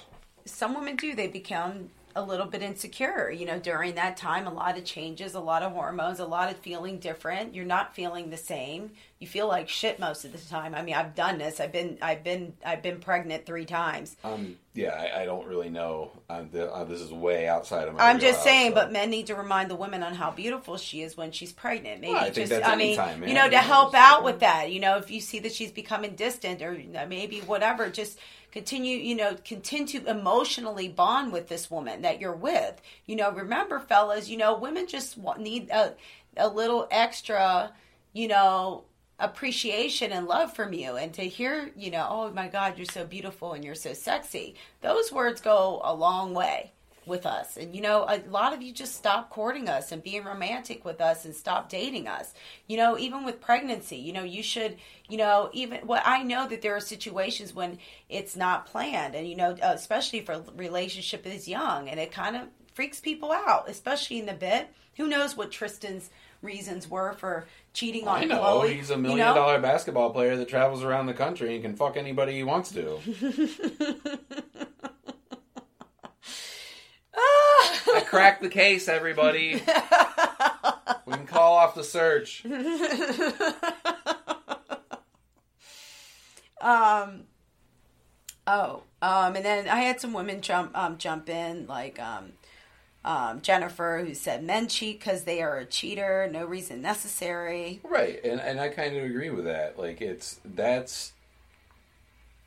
some 0.46 0.74
women 0.74 0.96
do, 0.96 1.14
they 1.14 1.26
become 1.26 1.90
a 2.16 2.22
little 2.22 2.46
bit 2.46 2.62
insecure. 2.62 3.30
You 3.30 3.46
know, 3.46 3.58
during 3.58 3.94
that 3.94 4.16
time, 4.16 4.46
a 4.46 4.52
lot 4.52 4.76
of 4.78 4.84
changes, 4.84 5.34
a 5.34 5.40
lot 5.40 5.62
of 5.62 5.72
hormones, 5.72 6.20
a 6.20 6.24
lot 6.24 6.50
of 6.50 6.58
feeling 6.58 6.98
different. 6.98 7.54
You're 7.54 7.64
not 7.64 7.94
feeling 7.94 8.30
the 8.30 8.36
same. 8.36 8.92
You 9.18 9.26
feel 9.26 9.48
like 9.48 9.68
shit 9.68 9.98
most 9.98 10.24
of 10.24 10.32
the 10.32 10.38
time. 10.38 10.74
I 10.74 10.82
mean, 10.82 10.94
I've 10.94 11.14
done 11.14 11.38
this. 11.38 11.60
I've 11.60 11.72
been, 11.72 11.98
I've 12.00 12.24
been, 12.24 12.54
I've 12.64 12.82
been 12.82 13.00
pregnant 13.00 13.46
three 13.46 13.66
times. 13.66 14.16
um 14.24 14.56
yeah, 14.72 14.90
I, 14.90 15.22
I 15.22 15.24
don't 15.24 15.48
really 15.48 15.68
know. 15.68 16.12
Uh, 16.28 16.44
the, 16.50 16.72
uh, 16.72 16.84
this 16.84 17.00
is 17.00 17.12
way 17.12 17.48
outside 17.48 17.88
of 17.88 17.94
my. 17.94 18.08
I'm 18.08 18.20
just 18.20 18.44
saying, 18.44 18.70
so. 18.70 18.76
but 18.76 18.92
men 18.92 19.10
need 19.10 19.26
to 19.26 19.34
remind 19.34 19.68
the 19.68 19.74
women 19.74 20.04
on 20.04 20.14
how 20.14 20.30
beautiful 20.30 20.76
she 20.76 21.02
is 21.02 21.16
when 21.16 21.32
she's 21.32 21.52
pregnant. 21.52 22.00
Maybe 22.00 22.12
Well, 22.12 22.22
I 22.22 22.30
think 22.30 22.50
just, 22.50 22.64
I 22.64 22.76
mean, 22.76 22.98
you 23.28 23.34
know, 23.34 23.50
to 23.50 23.58
help 23.58 23.94
out 23.94 24.22
with 24.22 24.40
that. 24.40 24.70
You 24.70 24.78
know, 24.78 24.96
if 24.98 25.10
you 25.10 25.20
see 25.20 25.40
that 25.40 25.52
she's 25.52 25.72
becoming 25.72 26.14
distant 26.14 26.62
or 26.62 26.80
maybe 27.08 27.40
whatever, 27.40 27.90
just 27.90 28.18
continue. 28.52 28.96
You 28.96 29.16
know, 29.16 29.36
continue 29.44 30.00
to 30.00 30.10
emotionally 30.10 30.88
bond 30.88 31.32
with 31.32 31.48
this 31.48 31.70
woman 31.70 32.02
that 32.02 32.20
you're 32.20 32.32
with. 32.32 32.80
You 33.06 33.16
know, 33.16 33.32
remember, 33.32 33.78
fellas, 33.80 34.28
you 34.28 34.36
know, 34.36 34.58
women 34.58 34.86
just 34.86 35.18
need 35.38 35.70
a 35.70 35.94
a 36.36 36.48
little 36.48 36.86
extra. 36.90 37.72
You 38.12 38.28
know. 38.28 38.84
Appreciation 39.22 40.12
and 40.12 40.26
love 40.26 40.54
from 40.56 40.72
you, 40.72 40.96
and 40.96 41.12
to 41.12 41.20
hear, 41.20 41.70
you 41.76 41.90
know, 41.90 42.06
oh 42.08 42.32
my 42.32 42.48
God, 42.48 42.78
you're 42.78 42.86
so 42.86 43.04
beautiful 43.04 43.52
and 43.52 43.62
you're 43.62 43.74
so 43.74 43.92
sexy. 43.92 44.54
Those 44.80 45.12
words 45.12 45.42
go 45.42 45.82
a 45.84 45.94
long 45.94 46.32
way 46.32 46.72
with 47.10 47.26
us. 47.26 47.58
And 47.58 47.74
you 47.74 47.82
know, 47.82 48.06
a 48.08 48.22
lot 48.30 48.54
of 48.54 48.62
you 48.62 48.72
just 48.72 48.94
stop 48.94 49.28
courting 49.28 49.68
us 49.68 49.92
and 49.92 50.02
being 50.02 50.24
romantic 50.24 50.82
with 50.86 51.02
us 51.02 51.26
and 51.26 51.34
stop 51.34 51.68
dating 51.68 52.08
us. 52.08 52.32
You 52.66 52.78
know, 52.78 52.98
even 52.98 53.24
with 53.24 53.42
pregnancy, 53.42 53.96
you 53.96 54.14
know, 54.14 54.22
you 54.22 54.42
should, 54.42 54.76
you 55.10 55.18
know, 55.18 55.50
even 55.52 55.86
well, 55.86 56.00
I 56.02 56.22
know 56.22 56.48
that 56.48 56.62
there 56.62 56.74
are 56.74 56.80
situations 56.80 57.52
when 57.52 57.76
it's 58.08 58.34
not 58.36 58.64
planned, 58.64 59.14
and 59.14 59.28
you 59.28 59.36
know, 59.36 59.54
especially 59.60 60.20
if 60.20 60.30
a 60.30 60.42
relationship 60.56 61.26
is 61.26 61.46
young, 61.46 61.90
and 61.90 62.00
it 62.00 62.12
kind 62.12 62.36
of 62.36 62.42
freaks 62.72 63.00
people 63.00 63.30
out, 63.30 63.68
especially 63.68 64.18
in 64.20 64.24
the 64.26 64.32
bit. 64.32 64.70
Who 64.96 65.06
knows 65.06 65.36
what 65.36 65.50
Tristan's 65.50 66.10
reasons 66.42 66.88
were 66.88 67.12
for 67.14 67.46
cheating 67.72 68.08
on 68.08 68.22
I 68.22 68.24
know 68.24 68.40
Khloe? 68.40 68.74
he's 68.74 68.90
a 68.90 68.94
you 68.94 69.00
million 69.00 69.18
know? 69.18 69.34
dollar 69.34 69.60
basketball 69.60 70.10
player 70.10 70.36
that 70.36 70.48
travels 70.48 70.82
around 70.82 71.06
the 71.06 71.14
country 71.14 71.54
and 71.54 71.62
can 71.62 71.74
fuck 71.76 71.96
anybody 71.96 72.34
he 72.34 72.42
wants 72.42 72.72
to. 72.72 72.98
I 77.94 78.04
cracked 78.06 78.42
the 78.42 78.48
case, 78.48 78.88
everybody. 78.88 79.54
we 81.06 81.12
can 81.12 81.26
call 81.26 81.54
off 81.54 81.74
the 81.74 81.84
search. 81.84 82.44
um. 86.60 87.24
Oh, 88.46 88.82
um, 89.02 89.36
and 89.36 89.44
then 89.44 89.68
I 89.68 89.76
had 89.76 90.00
some 90.00 90.12
women 90.12 90.40
jump 90.40 90.76
um, 90.76 90.98
jump 90.98 91.28
in, 91.28 91.66
like 91.66 92.00
um, 92.00 92.32
um, 93.04 93.40
Jennifer, 93.42 94.02
who 94.04 94.14
said 94.14 94.42
men 94.42 94.68
cheat 94.68 94.98
because 94.98 95.24
they 95.24 95.40
are 95.40 95.58
a 95.58 95.64
cheater, 95.64 96.28
no 96.30 96.44
reason 96.44 96.82
necessary. 96.82 97.80
Right, 97.84 98.20
and 98.24 98.40
and 98.40 98.60
I 98.60 98.68
kind 98.68 98.96
of 98.96 99.04
agree 99.04 99.30
with 99.30 99.44
that. 99.44 99.78
Like 99.78 100.00
it's 100.00 100.40
that's. 100.44 101.12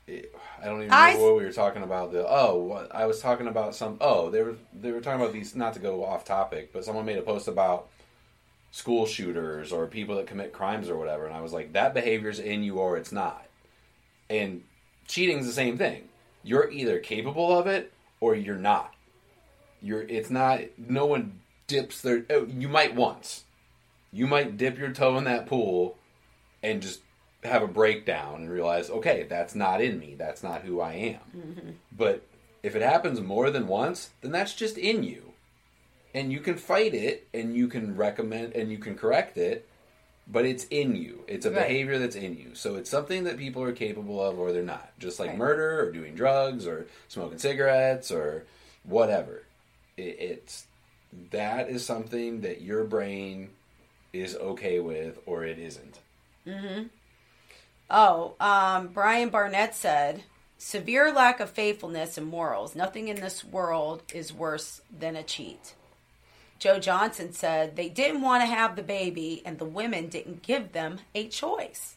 I 0.06 0.66
don't 0.66 0.78
even 0.78 0.88
know 0.88 0.96
I- 0.96 1.16
what 1.16 1.36
we 1.36 1.44
were 1.44 1.52
talking 1.52 1.82
about. 1.82 2.12
The 2.12 2.26
oh, 2.28 2.56
what, 2.56 2.94
I 2.94 3.06
was 3.06 3.20
talking 3.20 3.46
about 3.46 3.74
some. 3.74 3.96
Oh, 4.00 4.30
they 4.30 4.42
were 4.42 4.56
they 4.72 4.92
were 4.92 5.00
talking 5.00 5.20
about 5.20 5.32
these. 5.32 5.54
Not 5.54 5.74
to 5.74 5.80
go 5.80 6.04
off 6.04 6.24
topic, 6.24 6.72
but 6.72 6.84
someone 6.84 7.06
made 7.06 7.18
a 7.18 7.22
post 7.22 7.48
about 7.48 7.88
school 8.70 9.06
shooters 9.06 9.72
or 9.72 9.86
people 9.86 10.16
that 10.16 10.26
commit 10.26 10.52
crimes 10.52 10.90
or 10.90 10.96
whatever, 10.96 11.26
and 11.26 11.34
I 11.34 11.40
was 11.40 11.52
like, 11.52 11.72
that 11.74 11.94
behavior's 11.94 12.38
in 12.40 12.62
you 12.64 12.78
or 12.78 12.96
it's 12.96 13.12
not. 13.12 13.46
And 14.28 14.62
cheating's 15.06 15.46
the 15.46 15.52
same 15.52 15.78
thing. 15.78 16.08
You're 16.42 16.70
either 16.70 16.98
capable 16.98 17.56
of 17.56 17.66
it 17.66 17.92
or 18.20 18.34
you're 18.34 18.56
not. 18.56 18.92
You're. 19.80 20.02
It's 20.02 20.28
not. 20.30 20.60
No 20.76 21.06
one 21.06 21.40
dips 21.66 22.02
their. 22.02 22.24
oh, 22.30 22.46
You 22.46 22.68
might 22.68 22.94
once. 22.94 23.44
You 24.12 24.26
might 24.26 24.56
dip 24.56 24.78
your 24.78 24.92
toe 24.92 25.16
in 25.18 25.24
that 25.24 25.46
pool 25.46 25.96
and 26.62 26.80
just 26.82 27.00
have 27.44 27.62
a 27.62 27.66
breakdown 27.68 28.36
and 28.42 28.50
realize, 28.50 28.88
okay, 28.90 29.24
that's 29.28 29.54
not 29.54 29.80
in 29.82 29.98
me. 29.98 30.14
That's 30.18 30.42
not 30.42 30.62
who 30.62 30.80
I 30.80 30.92
am. 30.94 31.20
Mm-hmm. 31.36 31.70
But 31.96 32.22
if 32.62 32.74
it 32.74 32.82
happens 32.82 33.20
more 33.20 33.50
than 33.50 33.66
once, 33.66 34.10
then 34.22 34.32
that's 34.32 34.54
just 34.54 34.78
in 34.78 35.02
you. 35.02 35.32
And 36.14 36.32
you 36.32 36.40
can 36.40 36.56
fight 36.56 36.94
it 36.94 37.26
and 37.34 37.54
you 37.56 37.68
can 37.68 37.96
recommend 37.96 38.54
and 38.54 38.70
you 38.70 38.78
can 38.78 38.94
correct 38.96 39.36
it, 39.36 39.68
but 40.26 40.46
it's 40.46 40.64
in 40.70 40.96
you. 40.96 41.24
It's 41.28 41.44
a 41.44 41.50
Right. 41.50 41.66
behavior 41.68 41.98
that's 41.98 42.16
in 42.16 42.36
you. 42.36 42.54
So 42.54 42.76
it's 42.76 42.88
something 42.88 43.24
that 43.24 43.36
people 43.36 43.62
are 43.62 43.72
capable 43.72 44.22
of 44.24 44.38
or 44.38 44.52
they're 44.52 44.62
not. 44.62 44.98
Just 44.98 45.18
like 45.20 45.30
Right. 45.30 45.38
murder 45.38 45.80
or 45.80 45.92
doing 45.92 46.14
drugs 46.14 46.66
or 46.66 46.86
smoking 47.08 47.38
cigarettes 47.38 48.10
or 48.10 48.44
whatever. 48.84 49.42
It, 49.96 50.16
it's 50.20 50.66
that 51.30 51.68
is 51.68 51.84
something 51.84 52.40
that 52.40 52.62
your 52.62 52.84
brain 52.84 53.50
is 54.12 54.34
okay 54.36 54.80
with 54.80 55.18
or 55.26 55.44
it 55.44 55.58
isn't. 55.58 55.98
Mm-hmm. 56.46 56.84
Oh, 57.90 58.34
um, 58.40 58.88
Brian 58.88 59.28
Barnett 59.28 59.74
said, 59.74 60.24
severe 60.58 61.12
lack 61.12 61.40
of 61.40 61.50
faithfulness 61.50 62.16
and 62.16 62.26
morals. 62.26 62.74
Nothing 62.74 63.08
in 63.08 63.20
this 63.20 63.44
world 63.44 64.02
is 64.12 64.32
worse 64.32 64.80
than 64.96 65.16
a 65.16 65.22
cheat. 65.22 65.74
Joe 66.58 66.78
Johnson 66.78 67.32
said 67.32 67.76
they 67.76 67.88
didn't 67.88 68.22
want 68.22 68.42
to 68.42 68.46
have 68.46 68.76
the 68.76 68.82
baby 68.82 69.42
and 69.44 69.58
the 69.58 69.64
women 69.64 70.08
didn't 70.08 70.42
give 70.42 70.72
them 70.72 71.00
a 71.14 71.28
choice. 71.28 71.96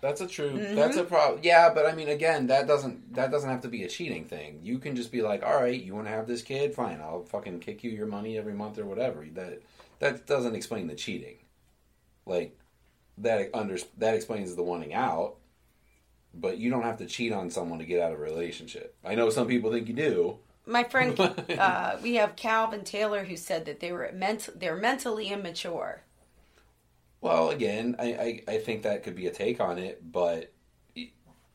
That's 0.00 0.20
a 0.20 0.26
true. 0.26 0.50
Mm-hmm. 0.50 0.76
That's 0.76 0.96
a 0.96 1.04
problem. 1.04 1.40
Yeah, 1.42 1.72
but 1.74 1.86
I 1.86 1.94
mean, 1.94 2.08
again, 2.08 2.46
that 2.48 2.66
doesn't 2.66 3.14
that 3.14 3.30
doesn't 3.30 3.48
have 3.48 3.62
to 3.62 3.68
be 3.68 3.82
a 3.82 3.88
cheating 3.88 4.24
thing. 4.24 4.60
You 4.62 4.78
can 4.78 4.94
just 4.94 5.10
be 5.10 5.22
like, 5.22 5.42
all 5.42 5.60
right, 5.60 5.82
you 5.82 5.94
want 5.94 6.06
to 6.06 6.12
have 6.12 6.26
this 6.26 6.42
kid, 6.42 6.74
fine. 6.74 7.00
I'll 7.00 7.24
fucking 7.24 7.60
kick 7.60 7.82
you 7.82 7.90
your 7.90 8.06
money 8.06 8.38
every 8.38 8.52
month 8.52 8.78
or 8.78 8.84
whatever. 8.84 9.26
That 9.32 9.62
that 9.98 10.26
doesn't 10.26 10.54
explain 10.54 10.86
the 10.86 10.94
cheating. 10.94 11.38
Like 12.26 12.56
that 13.18 13.50
under 13.54 13.78
that 13.98 14.14
explains 14.14 14.54
the 14.54 14.62
wanting 14.62 14.94
out, 14.94 15.36
but 16.34 16.58
you 16.58 16.70
don't 16.70 16.82
have 16.82 16.98
to 16.98 17.06
cheat 17.06 17.32
on 17.32 17.50
someone 17.50 17.78
to 17.78 17.84
get 17.84 18.00
out 18.00 18.12
of 18.12 18.18
a 18.18 18.22
relationship. 18.22 18.94
I 19.04 19.14
know 19.14 19.30
some 19.30 19.46
people 19.46 19.70
think 19.70 19.88
you 19.88 19.94
do. 19.94 20.38
My 20.66 20.84
friend, 20.84 21.18
uh, 21.58 21.96
we 22.02 22.14
have 22.16 22.36
Calvin 22.36 22.84
Taylor 22.84 23.24
who 23.24 23.36
said 23.36 23.64
that 23.66 23.80
they 23.80 23.92
were 23.92 24.10
ment- 24.12 24.58
they're 24.58 24.76
mentally 24.76 25.28
immature. 25.28 26.02
Well, 27.20 27.50
again, 27.50 27.96
I, 27.98 28.04
I, 28.04 28.42
I 28.54 28.58
think 28.58 28.82
that 28.82 29.02
could 29.02 29.16
be 29.16 29.26
a 29.26 29.30
take 29.30 29.60
on 29.60 29.78
it, 29.78 30.00
but 30.12 30.52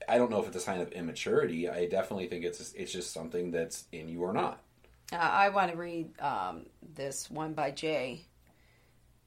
I 0.09 0.17
don't 0.17 0.31
know 0.31 0.41
if 0.41 0.47
it's 0.47 0.57
a 0.57 0.61
sign 0.61 0.81
of 0.81 0.91
immaturity. 0.91 1.69
I 1.69 1.85
definitely 1.85 2.27
think 2.27 2.43
it's 2.43 2.73
it's 2.73 2.91
just 2.91 3.13
something 3.13 3.51
that's 3.51 3.85
in 3.91 4.09
you 4.09 4.21
or 4.23 4.33
not. 4.33 4.61
Uh, 5.13 5.17
I 5.17 5.49
want 5.49 5.71
to 5.71 5.77
read 5.77 6.19
um, 6.21 6.65
this 6.95 7.29
one 7.29 7.53
by 7.53 7.71
Jay 7.71 8.25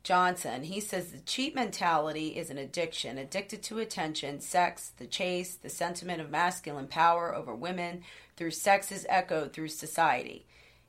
Johnson. 0.04 0.64
He 0.64 0.80
says 0.80 1.10
the 1.10 1.18
cheat 1.20 1.54
mentality 1.54 2.36
is 2.36 2.50
an 2.50 2.58
addiction, 2.58 3.16
addicted 3.16 3.62
to 3.64 3.78
attention, 3.78 4.38
sex, 4.38 4.92
the 4.98 5.06
chase, 5.06 5.54
the 5.56 5.70
sentiment 5.70 6.20
of 6.20 6.30
masculine 6.30 6.86
power 6.86 7.34
over 7.34 7.54
women 7.54 8.02
through 8.36 8.50
sex 8.50 8.92
is 8.92 9.06
echoed 9.08 9.52
through 9.52 9.68
society. 9.68 10.44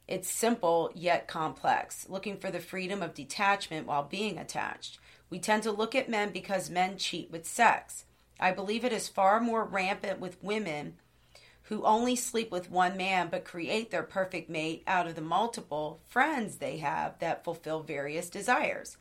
It's 0.06 0.30
simple 0.30 0.91
yet 0.93 1.28
complex, 1.28 2.08
looking 2.10 2.38
for 2.38 2.51
the 2.51 2.60
freedom 2.60 3.01
of 3.01 3.13
detachment 3.13 3.88
while 3.88 4.04
being 4.04 4.38
attached. 4.38 4.99
We 5.30 5.39
tend 5.39 5.63
to 5.63 5.71
look 5.71 5.95
at 5.95 6.10
men 6.10 6.32
because 6.32 6.69
men 6.69 6.97
cheat 6.97 7.32
with 7.32 7.47
sex. 7.47 8.04
I 8.38 8.51
believe 8.51 8.84
it 8.84 8.93
is 8.93 9.08
far 9.08 9.39
more 9.39 9.63
rampant 9.63 10.19
with 10.19 10.43
women 10.43 10.97
who 11.63 11.84
only 11.84 12.15
sleep 12.15 12.51
with 12.51 12.69
one 12.69 12.95
man 12.97 13.30
but 13.32 13.45
create 13.45 13.89
their 13.89 14.04
perfect 14.04 14.49
mate 14.49 14.84
out 14.86 15.08
of 15.08 15.15
the 15.15 15.21
multiple 15.21 15.99
friends 16.06 16.58
they 16.58 16.78
have 16.78 17.17
that 17.19 17.43
fulfill 17.43 17.82
various 17.82 18.30
desires. 18.30 18.97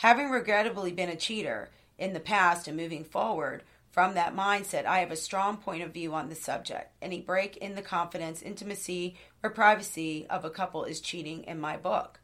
Having 0.00 0.30
regrettably 0.30 0.92
been 0.92 1.10
a 1.10 1.14
cheater 1.14 1.68
in 1.98 2.14
the 2.14 2.20
past 2.20 2.66
and 2.66 2.74
moving 2.74 3.04
forward 3.04 3.64
from 3.90 4.14
that 4.14 4.34
mindset, 4.34 4.86
I 4.86 5.00
have 5.00 5.10
a 5.10 5.16
strong 5.16 5.58
point 5.58 5.82
of 5.82 5.92
view 5.92 6.14
on 6.14 6.30
the 6.30 6.34
subject. 6.34 6.94
Any 7.02 7.20
break 7.20 7.58
in 7.58 7.74
the 7.74 7.82
confidence, 7.82 8.40
intimacy, 8.40 9.16
or 9.42 9.50
privacy 9.50 10.26
of 10.30 10.42
a 10.42 10.48
couple 10.48 10.84
is 10.84 11.02
cheating 11.02 11.44
in 11.44 11.60
my 11.60 11.76
book. 11.76 12.18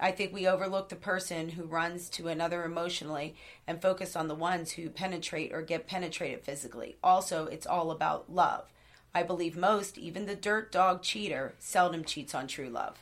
I 0.00 0.12
think 0.12 0.32
we 0.32 0.46
overlook 0.46 0.88
the 0.88 0.96
person 0.96 1.50
who 1.50 1.64
runs 1.64 2.08
to 2.08 2.28
another 2.28 2.64
emotionally 2.64 3.34
and 3.66 3.82
focus 3.82 4.16
on 4.16 4.28
the 4.28 4.34
ones 4.34 4.72
who 4.72 4.88
penetrate 4.88 5.52
or 5.52 5.60
get 5.60 5.86
penetrated 5.86 6.42
physically. 6.42 6.96
Also, 7.04 7.44
it's 7.44 7.66
all 7.66 7.90
about 7.90 8.32
love. 8.32 8.72
I 9.14 9.24
believe 9.24 9.58
most, 9.58 9.98
even 9.98 10.24
the 10.24 10.34
dirt 10.34 10.72
dog 10.72 11.02
cheater, 11.02 11.52
seldom 11.58 12.02
cheats 12.02 12.34
on 12.34 12.46
true 12.46 12.70
love. 12.70 12.96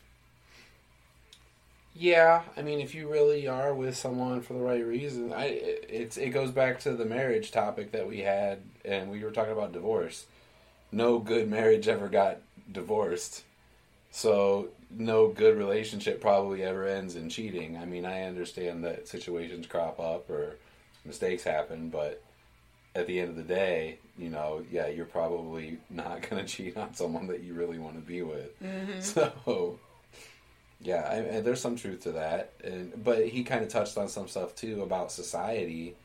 Yeah, 1.99 2.43
I 2.57 2.63
mean, 2.63 2.81
if 2.81 2.95
you 2.95 3.11
really 3.11 3.49
are 3.49 3.75
with 3.75 3.97
someone 3.97 4.41
for 4.41 4.53
the 4.53 4.61
right 4.61 4.87
reason, 4.87 5.33
I 5.33 5.47
it's 5.47 6.17
it 6.17 6.31
goes 6.31 6.53
back 6.53 6.79
to 6.81 6.93
the 6.93 7.05
marriage 7.05 7.51
topic 7.51 7.91
that 7.91 8.07
we 8.07 8.21
had, 8.21 8.61
and 8.85 9.11
we 9.11 9.25
were 9.25 9.33
talking 9.33 9.53
about 9.53 9.73
divorce. 9.73 10.27
No 10.93 11.19
good 11.19 11.51
marriage 11.51 11.89
ever 11.89 12.09
got 12.09 12.39
divorced, 12.71 13.43
so 14.13 14.69
no 14.91 15.27
good 15.27 15.59
relationship 15.59 16.21
probably 16.21 16.63
ever 16.63 16.87
ends 16.87 17.17
in 17.17 17.31
cheating. 17.31 17.77
I 17.77 17.85
mean, 17.85 18.07
I 18.07 18.23
understand 18.23 18.85
that 18.85 19.09
situations 19.09 19.67
crop 19.67 19.99
up 19.99 20.31
or 20.31 20.55
mistakes 21.05 21.43
happen, 21.43 21.89
but 21.89 22.23
at 22.95 23.09
the 23.09 23.19
end 23.19 23.31
of 23.31 23.37
the 23.37 23.43
day, 23.43 23.99
you 24.17 24.31
know, 24.31 24.65
yeah, 24.71 24.87
you're 24.87 25.05
probably 25.05 25.79
not 25.91 26.23
going 26.31 26.47
to 26.47 26.49
cheat 26.49 26.77
on 26.77 26.95
someone 26.95 27.27
that 27.27 27.43
you 27.43 27.55
really 27.55 27.81
want 27.81 27.97
to 27.97 28.01
be 28.03 28.23
with. 28.23 28.63
Mm-hmm. 28.63 29.01
So. 29.01 29.81
Yeah, 30.81 31.09
I, 31.37 31.41
there's 31.41 31.61
some 31.61 31.77
truth 31.77 32.01
to 32.05 32.12
that, 32.12 32.53
and 32.62 33.03
but 33.03 33.27
he 33.29 33.43
kind 33.43 33.62
of 33.64 33.69
touched 33.69 33.99
on 33.99 34.09
some 34.09 34.29
stuff 34.29 34.55
too 34.55 34.83
about 34.83 35.11
society, 35.11 35.97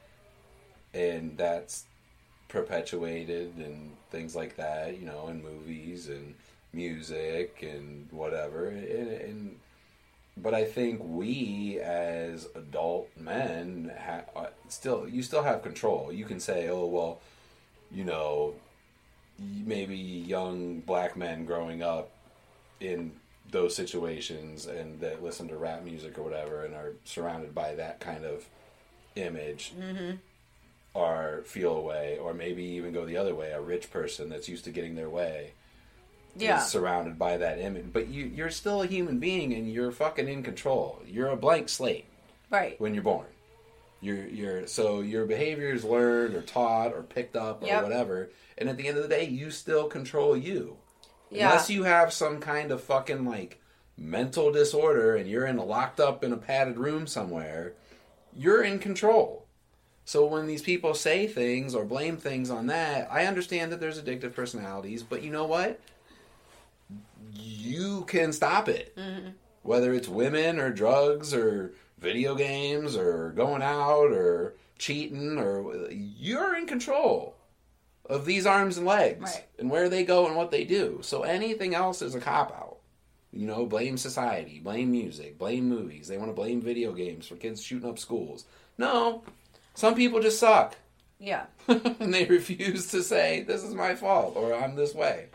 and 0.93 1.37
that's 1.37 1.85
perpetuated 2.49 3.55
and 3.57 3.91
things 4.11 4.35
like 4.35 4.55
that, 4.57 4.99
you 4.99 5.05
know, 5.05 5.27
in 5.29 5.41
movies 5.43 6.09
and 6.09 6.35
music 6.73 7.59
and 7.63 8.07
whatever, 8.11 8.67
and, 8.67 8.87
and 8.87 9.55
but 10.37 10.53
I 10.53 10.65
think 10.65 11.01
we 11.03 11.79
as 11.81 12.47
adult 12.55 13.09
men 13.17 13.93
uh, 14.35 14.47
still 14.69 15.07
you 15.07 15.23
still 15.23 15.43
have 15.43 15.63
control. 15.63 16.11
You 16.11 16.25
can 16.25 16.39
say, 16.39 16.69
oh 16.69 16.87
well, 16.87 17.21
you 17.91 18.05
know, 18.05 18.55
maybe 19.39 19.97
young 19.97 20.79
black 20.81 21.17
men 21.17 21.45
growing 21.45 21.83
up 21.83 22.09
in 22.79 23.11
those 23.51 23.75
situations 23.75 24.65
and 24.65 24.99
that 25.01 25.21
listen 25.23 25.47
to 25.47 25.55
rap 25.57 25.83
music 25.83 26.17
or 26.17 26.23
whatever 26.23 26.65
and 26.65 26.73
are 26.73 26.93
surrounded 27.05 27.53
by 27.53 27.75
that 27.75 27.99
kind 27.99 28.25
of 28.25 28.45
image 29.15 29.73
mm-hmm. 29.79 30.15
or 30.93 31.43
feel 31.45 31.75
away 31.75 32.17
or 32.19 32.33
maybe 32.33 32.63
even 32.63 32.91
go 32.93 33.05
the 33.05 33.17
other 33.17 33.35
way. 33.35 33.51
A 33.51 33.61
rich 33.61 33.91
person 33.91 34.29
that's 34.29 34.49
used 34.49 34.63
to 34.65 34.71
getting 34.71 34.95
their 34.95 35.09
way 35.09 35.51
Yeah. 36.35 36.63
is 36.63 36.67
surrounded 36.69 37.19
by 37.19 37.37
that 37.37 37.59
image. 37.59 37.85
But 37.93 38.07
you 38.07 38.25
you're 38.25 38.49
still 38.49 38.81
a 38.81 38.87
human 38.87 39.19
being 39.19 39.53
and 39.53 39.71
you're 39.71 39.91
fucking 39.91 40.27
in 40.27 40.41
control. 40.43 41.01
You're 41.07 41.29
a 41.29 41.37
blank 41.37 41.69
slate 41.69 42.05
Right. 42.49 42.79
when 42.79 42.93
you're 42.95 43.03
born. 43.03 43.27
You're 44.01 44.25
you're 44.27 44.67
so 44.67 45.01
your 45.01 45.25
behavior 45.25 45.71
is 45.71 45.83
learned 45.83 46.33
or 46.35 46.41
taught 46.41 46.93
or 46.93 47.03
picked 47.03 47.35
up 47.35 47.61
or 47.61 47.67
Yep. 47.67 47.83
whatever. 47.83 48.29
And 48.57 48.67
at 48.67 48.77
the 48.77 48.87
end 48.87 48.97
of 48.97 49.03
the 49.03 49.09
day 49.09 49.25
you 49.25 49.51
still 49.51 49.87
control 49.87 50.35
you 50.35 50.77
Yeah. 51.33 51.49
Unless 51.49 51.69
you 51.69 51.83
have 51.83 52.13
some 52.13 52.39
kind 52.39 52.71
of 52.71 52.83
fucking 52.83 53.25
like 53.25 53.59
mental 53.97 54.51
disorder 54.51 55.15
and 55.15 55.29
you're 55.29 55.45
in 55.45 55.57
a 55.57 55.63
locked 55.63 55.99
up 55.99 56.23
in 56.23 56.31
a 56.33 56.37
padded 56.37 56.77
room 56.77 57.07
somewhere, 57.07 57.73
you're 58.35 58.63
in 58.63 58.79
control. 58.79 59.45
So 60.05 60.25
when 60.25 60.47
these 60.47 60.61
people 60.61 60.93
say 60.93 61.27
things 61.27 61.73
or 61.75 61.85
blame 61.85 62.17
things 62.17 62.49
on 62.49 62.67
that, 62.67 63.07
I 63.11 63.25
understand 63.25 63.71
that 63.71 63.79
there's 63.79 64.01
addictive 64.01 64.33
personalities, 64.33 65.01
but 65.01 65.23
you 65.23 65.31
know 65.31 65.45
what? 65.45 65.79
You 67.33 68.03
can 68.07 68.33
stop 68.33 68.67
it. 68.67 68.95
Mm-hmm. 68.97 69.29
whether 69.63 69.93
it's 69.93 70.09
women 70.09 70.59
or 70.59 70.69
drugs 70.71 71.33
or 71.33 71.73
video 71.99 72.35
games 72.35 72.97
or 72.97 73.29
going 73.29 73.61
out 73.61 74.11
or 74.11 74.55
cheating 74.77 75.37
or 75.37 75.89
you're 75.89 76.57
in 76.57 76.67
control 76.67 77.32
of 78.05 78.25
these 78.25 78.45
arms 78.45 78.77
and 78.77 78.85
legs 78.85 79.21
Right. 79.21 79.45
and 79.57 79.69
where 79.69 79.89
they 79.89 80.03
go 80.03 80.27
and 80.27 80.35
what 80.35 80.51
they 80.51 80.63
do. 80.65 80.99
So 81.01 81.23
anything 81.23 81.73
else 81.73 82.01
is 82.01 82.15
a 82.15 82.19
cop 82.19 82.51
out. 82.51 82.77
You 83.31 83.47
know, 83.47 83.65
blame 83.65 83.97
society, 83.97 84.59
blame 84.59 84.91
music, 84.91 85.37
blame 85.39 85.67
movies. 85.67 86.07
They 86.07 86.17
want 86.17 86.29
to 86.29 86.35
blame 86.35 86.61
video 86.61 86.91
games 86.93 87.25
for 87.27 87.35
kids 87.35 87.63
shooting 87.63 87.89
up 87.89 87.97
schools. 87.97 88.45
No, 88.77 89.23
some 89.73 89.95
people 89.95 90.21
just 90.21 90.39
suck. 90.39 90.75
Yeah. 91.19 91.45
and 91.67 92.13
they 92.13 92.25
refuse 92.25 92.91
to 92.91 93.01
say, 93.01 93.41
this 93.41 93.63
is 93.63 93.73
my 93.73 93.95
fault 93.95 94.35
or 94.35 94.53
I'm 94.53 94.75
this 94.75 94.93
way. 94.93 95.27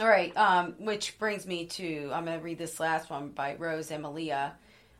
All 0.00 0.08
right, 0.08 0.36
um, 0.36 0.74
which 0.78 1.18
brings 1.18 1.46
me 1.46 1.66
to 1.66 2.10
I'm 2.12 2.24
going 2.24 2.38
to 2.38 2.44
read 2.44 2.58
this 2.58 2.80
last 2.80 3.08
one 3.08 3.28
by 3.28 3.54
Rose 3.54 3.90
Emilia. 3.90 4.54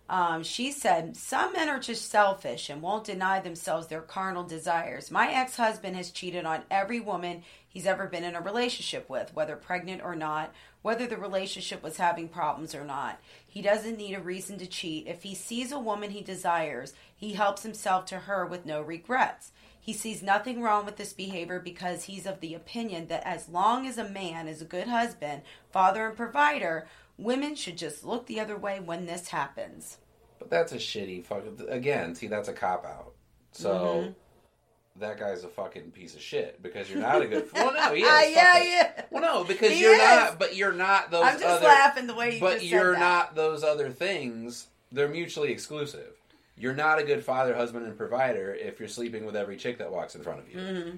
Um, 0.08 0.44
she 0.44 0.70
said, 0.70 1.16
Some 1.16 1.52
men 1.52 1.68
are 1.68 1.80
just 1.80 2.10
selfish 2.10 2.70
and 2.70 2.80
won't 2.80 3.04
deny 3.04 3.40
themselves 3.40 3.88
their 3.88 4.00
carnal 4.00 4.44
desires. 4.44 5.10
My 5.10 5.32
ex 5.32 5.56
husband 5.56 5.96
has 5.96 6.10
cheated 6.10 6.44
on 6.44 6.62
every 6.70 7.00
woman 7.00 7.42
he's 7.68 7.86
ever 7.86 8.06
been 8.06 8.22
in 8.22 8.36
a 8.36 8.40
relationship 8.40 9.10
with, 9.10 9.34
whether 9.34 9.56
pregnant 9.56 10.02
or 10.02 10.14
not, 10.14 10.52
whether 10.82 11.06
the 11.06 11.16
relationship 11.16 11.82
was 11.82 11.96
having 11.96 12.28
problems 12.28 12.74
or 12.74 12.84
not. 12.84 13.20
He 13.44 13.62
doesn't 13.62 13.98
need 13.98 14.14
a 14.14 14.20
reason 14.20 14.58
to 14.58 14.66
cheat. 14.66 15.08
If 15.08 15.24
he 15.24 15.34
sees 15.34 15.72
a 15.72 15.78
woman 15.78 16.10
he 16.10 16.20
desires, 16.20 16.94
he 17.16 17.32
helps 17.32 17.64
himself 17.64 18.06
to 18.06 18.20
her 18.20 18.46
with 18.46 18.64
no 18.64 18.80
regrets. 18.80 19.50
He 19.80 19.92
sees 19.92 20.22
nothing 20.22 20.62
wrong 20.62 20.84
with 20.84 20.96
this 20.96 21.12
behavior 21.12 21.60
because 21.60 22.04
he's 22.04 22.26
of 22.26 22.40
the 22.40 22.54
opinion 22.54 23.06
that 23.06 23.24
as 23.24 23.48
long 23.48 23.86
as 23.86 23.98
a 23.98 24.08
man 24.08 24.48
is 24.48 24.60
a 24.60 24.64
good 24.64 24.88
husband, 24.88 25.42
father, 25.70 26.06
and 26.06 26.16
provider, 26.16 26.88
women 27.18 27.54
should 27.54 27.76
just 27.78 28.04
look 28.04 28.26
the 28.26 28.40
other 28.40 28.56
way 28.56 28.80
when 28.80 29.06
this 29.06 29.28
happens. 29.28 29.98
But 30.38 30.50
that's 30.50 30.72
a 30.72 30.76
shitty 30.76 31.24
fucking. 31.24 31.66
Again, 31.68 32.14
see, 32.14 32.26
that's 32.26 32.48
a 32.48 32.52
cop 32.52 32.84
out. 32.84 33.12
So 33.52 33.70
Mm-hmm. 33.70 35.00
that 35.00 35.18
guy's 35.18 35.44
a 35.44 35.48
fucking 35.48 35.92
piece 35.92 36.14
of 36.14 36.20
shit 36.20 36.62
because 36.62 36.90
you're 36.90 37.00
not 37.00 37.22
a 37.22 37.26
good. 37.26 37.48
well, 37.54 37.72
no, 37.72 37.94
he 37.94 38.02
is. 38.02 38.08
Ah, 38.10 38.22
yeah, 38.24 38.62
yeah. 38.62 39.02
Well, 39.10 39.22
no, 39.22 39.44
because 39.44 39.70
He 39.72 39.80
you're 39.80 39.94
is. 39.94 39.98
not. 39.98 40.38
But 40.38 40.54
you're 40.56 40.72
not 40.72 41.10
those. 41.10 41.24
I'm 41.24 41.34
just 41.40 41.44
other, 41.44 41.64
laughing 41.66 42.06
the 42.06 42.14
way 42.14 42.34
you 42.34 42.40
But 42.40 42.54
just 42.58 42.64
said 42.64 42.70
you're 42.70 42.98
not 42.98 43.34
those 43.34 43.64
other 43.64 43.90
things. 43.90 44.66
They're 44.92 45.08
mutually 45.08 45.52
exclusive. 45.52 46.12
You're 46.58 46.74
not 46.74 46.98
a 46.98 47.02
good 47.04 47.22
father, 47.24 47.54
husband, 47.54 47.86
and 47.86 47.96
provider 47.98 48.54
if 48.54 48.78
you're 48.78 48.88
sleeping 48.88 49.26
with 49.26 49.36
every 49.36 49.56
chick 49.56 49.78
that 49.78 49.90
walks 49.92 50.14
in 50.14 50.22
front 50.22 50.40
of 50.40 50.50
you. 50.50 50.56
Mm-hmm. 50.58 50.96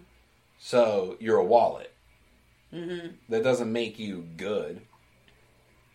So 0.61 1.17
you're 1.21 1.39
a 1.39 1.45
wallet. 1.45 1.93
That 2.71 3.43
doesn't 3.43 3.73
make 3.73 3.99
you 3.99 4.27
good. 4.37 4.83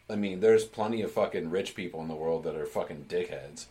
I 0.10 0.16
mean, 0.16 0.40
there's 0.42 0.66
plenty 0.66 1.02
of 1.02 1.12
fucking 1.12 1.50
rich 1.50 1.76
people 1.76 2.02
in 2.02 2.08
the 2.08 2.16
world 2.16 2.44
that 2.44 2.56
are 2.56 2.66
fucking 2.66 3.06
dickheads. 3.08 3.66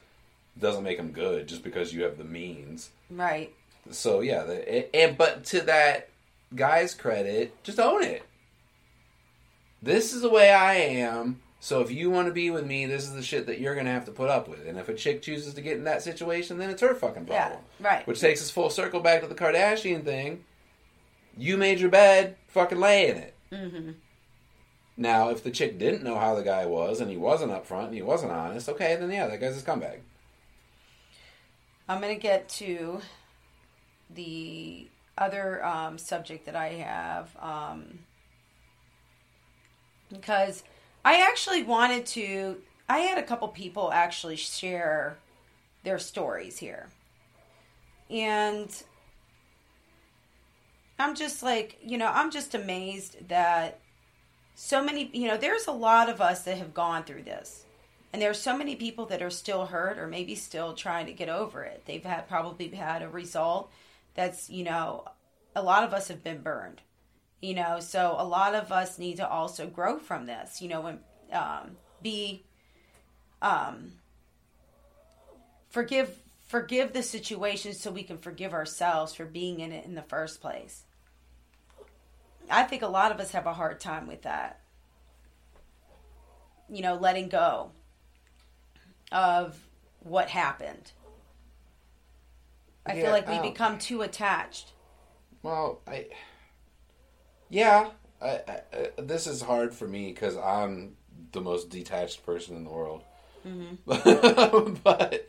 Doesn't 0.59 0.83
make 0.85 0.97
them 0.99 1.12
good 1.12 1.47
just 1.47 1.62
because 1.62 1.92
you 1.92 2.03
have 2.05 2.18
the 2.18 2.25
means. 2.25 2.90
Right. 3.11 3.53
So 3.90 4.21
yeah, 4.21 4.42
the, 4.45 4.95
and 4.97 5.16
but 5.18 5.45
to 5.47 5.61
that 5.62 6.09
guy's 6.55 6.95
credit, 6.95 7.62
just 7.62 7.81
own 7.81 8.03
it. 8.03 8.23
This 9.83 10.12
is 10.12 10.23
the 10.23 10.31
way 10.31 10.51
I 10.51 10.75
am. 10.75 11.40
So 11.61 11.81
if 11.81 11.90
you 11.90 12.11
want 12.11 12.27
to 12.29 12.33
be 12.35 12.51
with 12.51 12.66
me, 12.66 12.87
this 12.87 13.05
is 13.05 13.12
the 13.14 13.23
shit 13.23 13.47
that 13.47 13.61
you're 13.61 13.75
gonna 13.75 13.90
have 13.92 14.05
to 14.07 14.11
put 14.12 14.29
up 14.31 14.49
with. 14.49 14.66
And 14.66 14.79
if 14.79 14.88
a 14.88 14.95
chick 14.95 15.23
chooses 15.23 15.55
to 15.55 15.61
get 15.61 15.77
in 15.77 15.85
that 15.85 16.03
situation, 16.03 16.59
then 16.59 16.71
it's 16.71 16.83
her 16.83 16.95
fucking 16.95 17.27
Yeah. 17.29 17.47
problem. 17.49 17.64
Right. 17.81 18.07
Which 18.07 18.21
takes 18.21 18.40
us 18.42 18.51
full 18.51 18.71
circle 18.71 19.01
back 19.01 19.21
to 19.23 19.27
the 19.27 19.35
Kardashian 19.35 20.05
thing. 20.05 20.45
You 21.37 21.57
made 21.57 21.81
your 21.81 21.88
bed, 21.90 22.37
fucking 22.49 22.79
lay 22.81 23.09
in 23.09 23.16
it. 23.16 23.35
Mm-hmm. 23.53 23.90
Now, 24.96 25.31
if 25.31 25.42
the 25.42 25.50
chick 25.50 25.78
didn't 25.78 26.05
know 26.05 26.18
how 26.18 26.35
the 26.35 26.42
guy 26.42 26.66
was 26.66 27.00
and 27.00 27.11
he 27.11 27.16
wasn't 27.16 27.52
upfront 27.52 27.87
and 27.87 27.94
he 27.94 28.02
wasn't 28.02 28.33
honest, 28.33 28.68
okay, 28.68 28.96
then 28.96 29.11
yeah, 29.11 29.26
that 29.26 29.40
guy's 29.40 29.57
a 29.57 29.64
scumbag. 29.64 30.00
I'm 31.88 32.00
going 32.00 32.14
to 32.14 32.20
get 32.20 32.48
to 32.50 33.00
the 34.11 34.87
other 35.16 35.64
um, 35.64 35.98
subject 35.98 36.46
that 36.46 36.57
I 36.57 36.68
have 36.68 37.37
um, 37.40 38.00
because 40.11 40.62
I 41.05 41.22
actually 41.22 41.62
wanted 41.62 42.07
to. 42.07 42.59
I 42.88 42.98
had 42.98 43.18
a 43.18 43.22
couple 43.22 43.48
people 43.48 43.90
actually 43.92 44.37
share 44.37 45.16
their 45.83 45.98
stories 45.98 46.59
here, 46.59 46.88
and 48.11 48.70
I'm 50.98 51.14
just 51.14 51.42
like, 51.42 51.78
you 51.83 51.98
know, 51.98 52.11
I'm 52.12 52.31
just 52.31 52.55
amazed 52.55 53.28
that 53.28 53.81
so 54.55 54.83
many, 54.83 55.11
you 55.12 55.29
know, 55.29 55.37
there's 55.37 55.67
a 55.67 55.73
lot 55.73 56.09
of 56.09 56.21
us 56.21 56.43
that 56.45 56.59
have 56.59 56.75
gone 56.75 57.05
through 57.05 57.23
this. 57.23 57.65
And 58.12 58.21
there's 58.21 58.41
so 58.41 58.57
many 58.57 58.77
people 58.77 59.07
that 59.07 59.23
are 59.23 59.31
still 59.31 59.67
hurt 59.67 59.99
or 59.99 60.07
maybe 60.07 60.35
still 60.35 60.75
trying 60.75 61.07
to 61.07 61.12
get 61.12 61.31
over 61.31 61.62
it. 61.62 61.83
They've 61.87 62.05
had 62.05 62.29
probably 62.29 62.69
had 62.69 63.03
a 63.03 63.09
result 63.09 63.71
that's, 64.15 64.51
you 64.51 64.65
know, 64.65 65.07
a 65.57 65.62
lot 65.62 65.85
of 65.85 65.95
us 65.95 66.09
have 66.09 66.23
been 66.23 66.43
burned. 66.43 66.83
You 67.41 67.55
know, 67.55 67.81
so 67.81 68.15
a 68.19 68.25
lot 68.25 68.55
of 68.55 68.71
us 68.71 68.99
need 68.99 69.17
to 69.17 69.29
also 69.29 69.67
grow 69.67 69.99
from 69.99 70.27
this, 70.27 70.62
you 70.62 70.69
know, 70.69 70.87
and 70.87 70.99
um, 71.33 71.77
be 72.03 72.45
um 73.41 73.93
forgive 75.71 76.21
forgive 76.47 76.93
the 76.93 77.03
situation 77.03 77.73
so 77.73 77.91
we 77.91 78.03
can 78.03 78.19
forgive 78.19 78.53
ourselves 78.53 79.15
for 79.15 79.25
being 79.25 79.59
in 79.59 79.73
it 79.73 79.85
in 79.85 79.95
the 79.95 80.03
first 80.03 80.41
place. 80.41 80.85
I 82.50 82.62
think 82.64 82.83
a 82.83 82.87
lot 82.88 83.12
of 83.12 83.20
us 83.20 83.33
have 83.33 83.46
a 83.46 83.52
hard 83.55 83.81
time 83.81 84.07
with 84.07 84.22
that. 84.22 84.61
You 86.68 86.83
know, 86.83 86.94
letting 86.94 87.28
go 87.28 87.72
of 89.11 89.57
what 90.00 90.28
happened. 90.28 90.92
I 92.87 92.94
Yeah, 92.94 93.02
feel 93.02 93.11
like 93.12 93.28
we 93.28 93.38
oh. 93.38 93.42
become 93.42 93.78
too 93.78 94.02
attached. 94.02 94.72
Well, 95.42 95.81
I 95.87 96.07
yeah, 97.50 97.90
I, 98.20 98.28
I, 98.48 98.61
I, 98.72 99.02
this 99.02 99.26
is 99.26 99.42
hard 99.42 99.74
for 99.74 99.87
me 99.87 100.09
because 100.09 100.37
I'm 100.37 100.96
the 101.33 101.40
most 101.40 101.70
detached 101.70 102.24
person 102.24 102.57
in 102.57 102.64
the 102.64 102.70
world. 102.70 103.02
Mm-hmm. 103.46 104.74
but 104.85 105.28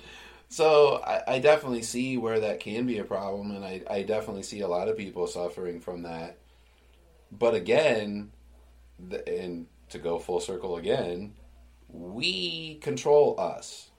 so 0.50 1.02
I, 1.06 1.36
I 1.36 1.40
definitely 1.40 1.82
see 1.82 2.18
where 2.18 2.40
that 2.40 2.60
can 2.60 2.86
be 2.86 3.00
a 3.00 3.04
problem, 3.04 3.52
and 3.52 3.66
I, 3.66 3.82
I 3.90 4.04
definitely 4.04 4.44
see 4.44 4.62
a 4.62 4.68
lot 4.68 4.88
of 4.88 4.98
people 4.98 5.28
suffering 5.28 5.80
from 5.80 6.04
that. 6.04 6.38
But 7.38 7.56
again, 7.56 8.32
the, 9.00 9.28
and 9.28 9.68
to 9.90 9.98
go 9.98 10.20
full 10.20 10.40
circle 10.40 10.78
again, 10.78 11.34
we 11.90 12.76
control 12.76 13.36
us. 13.40 13.90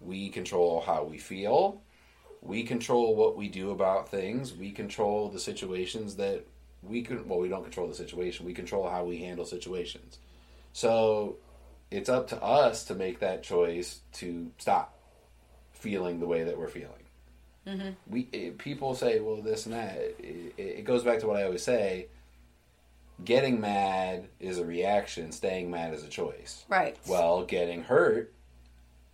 We 0.00 0.28
control 0.28 0.82
how 0.84 1.04
we 1.04 1.18
feel. 1.18 1.82
We 2.42 2.64
control 2.64 3.16
what 3.16 3.36
we 3.36 3.48
do 3.48 3.70
about 3.70 4.10
things. 4.10 4.52
We 4.52 4.70
control 4.70 5.30
the 5.30 5.40
situations 5.40 6.16
that 6.16 6.46
we 6.82 7.02
can. 7.02 7.26
Well, 7.26 7.38
we 7.38 7.48
don't 7.48 7.62
control 7.62 7.88
the 7.88 7.94
situation. 7.94 8.44
We 8.44 8.54
control 8.54 8.88
how 8.88 9.04
we 9.04 9.18
handle 9.18 9.46
situations. 9.46 10.18
So 10.72 11.36
it's 11.90 12.08
up 12.08 12.28
to 12.28 12.42
us 12.42 12.84
to 12.84 12.94
make 12.94 13.20
that 13.20 13.42
choice 13.42 14.00
to 14.14 14.50
stop 14.58 14.98
feeling 15.72 16.20
the 16.20 16.26
way 16.26 16.44
that 16.44 16.58
we're 16.58 16.68
feeling. 16.68 16.90
Mm-hmm. 17.66 17.90
We 18.08 18.28
it, 18.32 18.58
people 18.58 18.94
say, 18.94 19.20
well, 19.20 19.40
this 19.40 19.64
and 19.66 19.74
that. 19.74 19.96
It, 20.18 20.54
it 20.58 20.84
goes 20.84 21.02
back 21.02 21.20
to 21.20 21.26
what 21.26 21.36
I 21.36 21.44
always 21.44 21.62
say. 21.62 22.08
Getting 23.22 23.60
mad 23.60 24.28
is 24.40 24.58
a 24.58 24.64
reaction. 24.64 25.30
Staying 25.32 25.70
mad 25.70 25.94
is 25.94 26.02
a 26.04 26.08
choice. 26.08 26.64
Right. 26.68 26.96
Well, 27.06 27.44
getting 27.44 27.84
hurt 27.84 28.32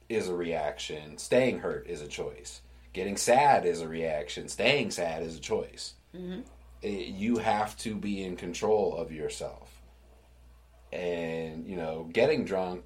is 0.08 0.28
a 0.28 0.34
reaction. 0.34 1.18
Staying 1.18 1.58
hurt 1.58 1.86
is 1.86 2.00
a 2.00 2.08
choice. 2.08 2.62
Getting 2.92 3.16
sad 3.16 3.66
is 3.66 3.80
a 3.82 3.88
reaction. 3.88 4.48
Staying 4.48 4.90
sad 4.90 5.22
is 5.22 5.36
a 5.36 5.40
choice. 5.40 5.94
It- 6.82 7.08
you 7.08 7.36
have 7.38 7.76
to 7.78 7.94
be 7.94 8.24
in 8.24 8.36
control 8.36 8.96
of 8.96 9.12
yourself. 9.12 9.80
And, 10.92 11.66
you 11.66 11.76
know, 11.76 12.08
getting 12.12 12.44
drunk 12.44 12.84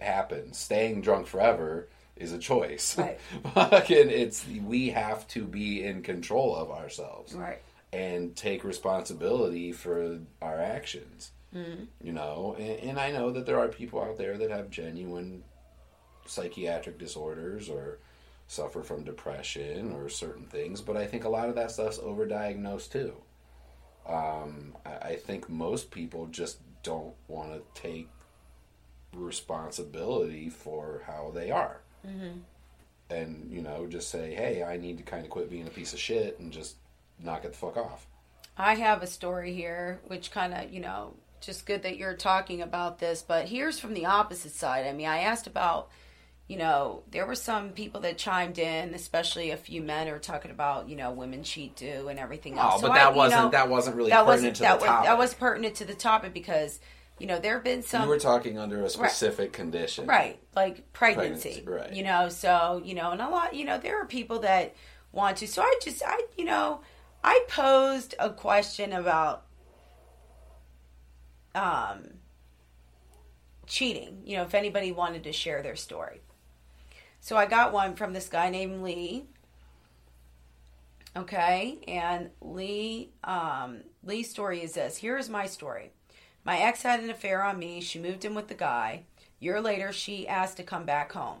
happens. 0.00 0.58
Staying 0.58 1.02
drunk 1.02 1.26
forever 1.26 1.88
is 2.16 2.32
a 2.32 2.38
choice. 2.38 2.96
Right. 2.98 3.20
Fucking, 3.54 4.10
it's 4.10 4.44
we 4.64 4.90
have 4.90 5.26
to 5.28 5.44
be 5.44 5.84
in 5.84 6.02
control 6.02 6.56
of 6.56 6.70
ourselves 6.70 7.34
right. 7.34 7.60
And 7.94 8.34
take 8.34 8.64
responsibility 8.64 9.72
for 9.72 10.18
our 10.42 10.60
actions. 10.60 11.30
You 12.02 12.12
know, 12.12 12.56
and, 12.58 12.90
and 12.90 12.98
I 12.98 13.12
know 13.12 13.30
that 13.30 13.46
there 13.46 13.60
are 13.60 13.68
people 13.68 14.02
out 14.02 14.18
there 14.18 14.36
that 14.36 14.50
have 14.50 14.70
genuine 14.70 15.44
psychiatric 16.26 16.98
disorders 16.98 17.68
or 17.68 17.98
suffer 18.48 18.82
from 18.82 19.04
depression 19.04 19.92
or 19.92 20.08
certain 20.08 20.46
things, 20.46 20.80
but 20.80 20.96
I 20.96 21.06
think 21.06 21.24
a 21.24 21.28
lot 21.28 21.48
of 21.48 21.54
that 21.54 21.70
stuff's 21.70 21.98
overdiagnosed 21.98 22.90
too. 22.90 23.14
Um, 24.06 24.74
I, 24.84 25.10
I 25.10 25.16
think 25.16 25.48
most 25.48 25.90
people 25.90 26.26
just 26.26 26.58
don't 26.82 27.14
want 27.28 27.52
to 27.52 27.80
take 27.80 28.08
responsibility 29.14 30.50
for 30.50 31.02
how 31.06 31.30
they 31.32 31.50
are. 31.50 31.80
And, 33.10 33.48
you 33.50 33.62
know, 33.62 33.86
just 33.86 34.10
say, 34.10 34.34
hey, 34.34 34.64
I 34.64 34.76
need 34.76 34.98
to 34.98 35.04
kind 35.04 35.24
of 35.24 35.30
quit 35.30 35.50
being 35.50 35.66
a 35.66 35.70
piece 35.70 35.92
of 35.92 36.00
shit 36.00 36.38
and 36.40 36.52
just 36.52 36.76
knock 37.24 37.44
it 37.44 37.52
the 37.52 37.58
fuck 37.58 37.76
off. 37.76 38.06
I 38.56 38.74
have 38.74 39.02
a 39.02 39.06
story 39.06 39.52
here 39.52 40.00
which 40.06 40.30
kind 40.30 40.54
of, 40.54 40.72
you 40.72 40.80
know, 40.80 41.14
just 41.40 41.66
good 41.66 41.82
that 41.82 41.96
you're 41.96 42.14
talking 42.14 42.62
about 42.62 42.98
this. 42.98 43.22
But 43.22 43.48
here's 43.48 43.78
from 43.78 43.94
the 43.94 44.06
opposite 44.06 44.52
side. 44.52 44.86
I 44.86 44.92
mean, 44.92 45.06
I 45.06 45.20
asked 45.20 45.46
about, 45.46 45.90
you 46.46 46.56
know, 46.56 47.02
there 47.10 47.26
were 47.26 47.34
some 47.34 47.70
people 47.70 48.02
that 48.02 48.16
chimed 48.18 48.58
in, 48.58 48.94
especially 48.94 49.50
a 49.50 49.56
few 49.56 49.82
men 49.82 50.06
who 50.06 50.14
are 50.14 50.18
talking 50.18 50.50
about, 50.50 50.88
you 50.88 50.96
know, 50.96 51.10
women 51.10 51.42
cheat 51.42 51.74
do 51.74 52.08
and 52.08 52.18
everything 52.18 52.58
oh, 52.58 52.62
else. 52.62 52.74
Oh, 52.76 52.80
but 52.82 52.86
So 52.88 52.92
that 52.94 53.06
I- 53.06 53.10
wasn't 53.10 53.42
know, 53.42 53.50
that 53.50 53.68
wasn't 53.68 53.96
really 53.96 54.10
that 54.10 54.24
pertinent 54.24 54.42
wasn't 54.42 54.56
to 54.56 54.62
that 54.62 54.78
the 54.78 54.82
was 54.82 54.86
topic. 54.88 55.06
that 55.06 55.18
was 55.18 55.34
pertinent 55.34 55.74
to 55.76 55.84
the 55.84 55.94
topic 55.94 56.32
because, 56.32 56.80
you 57.18 57.26
know, 57.26 57.40
there 57.40 57.54
have 57.54 57.64
been 57.64 57.82
some 57.82 58.02
you 58.02 58.08
were 58.08 58.18
talking 58.18 58.58
under 58.58 58.82
a 58.84 58.88
specific 58.90 59.52
condition, 59.52 60.06
Right, 60.06 60.38
like 60.54 60.92
pregnancy. 60.92 61.62
Pregnancy, 61.62 61.88
right. 61.88 61.92
You 61.92 62.04
know, 62.04 62.28
so, 62.28 62.80
you 62.84 62.94
know, 62.94 63.10
and 63.10 63.20
a 63.20 63.28
lot, 63.28 63.54
you 63.54 63.64
know, 63.64 63.78
there 63.78 64.00
are 64.00 64.06
people 64.06 64.40
that 64.40 64.74
want 65.12 65.38
to. 65.38 65.48
So 65.48 65.62
I 65.62 65.78
just, 65.82 66.02
I, 66.06 66.20
you 66.36 66.44
know, 66.44 66.80
I 67.24 67.40
posed 67.48 68.14
a 68.18 68.28
question 68.28 68.92
about 68.92 69.46
um, 71.54 72.04
cheating, 73.66 74.20
you 74.26 74.36
know, 74.36 74.42
if 74.42 74.54
anybody 74.54 74.92
wanted 74.92 75.24
to 75.24 75.32
share 75.32 75.62
their 75.62 75.74
story. 75.74 76.20
So 77.20 77.36
I 77.36 77.46
got 77.46 77.72
one 77.72 77.96
from 77.96 78.12
this 78.12 78.28
guy 78.28 78.50
named 78.50 78.82
Lee. 78.82 79.24
Okay, 81.16 81.78
and 81.88 82.28
Lee, 82.42 83.12
um, 83.22 83.84
Lee's 84.02 84.28
story 84.28 84.62
is 84.62 84.74
this. 84.74 84.98
Here 84.98 85.16
is 85.16 85.30
my 85.30 85.46
story. 85.46 85.92
My 86.44 86.58
ex 86.58 86.82
had 86.82 87.00
an 87.00 87.08
affair 87.08 87.42
on 87.42 87.58
me. 87.58 87.80
She 87.80 87.98
moved 87.98 88.26
in 88.26 88.34
with 88.34 88.48
the 88.48 88.54
guy. 88.54 89.04
Year 89.40 89.62
later, 89.62 89.92
she 89.92 90.28
asked 90.28 90.58
to 90.58 90.62
come 90.62 90.84
back 90.84 91.12
home. 91.12 91.38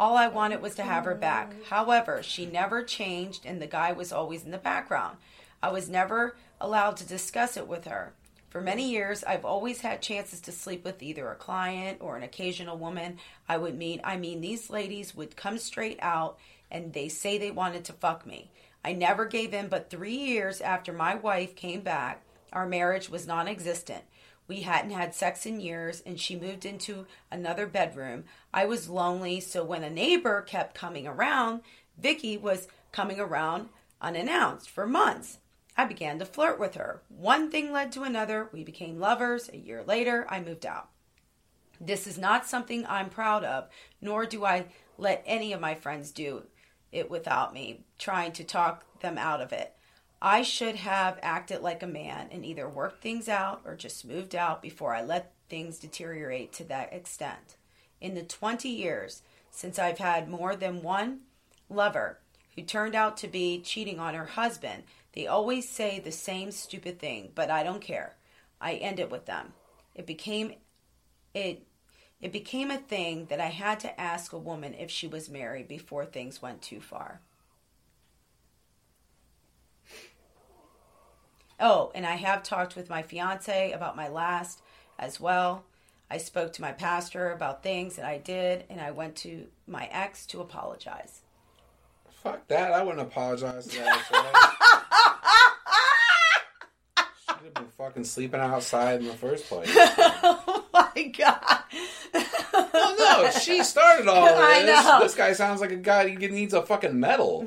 All 0.00 0.16
I 0.16 0.28
wanted 0.28 0.62
was 0.62 0.76
to 0.76 0.82
have 0.82 1.04
her 1.04 1.14
back. 1.14 1.52
However, 1.66 2.22
she 2.22 2.46
never 2.46 2.82
changed, 2.82 3.44
and 3.44 3.60
the 3.60 3.66
guy 3.66 3.92
was 3.92 4.12
always 4.12 4.46
in 4.46 4.50
the 4.50 4.56
background. 4.56 5.18
I 5.62 5.68
was 5.68 5.90
never 5.90 6.36
allowed 6.58 6.96
to 6.96 7.06
discuss 7.06 7.58
it 7.58 7.68
with 7.68 7.84
her. 7.84 8.14
For 8.48 8.62
many 8.62 8.88
years, 8.90 9.22
I've 9.24 9.44
always 9.44 9.82
had 9.82 10.00
chances 10.00 10.40
to 10.40 10.52
sleep 10.52 10.86
with 10.86 11.02
either 11.02 11.28
a 11.28 11.34
client 11.34 11.98
or 12.00 12.16
an 12.16 12.22
occasional 12.22 12.78
woman 12.78 13.18
I 13.46 13.58
would 13.58 13.76
meet. 13.76 14.00
I 14.02 14.16
mean, 14.16 14.40
these 14.40 14.70
ladies 14.70 15.14
would 15.14 15.36
come 15.36 15.58
straight 15.58 15.98
out 16.00 16.38
and 16.70 16.94
they 16.94 17.10
say 17.10 17.36
they 17.36 17.50
wanted 17.50 17.84
to 17.84 17.92
fuck 17.92 18.24
me. 18.24 18.50
I 18.82 18.94
never 18.94 19.26
gave 19.26 19.52
in, 19.52 19.68
but 19.68 19.90
three 19.90 20.16
years 20.16 20.62
after 20.62 20.94
my 20.94 21.14
wife 21.14 21.54
came 21.54 21.82
back, 21.82 22.22
our 22.54 22.66
marriage 22.66 23.10
was 23.10 23.26
non 23.26 23.48
existent. 23.48 24.04
We 24.50 24.62
hadn't 24.62 24.90
had 24.90 25.14
sex 25.14 25.46
in 25.46 25.60
years, 25.60 26.02
and 26.04 26.18
she 26.18 26.34
moved 26.34 26.66
into 26.66 27.06
another 27.30 27.68
bedroom. 27.68 28.24
I 28.52 28.64
was 28.64 28.88
lonely, 28.88 29.38
so 29.38 29.62
when 29.62 29.84
a 29.84 29.90
neighbor 29.90 30.42
kept 30.42 30.74
coming 30.74 31.06
around, 31.06 31.60
Vicky 31.96 32.36
was 32.36 32.66
coming 32.90 33.20
around 33.20 33.68
unannounced 34.00 34.68
for 34.68 34.88
months. 34.88 35.38
I 35.76 35.84
began 35.84 36.18
to 36.18 36.24
flirt 36.24 36.58
with 36.58 36.74
her. 36.74 37.00
One 37.08 37.48
thing 37.48 37.70
led 37.70 37.92
to 37.92 38.02
another. 38.02 38.48
We 38.52 38.64
became 38.64 38.98
lovers. 38.98 39.48
A 39.52 39.56
year 39.56 39.84
later, 39.84 40.26
I 40.28 40.40
moved 40.40 40.66
out. 40.66 40.88
This 41.80 42.08
is 42.08 42.18
not 42.18 42.44
something 42.44 42.84
I'm 42.86 43.08
proud 43.08 43.44
of, 43.44 43.68
nor 44.00 44.26
do 44.26 44.44
I 44.44 44.66
let 44.98 45.22
any 45.26 45.52
of 45.52 45.60
my 45.60 45.76
friends 45.76 46.10
do 46.10 46.42
it 46.90 47.08
without 47.08 47.54
me, 47.54 47.84
trying 48.00 48.32
to 48.32 48.42
talk 48.42 48.82
them 48.98 49.16
out 49.16 49.40
of 49.40 49.52
it. 49.52 49.76
I 50.22 50.42
should 50.42 50.76
have 50.76 51.18
acted 51.22 51.62
like 51.62 51.82
a 51.82 51.86
man 51.86 52.28
and 52.30 52.44
either 52.44 52.68
worked 52.68 53.02
things 53.02 53.28
out 53.28 53.62
or 53.64 53.74
just 53.74 54.04
moved 54.04 54.34
out 54.34 54.60
before 54.60 54.94
I 54.94 55.02
let 55.02 55.32
things 55.48 55.78
deteriorate 55.78 56.52
to 56.54 56.64
that 56.64 56.92
extent. 56.92 57.56
In 58.00 58.14
the 58.14 58.22
20 58.22 58.68
years 58.68 59.22
since 59.50 59.78
I've 59.78 59.98
had 59.98 60.28
more 60.28 60.54
than 60.54 60.82
one 60.82 61.20
lover 61.70 62.18
who 62.54 62.62
turned 62.62 62.94
out 62.94 63.16
to 63.18 63.28
be 63.28 63.60
cheating 63.60 63.98
on 63.98 64.14
her 64.14 64.26
husband, 64.26 64.84
they 65.14 65.26
always 65.26 65.68
say 65.68 65.98
the 65.98 66.12
same 66.12 66.50
stupid 66.50 66.98
thing, 66.98 67.32
but 67.34 67.50
I 67.50 67.62
don't 67.62 67.80
care. 67.80 68.16
I 68.60 68.74
end 68.74 69.00
it 69.00 69.10
with 69.10 69.24
them. 69.24 69.54
It 69.94 70.06
became 70.06 70.54
it 71.32 71.66
it 72.20 72.32
became 72.32 72.70
a 72.70 72.76
thing 72.76 73.26
that 73.26 73.40
I 73.40 73.46
had 73.46 73.80
to 73.80 73.98
ask 73.98 74.34
a 74.34 74.38
woman 74.38 74.74
if 74.74 74.90
she 74.90 75.06
was 75.06 75.30
married 75.30 75.68
before 75.68 76.04
things 76.04 76.42
went 76.42 76.60
too 76.60 76.80
far. 76.80 77.22
Oh, 81.60 81.92
and 81.94 82.06
I 82.06 82.14
have 82.16 82.42
talked 82.42 82.74
with 82.74 82.88
my 82.88 83.02
fiance 83.02 83.72
about 83.72 83.96
my 83.96 84.08
last 84.08 84.62
as 84.98 85.20
well. 85.20 85.64
I 86.10 86.18
spoke 86.18 86.52
to 86.54 86.62
my 86.62 86.72
pastor 86.72 87.30
about 87.30 87.62
things 87.62 87.96
that 87.96 88.04
I 88.04 88.18
did, 88.18 88.64
and 88.68 88.80
I 88.80 88.90
went 88.90 89.16
to 89.16 89.46
my 89.66 89.88
ex 89.92 90.26
to 90.26 90.40
apologize. 90.40 91.20
Fuck 92.22 92.48
that! 92.48 92.72
I 92.72 92.82
wouldn't 92.82 93.06
apologize 93.06 93.66
to 93.68 93.78
that. 93.78 94.06
Should 97.26 97.44
have 97.44 97.54
been 97.54 97.68
fucking 97.78 98.04
sleeping 98.04 98.40
outside 98.40 99.00
in 99.00 99.06
the 99.06 99.14
first 99.14 99.46
place. 99.46 99.70
oh 99.74 100.64
my 100.72 101.12
god! 101.16 101.60
Well, 102.72 102.96
no, 102.98 103.30
she 103.30 103.62
started 103.62 104.08
all 104.08 104.26
this. 104.64 104.86
This 105.00 105.14
guy 105.14 105.32
sounds 105.32 105.60
like 105.60 105.70
a 105.70 105.76
guy 105.76 106.08
who 106.08 106.28
needs 106.28 106.54
a 106.54 106.62
fucking 106.62 106.98
medal. 106.98 107.46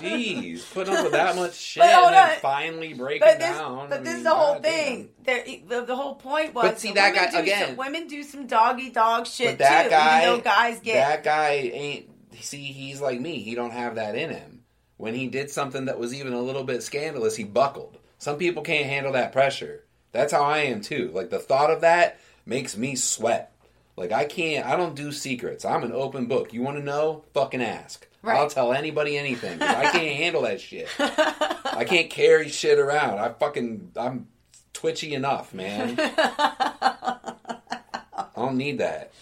Jeez, 0.00 0.72
putting 0.72 0.94
up 0.94 1.02
with 1.04 1.12
that 1.12 1.36
much 1.36 1.54
shit 1.58 1.82
But 1.82 2.04
and 2.04 2.14
then 2.14 2.38
finally 2.40 2.94
breaking 2.94 3.26
But 3.26 3.38
this, 3.38 3.48
down. 3.56 3.88
but 3.88 4.00
I 4.00 4.02
this 4.02 4.08
is 4.10 4.14
mean, 4.16 4.24
the 4.24 4.30
whole 4.34 4.58
thing. 4.60 5.08
There, 5.24 5.44
the, 5.68 5.80
the 5.86 5.96
whole 5.96 6.14
point 6.16 6.54
was. 6.54 6.64
But 6.64 6.80
see, 6.80 6.92
that 6.92 7.14
guy- 7.14 7.30
do 7.30 7.38
again- 7.38 7.68
Some, 7.68 7.76
women 7.76 8.06
do 8.08 8.22
some 8.22 8.46
doggy 8.46 8.90
dog 8.90 9.26
shit 9.26 9.58
that 9.58 9.84
too, 9.84 9.90
guy, 9.90 10.22
even 10.24 10.36
though 10.38 10.42
guys 10.44 10.80
get. 10.80 10.94
that 10.94 11.24
guy 11.24 11.50
ain't. 11.52 12.10
See, 12.40 12.62
he's 12.64 13.00
like 13.00 13.20
me. 13.20 13.38
He 13.40 13.54
don't 13.54 13.70
have 13.72 13.94
that 13.94 14.14
in 14.14 14.30
him. 14.30 14.62
When 14.98 15.14
he 15.14 15.26
did 15.28 15.50
something 15.50 15.86
that 15.86 15.98
was 15.98 16.14
even 16.14 16.32
a 16.32 16.40
little 16.40 16.64
bit 16.64 16.82
scandalous, 16.82 17.36
he 17.36 17.44
buckled. 17.44 17.98
Some 18.18 18.38
people 18.38 18.62
can't 18.62 18.86
handle 18.86 19.12
that 19.12 19.32
pressure. 19.32 19.84
That's 20.12 20.32
how 20.32 20.42
I 20.44 20.58
am 20.60 20.80
too. 20.80 21.10
Like 21.14 21.30
the 21.30 21.38
thought 21.38 21.70
of 21.70 21.82
that 21.82 22.18
makes 22.46 22.76
me 22.76 22.94
sweat. 22.94 23.52
Like 23.96 24.12
I 24.12 24.24
can't. 24.24 24.66
I 24.66 24.76
don't 24.76 24.94
do 24.94 25.12
secrets. 25.12 25.64
I'm 25.64 25.82
an 25.82 25.92
open 25.92 26.26
book. 26.26 26.52
You 26.52 26.62
want 26.62 26.76
to 26.78 26.82
know? 26.82 27.24
Fucking 27.34 27.62
ask. 27.62 28.06
Right. 28.26 28.38
I'll 28.38 28.50
tell 28.50 28.72
anybody 28.72 29.16
anything. 29.16 29.62
I 29.62 29.84
can't 29.92 30.16
handle 30.16 30.42
that 30.42 30.60
shit. 30.60 30.88
I 30.98 31.84
can't 31.86 32.10
carry 32.10 32.48
shit 32.48 32.78
around. 32.78 33.18
I 33.18 33.30
fucking. 33.30 33.92
I'm 33.96 34.28
twitchy 34.72 35.14
enough, 35.14 35.54
man. 35.54 35.96
I 35.98 38.30
don't 38.36 38.56
need 38.56 38.78
that. 38.78 39.12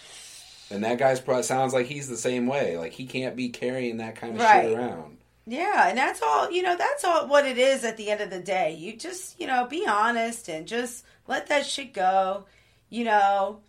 And 0.71 0.83
that 0.83 0.97
guy's 0.97 1.19
pro- 1.19 1.41
sounds 1.41 1.73
like 1.73 1.85
he's 1.85 2.09
the 2.09 2.17
same 2.17 2.47
way. 2.47 2.77
Like 2.77 2.93
he 2.93 3.05
can't 3.05 3.35
be 3.35 3.49
carrying 3.49 3.97
that 3.97 4.15
kind 4.15 4.35
of 4.35 4.41
Right. 4.41 4.63
shit 4.69 4.77
around. 4.77 5.17
Yeah, 5.47 5.89
and 5.89 5.97
that's 5.97 6.23
all, 6.23 6.49
you 6.49 6.63
know, 6.63 6.75
that's 6.75 7.03
all 7.05 7.27
what 7.27 7.45
it 7.45 7.59
is 7.59 7.83
at 7.83 7.97
the 7.97 8.09
end 8.09 8.19
of 8.21 8.31
the 8.31 8.39
day. 8.39 8.73
You 8.73 8.97
just, 8.97 9.39
you 9.39 9.45
know, 9.45 9.67
be 9.67 9.85
honest 9.87 10.49
and 10.49 10.67
just 10.67 11.05
let 11.27 11.47
that 11.47 11.67
shit 11.67 11.93
go. 11.93 12.45
You 12.89 13.03
know, 13.05 13.59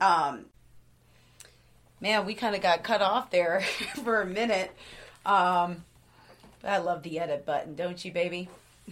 um 0.00 0.46
man, 2.04 2.26
we 2.26 2.34
kind 2.34 2.54
of 2.54 2.60
got 2.60 2.82
cut 2.82 3.00
off 3.00 3.30
there 3.30 3.60
for 4.04 4.20
a 4.20 4.26
minute. 4.26 4.70
Um 5.26 5.84
I 6.62 6.78
love 6.78 7.02
the 7.02 7.18
edit 7.18 7.44
button, 7.44 7.74
don't 7.74 8.02
you, 8.04 8.12
baby? 8.12 8.48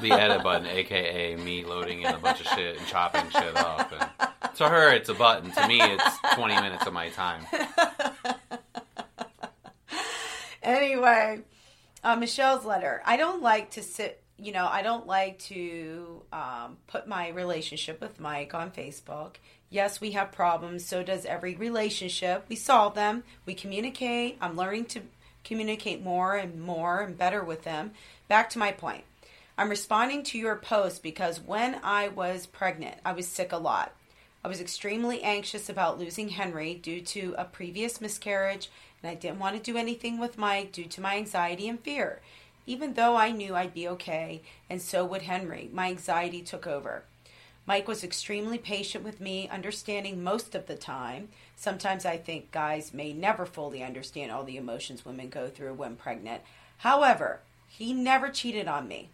the 0.00 0.12
edit 0.12 0.42
button, 0.42 0.66
aka 0.66 1.36
me 1.36 1.64
loading 1.64 2.02
in 2.02 2.14
a 2.14 2.18
bunch 2.18 2.40
of 2.40 2.46
shit 2.46 2.78
and 2.78 2.86
chopping 2.86 3.30
shit 3.30 3.56
up. 3.56 3.92
And 3.92 4.56
to 4.56 4.68
her, 4.68 4.92
it's 4.92 5.08
a 5.08 5.14
button. 5.14 5.50
To 5.52 5.68
me, 5.68 5.80
it's 5.80 6.18
20 6.34 6.54
minutes 6.54 6.86
of 6.86 6.92
my 6.92 7.10
time. 7.10 7.46
anyway, 10.62 11.40
uh, 12.02 12.16
Michelle's 12.16 12.64
letter. 12.64 13.02
I 13.04 13.16
don't 13.16 13.42
like 13.42 13.72
to 13.72 13.82
sit, 13.82 14.22
you 14.38 14.52
know, 14.52 14.66
I 14.66 14.82
don't 14.82 15.06
like 15.06 15.38
to 15.40 16.22
um, 16.32 16.78
put 16.86 17.06
my 17.06 17.28
relationship 17.28 18.00
with 18.00 18.20
Mike 18.20 18.54
on 18.54 18.70
Facebook. 18.70 19.36
Yes, 19.74 20.00
we 20.00 20.12
have 20.12 20.30
problems. 20.30 20.86
So 20.86 21.02
does 21.02 21.26
every 21.26 21.56
relationship. 21.56 22.44
We 22.48 22.54
solve 22.54 22.94
them. 22.94 23.24
We 23.44 23.54
communicate. 23.54 24.38
I'm 24.40 24.56
learning 24.56 24.84
to 24.84 25.00
communicate 25.42 26.00
more 26.00 26.36
and 26.36 26.62
more 26.62 27.00
and 27.00 27.18
better 27.18 27.42
with 27.42 27.64
them. 27.64 27.90
Back 28.28 28.50
to 28.50 28.60
my 28.60 28.70
point. 28.70 29.02
I'm 29.58 29.68
responding 29.68 30.22
to 30.26 30.38
your 30.38 30.54
post 30.54 31.02
because 31.02 31.40
when 31.40 31.80
I 31.82 32.06
was 32.06 32.46
pregnant, 32.46 32.98
I 33.04 33.14
was 33.14 33.26
sick 33.26 33.50
a 33.50 33.56
lot. 33.56 33.92
I 34.44 34.48
was 34.48 34.60
extremely 34.60 35.24
anxious 35.24 35.68
about 35.68 35.98
losing 35.98 36.28
Henry 36.28 36.76
due 36.76 37.00
to 37.00 37.34
a 37.36 37.44
previous 37.44 38.00
miscarriage, 38.00 38.70
and 39.02 39.10
I 39.10 39.16
didn't 39.16 39.40
want 39.40 39.56
to 39.56 39.72
do 39.72 39.76
anything 39.76 40.20
with 40.20 40.38
Mike 40.38 40.70
due 40.70 40.84
to 40.84 41.00
my 41.00 41.16
anxiety 41.16 41.68
and 41.68 41.80
fear. 41.80 42.20
Even 42.64 42.94
though 42.94 43.16
I 43.16 43.32
knew 43.32 43.56
I'd 43.56 43.74
be 43.74 43.88
okay, 43.88 44.42
and 44.70 44.80
so 44.80 45.04
would 45.04 45.22
Henry, 45.22 45.68
my 45.72 45.88
anxiety 45.88 46.42
took 46.42 46.64
over. 46.64 47.02
Mike 47.66 47.88
was 47.88 48.04
extremely 48.04 48.58
patient 48.58 49.02
with 49.02 49.20
me, 49.20 49.48
understanding 49.48 50.22
most 50.22 50.54
of 50.54 50.66
the 50.66 50.76
time. 50.76 51.28
Sometimes 51.56 52.04
I 52.04 52.18
think 52.18 52.52
guys 52.52 52.92
may 52.92 53.12
never 53.12 53.46
fully 53.46 53.82
understand 53.82 54.30
all 54.30 54.44
the 54.44 54.58
emotions 54.58 55.04
women 55.04 55.30
go 55.30 55.48
through 55.48 55.74
when 55.74 55.96
pregnant. 55.96 56.42
However, 56.78 57.40
he 57.66 57.92
never 57.92 58.28
cheated 58.28 58.68
on 58.68 58.86
me. 58.86 59.08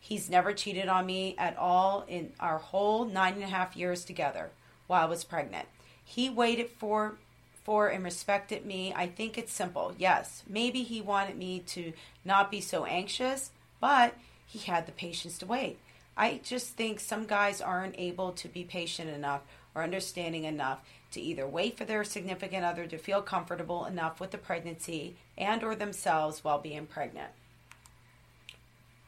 He's 0.00 0.30
never 0.30 0.52
cheated 0.52 0.88
on 0.88 1.06
me 1.06 1.36
at 1.38 1.56
all 1.56 2.04
in 2.08 2.32
our 2.40 2.58
whole 2.58 3.04
nine 3.04 3.34
and 3.34 3.44
a 3.44 3.48
half 3.48 3.76
years 3.76 4.04
together 4.04 4.50
while 4.86 5.02
I 5.02 5.08
was 5.08 5.22
pregnant. 5.22 5.68
He 6.04 6.28
waited 6.28 6.70
for 6.70 7.16
for 7.64 7.88
and 7.88 8.02
respected 8.02 8.66
me. 8.66 8.92
I 8.96 9.06
think 9.06 9.38
it's 9.38 9.52
simple. 9.52 9.94
Yes, 9.96 10.42
maybe 10.48 10.82
he 10.82 11.00
wanted 11.00 11.36
me 11.36 11.60
to 11.60 11.92
not 12.24 12.50
be 12.50 12.60
so 12.60 12.84
anxious, 12.84 13.52
but 13.80 14.14
he 14.46 14.58
had 14.58 14.86
the 14.86 14.92
patience 14.92 15.38
to 15.38 15.46
wait. 15.46 15.78
I 16.16 16.40
just 16.42 16.70
think 16.76 17.00
some 17.00 17.26
guys 17.26 17.60
aren't 17.60 17.98
able 17.98 18.32
to 18.32 18.48
be 18.48 18.64
patient 18.64 19.10
enough 19.10 19.42
or 19.74 19.82
understanding 19.82 20.44
enough 20.44 20.82
to 21.12 21.20
either 21.20 21.46
wait 21.46 21.76
for 21.76 21.84
their 21.84 22.04
significant 22.04 22.64
other 22.64 22.86
to 22.86 22.98
feel 22.98 23.22
comfortable 23.22 23.84
enough 23.84 24.20
with 24.20 24.30
the 24.30 24.38
pregnancy 24.38 25.16
and 25.36 25.62
or 25.62 25.74
themselves 25.74 26.44
while 26.44 26.58
being 26.58 26.86
pregnant. 26.86 27.30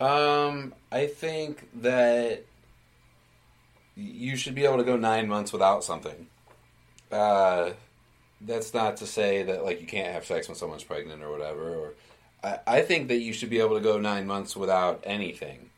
Um, 0.00 0.74
I 0.90 1.06
think 1.06 1.68
that 1.82 2.44
you 3.96 4.36
should 4.36 4.54
be 4.54 4.64
able 4.64 4.78
to 4.78 4.84
go 4.84 4.96
nine 4.96 5.28
months 5.28 5.52
without 5.52 5.84
something. 5.84 6.26
Uh, 7.12 7.70
that's 8.40 8.74
not 8.74 8.96
to 8.98 9.06
say 9.06 9.42
that 9.44 9.64
like 9.64 9.80
you 9.80 9.86
can't 9.86 10.12
have 10.12 10.24
sex 10.24 10.48
when 10.48 10.56
someone's 10.56 10.84
pregnant 10.84 11.22
or 11.22 11.30
whatever. 11.30 11.74
Or 11.74 11.94
I, 12.42 12.58
I 12.66 12.82
think 12.82 13.08
that 13.08 13.18
you 13.18 13.32
should 13.32 13.50
be 13.50 13.60
able 13.60 13.76
to 13.76 13.82
go 13.82 13.98
nine 13.98 14.26
months 14.26 14.56
without 14.56 15.02
anything. 15.04 15.70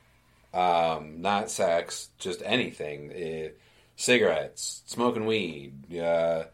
Um, 0.56 1.20
not 1.20 1.50
sex, 1.50 2.08
just 2.18 2.40
anything. 2.42 3.12
Eh, 3.12 3.48
cigarettes, 3.94 4.82
smoking 4.86 5.26
weed, 5.26 5.98
uh, 5.98 6.44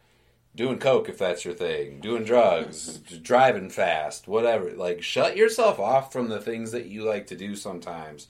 doing 0.57 0.81
coke 0.81 1.09
if 1.09 1.19
that's 1.19 1.45
your 1.45 1.55
thing, 1.55 2.01
doing 2.01 2.25
drugs, 2.25 2.99
driving 3.23 3.71
fast, 3.71 4.27
whatever. 4.27 4.73
Like 4.73 5.03
shut 5.05 5.37
yourself 5.37 5.79
off 5.79 6.13
from 6.13 6.29
the 6.29 6.41
things 6.41 6.73
that 6.73 6.87
you 6.87 7.05
like 7.05 7.29
to 7.29 7.37
do 7.37 7.55
sometimes. 7.55 8.27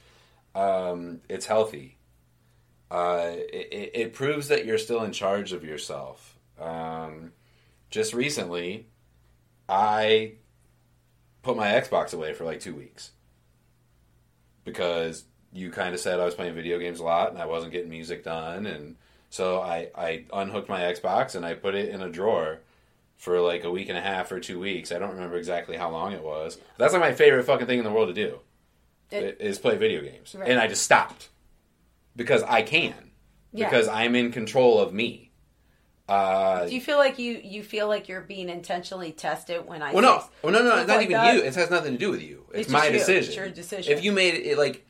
Um, 0.55 1.23
it's 1.31 1.47
healthy. 1.47 1.97
Uh, 2.91 3.31
it, 3.35 3.93
it 3.95 4.13
proves 4.13 4.49
that 4.49 4.67
you're 4.67 4.77
still 4.77 5.03
in 5.05 5.13
charge 5.13 5.55
of 5.55 5.65
yourself. 5.65 6.37
Um, 6.61 7.33
just 7.89 8.13
recently, 8.13 8.89
I 9.71 10.35
put 11.43 11.57
my 11.57 11.69
Xbox 11.69 12.13
away 12.13 12.35
for 12.35 12.45
like 12.45 12.61
two 12.61 12.75
weeks 12.75 13.13
because 14.65 15.25
you 15.53 15.71
kind 15.71 15.95
of 15.95 16.01
said 16.01 16.19
I 16.21 16.25
was 16.25 16.35
playing 16.35 16.55
video 16.55 16.79
games 16.79 17.01
a 17.01 17.05
lot 17.05 17.31
and 17.31 17.39
I 17.39 17.47
wasn't 17.47 17.73
getting 17.73 17.91
music 17.91 18.25
done, 18.25 18.67
and 18.67 18.97
so 19.31 19.61
I 19.61 19.89
I 19.95 20.25
unhooked 20.33 20.69
my 20.69 20.81
Xbox 20.81 21.35
and 21.35 21.45
I 21.45 21.55
put 21.55 21.75
it 21.75 21.89
in 21.91 22.01
a 22.03 22.09
drawer 22.11 22.61
for 23.17 23.41
like 23.41 23.63
a 23.65 23.71
week 23.71 23.89
and 23.89 23.97
a 23.99 24.01
half 24.03 24.33
or 24.33 24.41
two 24.41 24.59
weeks. 24.59 24.91
I 24.93 24.99
don't 24.99 25.13
remember 25.15 25.37
exactly 25.37 25.77
how 25.77 25.91
long 25.91 26.13
it 26.13 26.23
was. 26.23 26.59
That's 26.79 26.93
like 26.93 27.03
my 27.03 27.13
favorite 27.13 27.45
fucking 27.45 27.67
thing 27.67 27.79
in 27.79 27.85
the 27.85 27.91
world 27.93 28.09
to 28.09 28.15
do 28.15 28.41
It- 29.11 29.37
is 29.41 29.59
play 29.59 29.77
video 29.77 30.01
games, 30.03 30.35
Right. 30.35 30.49
and 30.51 30.59
I 30.59 30.67
just 30.67 30.83
stopped 30.83 31.29
because 32.17 32.43
I 32.43 32.63
can 32.63 33.11
Yeah. 33.53 33.69
because 33.69 33.89
I'm 33.89 34.15
in 34.17 34.33
control 34.33 34.81
of 34.81 34.93
me. 34.93 35.31
Uh, 36.09 36.67
Do 36.67 36.75
you 36.75 36.81
feel 36.81 36.99
like 36.99 37.19
you 37.19 37.41
you 37.45 37.63
feel 37.63 37.87
like 37.87 38.09
you're 38.09 38.21
being 38.23 38.49
intentionally 38.49 39.13
tested 39.13 39.67
when 39.67 39.83
I 39.83 39.93
well, 39.93 40.03
no, 40.03 40.25
well, 40.43 40.53
no, 40.53 40.63
no, 40.63 40.71
stuff 40.77 40.89
not 40.89 40.97
like 40.97 41.05
even 41.05 41.13
that? 41.13 41.35
you. 41.37 41.43
It 41.43 41.55
has 41.55 41.71
nothing 41.71 41.93
to 41.93 41.99
do 41.99 42.11
with 42.11 42.23
you. 42.23 42.45
It's, 42.51 42.63
It's 42.63 42.71
my 42.71 42.87
you. 42.87 42.93
decision. 42.93 43.29
It's 43.29 43.37
your 43.37 43.49
decision. 43.49 43.93
If 43.93 44.03
you 44.05 44.11
made 44.13 44.35
it 44.35 44.59
like, 44.59 44.85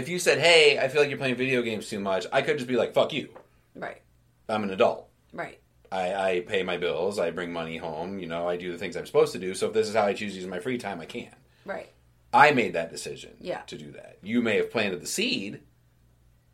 if 0.00 0.08
you 0.08 0.18
said, 0.18 0.38
"Hey, 0.38 0.78
I 0.78 0.88
feel 0.88 1.00
like 1.00 1.10
you're 1.10 1.18
playing 1.18 1.36
video 1.36 1.62
games 1.62 1.88
too 1.88 2.00
much," 2.00 2.26
I 2.32 2.42
could 2.42 2.56
just 2.58 2.68
be 2.68 2.76
like, 2.76 2.92
"Fuck 2.94 3.12
you." 3.12 3.28
Right, 3.74 4.00
I'm 4.48 4.64
an 4.64 4.70
adult. 4.70 5.08
right, 5.32 5.58
I, 5.92 6.14
I 6.14 6.40
pay 6.40 6.62
my 6.62 6.76
bills. 6.76 7.18
I 7.18 7.30
bring 7.30 7.52
money 7.52 7.76
home. 7.76 8.18
You 8.18 8.26
know, 8.26 8.48
I 8.48 8.56
do 8.56 8.72
the 8.72 8.78
things 8.78 8.96
I'm 8.96 9.06
supposed 9.06 9.32
to 9.32 9.38
do. 9.38 9.54
So 9.54 9.68
if 9.68 9.72
this 9.72 9.88
is 9.88 9.94
how 9.94 10.04
I 10.06 10.12
choose 10.14 10.32
to 10.34 10.38
use 10.40 10.48
my 10.48 10.58
free 10.60 10.78
time, 10.78 11.00
I 11.00 11.06
can. 11.06 11.34
right. 11.64 11.88
I 12.32 12.52
made 12.52 12.74
that 12.74 12.90
decision 12.92 13.32
Yeah. 13.40 13.62
to 13.62 13.76
do 13.76 13.90
that. 13.92 14.18
You 14.22 14.40
may 14.40 14.56
have 14.58 14.70
planted 14.70 15.00
the 15.02 15.06
seed, 15.08 15.60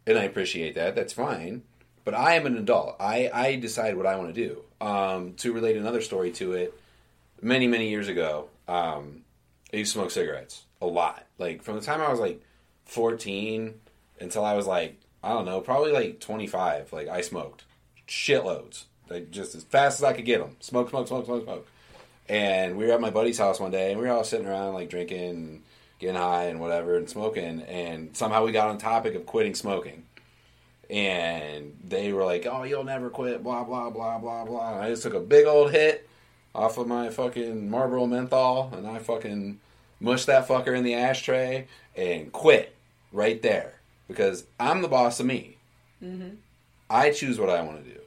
and 0.06 0.18
I 0.18 0.24
appreciate 0.24 0.74
that. 0.74 0.94
That's 0.94 1.12
fine. 1.12 1.62
But 2.04 2.14
I 2.14 2.32
am 2.34 2.46
an 2.46 2.56
adult. 2.56 2.96
I, 2.98 3.28
I 3.32 3.56
decide 3.56 3.96
what 3.96 4.06
I 4.06 4.16
want 4.16 4.34
to 4.34 4.48
do. 4.48 4.62
Um, 4.80 5.34
to 5.34 5.52
relate 5.52 5.76
another 5.76 6.00
story 6.00 6.30
to 6.32 6.52
it, 6.54 6.72
many, 7.42 7.66
many 7.66 7.90
years 7.90 8.08
ago, 8.08 8.48
um, 8.68 9.22
I 9.72 9.78
used 9.78 9.92
to 9.92 9.98
smoke 9.98 10.10
cigarettes 10.12 10.64
a 10.80 10.86
lot. 10.86 11.26
Like, 11.38 11.62
from 11.62 11.74
the 11.74 11.82
time 11.82 12.00
I 12.00 12.08
was 12.10 12.20
like 12.20 12.40
14 12.86 13.74
until 14.20 14.44
I 14.44 14.54
was 14.54 14.66
like, 14.66 14.96
I 15.22 15.30
don't 15.30 15.44
know, 15.44 15.60
probably 15.60 15.92
like 15.92 16.20
25. 16.20 16.92
Like, 16.92 17.08
I 17.08 17.20
smoked 17.20 17.64
shitloads. 18.08 18.84
Like, 19.08 19.30
just 19.30 19.54
as 19.54 19.64
fast 19.64 20.00
as 20.00 20.04
I 20.04 20.12
could 20.12 20.24
get 20.24 20.40
them. 20.40 20.56
Smoke, 20.60 20.90
smoke, 20.90 21.08
smoke, 21.08 21.26
smoke, 21.26 21.44
smoke. 21.44 21.66
And 22.28 22.76
we 22.76 22.86
were 22.86 22.92
at 22.92 23.00
my 23.00 23.10
buddy's 23.10 23.38
house 23.38 23.60
one 23.60 23.70
day, 23.70 23.92
and 23.92 24.00
we 24.00 24.06
were 24.06 24.12
all 24.12 24.24
sitting 24.24 24.46
around, 24.46 24.74
like 24.74 24.90
drinking, 24.90 25.62
getting 25.98 26.16
high, 26.16 26.44
and 26.44 26.60
whatever, 26.60 26.96
and 26.96 27.08
smoking. 27.08 27.62
And 27.62 28.16
somehow 28.16 28.44
we 28.44 28.52
got 28.52 28.68
on 28.68 28.78
topic 28.78 29.14
of 29.14 29.26
quitting 29.26 29.54
smoking. 29.54 30.04
And 30.90 31.76
they 31.84 32.12
were 32.12 32.24
like, 32.24 32.46
"Oh, 32.46 32.62
you'll 32.62 32.84
never 32.84 33.10
quit," 33.10 33.42
blah 33.42 33.64
blah 33.64 33.90
blah 33.90 34.18
blah 34.18 34.44
blah. 34.44 34.74
And 34.74 34.82
I 34.82 34.90
just 34.90 35.02
took 35.02 35.14
a 35.14 35.20
big 35.20 35.46
old 35.46 35.72
hit 35.72 36.08
off 36.54 36.78
of 36.78 36.86
my 36.86 37.10
fucking 37.10 37.68
Marlboro 37.68 38.06
menthol, 38.06 38.72
and 38.72 38.86
I 38.86 38.98
fucking 38.98 39.58
mushed 39.98 40.26
that 40.26 40.46
fucker 40.46 40.76
in 40.76 40.84
the 40.84 40.94
ashtray 40.94 41.66
and 41.96 42.32
quit 42.32 42.75
right 43.16 43.40
there 43.42 43.74
because 44.08 44.44
I'm 44.60 44.82
the 44.82 44.88
boss 44.88 45.18
of 45.18 45.26
me. 45.26 45.56
Mm-hmm. 46.02 46.36
I 46.90 47.10
choose 47.10 47.38
what 47.40 47.50
I 47.50 47.62
want 47.62 47.84
to 47.84 47.90
do. 47.90 48.00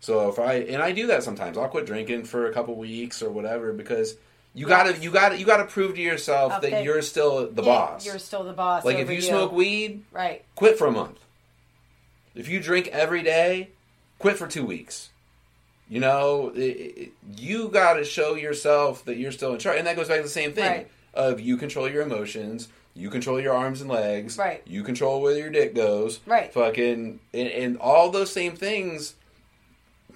So 0.00 0.28
if 0.30 0.38
I 0.38 0.54
and 0.54 0.82
I 0.82 0.92
do 0.92 1.06
that 1.08 1.22
sometimes, 1.22 1.58
I'll 1.58 1.68
quit 1.68 1.86
drinking 1.86 2.24
for 2.24 2.46
a 2.48 2.52
couple 2.52 2.74
weeks 2.74 3.22
or 3.22 3.30
whatever 3.30 3.72
because 3.72 4.16
you 4.54 4.66
gotta 4.66 4.98
you 4.98 5.10
gotta 5.10 5.38
you 5.38 5.44
gotta 5.44 5.64
prove 5.66 5.94
to 5.94 6.00
yourself 6.00 6.62
that 6.62 6.82
you're 6.82 7.02
still 7.02 7.50
the 7.52 7.62
Yeah, 7.62 7.68
boss. 7.68 8.06
You're 8.06 8.18
still 8.18 8.42
the 8.44 8.52
boss. 8.54 8.84
like 8.84 8.96
if 8.96 9.02
over 9.02 9.12
you 9.12 9.20
smoke 9.20 9.52
weed, 9.52 10.02
right, 10.10 10.42
quit 10.56 10.78
for 10.78 10.86
a 10.86 10.90
month. 10.92 11.18
If 12.34 12.48
you 12.48 12.60
drink 12.60 12.88
every 12.88 13.22
day, 13.22 13.68
quit 14.18 14.38
for 14.38 14.46
two 14.48 14.64
weeks. 14.64 15.10
You 15.88 15.98
know, 16.00 16.52
it, 16.54 16.60
it, 16.60 17.12
you 17.36 17.68
got 17.68 17.94
to 17.94 18.04
show 18.04 18.36
yourself 18.36 19.04
that 19.06 19.16
you're 19.16 19.32
still 19.32 19.52
in 19.52 19.58
charge, 19.58 19.76
and 19.78 19.86
that 19.88 19.96
goes 19.96 20.06
back 20.06 20.18
to 20.18 20.22
the 20.22 20.28
same 20.28 20.52
thing 20.52 20.64
Right. 20.70 20.90
of 21.14 21.40
you 21.40 21.56
control 21.56 21.90
your 21.90 22.02
emotions, 22.02 22.68
you 22.94 23.08
control 23.10 23.40
your 23.40 23.54
arms 23.54 23.80
and 23.80 23.88
legs, 23.90 24.36
Right. 24.36 24.62
You 24.66 24.82
control 24.82 25.22
where 25.22 25.36
your 25.36 25.50
dick 25.50 25.74
goes, 25.74 26.20
Right. 26.26 26.52
Fucking, 26.52 27.20
and, 27.32 27.48
and 27.48 27.78
all 27.78 28.10
those 28.10 28.32
same 28.32 28.56
things. 28.56 29.14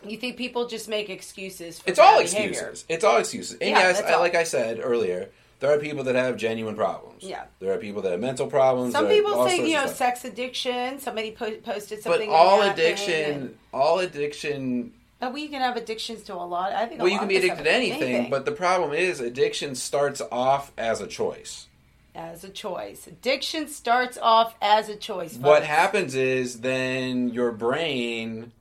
you 0.07 0.19
think 0.19 0.37
people 0.37 0.67
just 0.69 0.89
make 0.89 1.09
excuses? 1.09 1.79
For 1.79 1.89
It's 1.91 1.99
all 1.99 2.21
behavior. 2.21 2.51
excuses. 2.51 2.85
It's 2.89 3.05
all 3.05 3.17
excuses. 3.19 3.53
And 3.61 3.71
Yeah, 3.71 3.79
yes, 3.79 3.99
that's 4.01 4.11
I, 4.11 4.15
all. 4.15 4.21
like 4.21 4.35
I 4.35 4.45
said 4.45 4.81
earlier, 4.83 5.31
there 5.61 5.73
are 5.73 5.79
people 5.79 6.05
that 6.05 6.15
have 6.15 6.37
genuine 6.37 6.75
problems. 6.77 7.23
Yeah. 7.23 7.45
there 7.61 7.73
are 7.73 7.79
people 7.79 8.03
that 8.03 8.11
have 8.13 8.21
mental 8.21 8.47
problems. 8.49 8.93
Some 8.93 9.05
there 9.05 9.15
are 9.15 9.17
people 9.17 9.35
all 9.35 9.49
say 9.49 9.57
sorts 9.57 9.71
you 9.71 9.77
of 9.79 9.83
know 9.83 9.87
stuff. 9.87 9.97
sex 9.97 10.25
addiction. 10.27 10.99
Somebody 11.01 11.31
po- 11.31 11.57
posted 11.63 11.99
But 12.05 12.11
something. 12.13 12.29
all 12.31 12.59
that 12.61 12.77
thing, 12.77 12.85
addiction, 12.85 13.33
and- 13.33 13.59
all 13.73 13.99
addiction 14.01 14.93
but 15.21 15.33
we 15.33 15.49
can 15.49 15.63
have 15.63 15.77
addictions 15.77 16.23
to 16.25 16.35
a 16.35 16.45
lot. 16.45 16.73
I 16.75 16.85
think. 16.85 17.01
a 17.01 17.05
Well, 17.05 17.09
you 17.11 17.15
lot 17.19 17.21
can 17.21 17.25
of 17.25 17.29
be 17.31 17.37
addicted 17.37 17.65
to 17.65 17.73
anything, 17.73 18.29
but 18.29 18.45
the 18.45 18.53
problem 18.53 18.93
is 18.93 19.21
addiction 19.21 19.75
starts 19.75 20.21
off 20.31 20.71
as 20.77 21.01
a 21.01 21.07
choice. 21.07 21.67
As 22.15 22.45
a 22.45 22.49
choice, 22.49 23.07
addiction 23.07 23.69
starts 23.69 24.17
off 24.19 24.55
as 24.63 24.89
a 24.89 24.97
choice. 24.97 25.37
What 25.37 25.65
happens 25.65 26.15
is 26.15 26.61
then 26.61 27.29
your 27.29 27.53
brain 27.53 28.53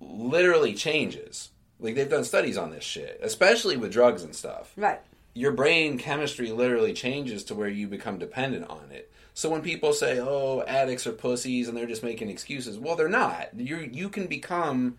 literally 0.00 0.74
changes. 0.74 1.50
Like 1.78 1.94
they've 1.94 2.08
done 2.08 2.24
studies 2.24 2.56
on 2.56 2.70
this 2.70 2.84
shit, 2.84 3.20
especially 3.22 3.76
with 3.76 3.92
drugs 3.92 4.22
and 4.22 4.34
stuff. 4.34 4.72
Right. 4.76 5.00
Your 5.34 5.52
brain 5.52 5.98
chemistry 5.98 6.50
literally 6.50 6.94
changes 6.94 7.44
to 7.44 7.54
where 7.54 7.68
you 7.68 7.86
become 7.88 8.18
dependent 8.18 8.68
on 8.68 8.90
it. 8.90 9.12
So 9.34 9.50
when 9.50 9.60
people 9.60 9.92
say, 9.92 10.18
"Oh, 10.18 10.62
addicts 10.66 11.06
are 11.06 11.12
pussies 11.12 11.68
and 11.68 11.76
they're 11.76 11.86
just 11.86 12.02
making 12.02 12.30
excuses," 12.30 12.78
well, 12.78 12.96
they're 12.96 13.08
not. 13.08 13.50
You 13.54 13.76
you 13.92 14.08
can 14.08 14.26
become 14.26 14.96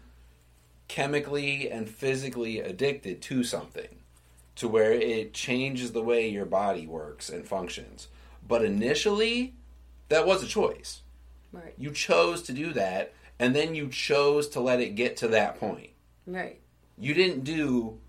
chemically 0.87 1.69
and 1.71 1.89
physically 1.89 2.59
addicted 2.59 3.21
to 3.23 3.43
something 3.43 3.97
to 4.57 4.67
where 4.67 4.91
it 4.91 5.33
changes 5.33 5.91
the 5.91 6.03
way 6.03 6.27
your 6.27 6.45
body 6.45 6.85
works 6.87 7.29
and 7.29 7.47
functions. 7.47 8.07
But 8.45 8.65
initially, 8.65 9.55
that 10.09 10.25
was 10.25 10.43
a 10.43 10.47
choice. 10.47 11.01
Right. 11.51 11.73
You 11.77 11.91
chose 11.91 12.41
to 12.43 12.53
do 12.53 12.73
that, 12.73 13.13
and 13.39 13.55
then 13.55 13.75
you 13.75 13.87
chose 13.89 14.49
to 14.49 14.59
let 14.59 14.81
it 14.81 14.95
get 14.95 15.17
to 15.17 15.27
that 15.29 15.59
point. 15.59 15.91
Right. 16.25 16.59
You 16.97 17.13
didn't 17.13 17.43
do 17.43 17.99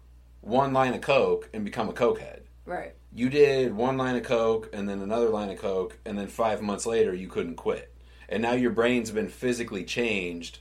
one 0.41 0.73
line 0.73 0.95
of 0.95 1.03
Coke 1.03 1.51
and 1.53 1.65
become 1.65 1.89
a 1.89 1.93
Cokehead. 1.93 2.41
Right. 2.65 2.95
You 3.15 3.29
did 3.29 3.75
one 3.75 3.97
line 3.97 4.17
of 4.17 4.23
Coke 4.23 4.71
and 4.73 4.89
then 4.89 5.01
another 5.01 5.29
line 5.29 5.51
of 5.51 5.59
Coke, 5.59 5.99
and 6.05 6.19
then 6.19 6.29
five 6.29 6.63
months 6.63 6.87
later, 6.87 7.15
you 7.15 7.29
couldn't 7.29 7.57
quit. 7.57 7.95
And 8.29 8.43
now 8.43 8.53
your 8.53 8.71
brain's 8.71 9.11
been 9.11 9.29
physically 9.29 9.85
changed, 9.85 10.61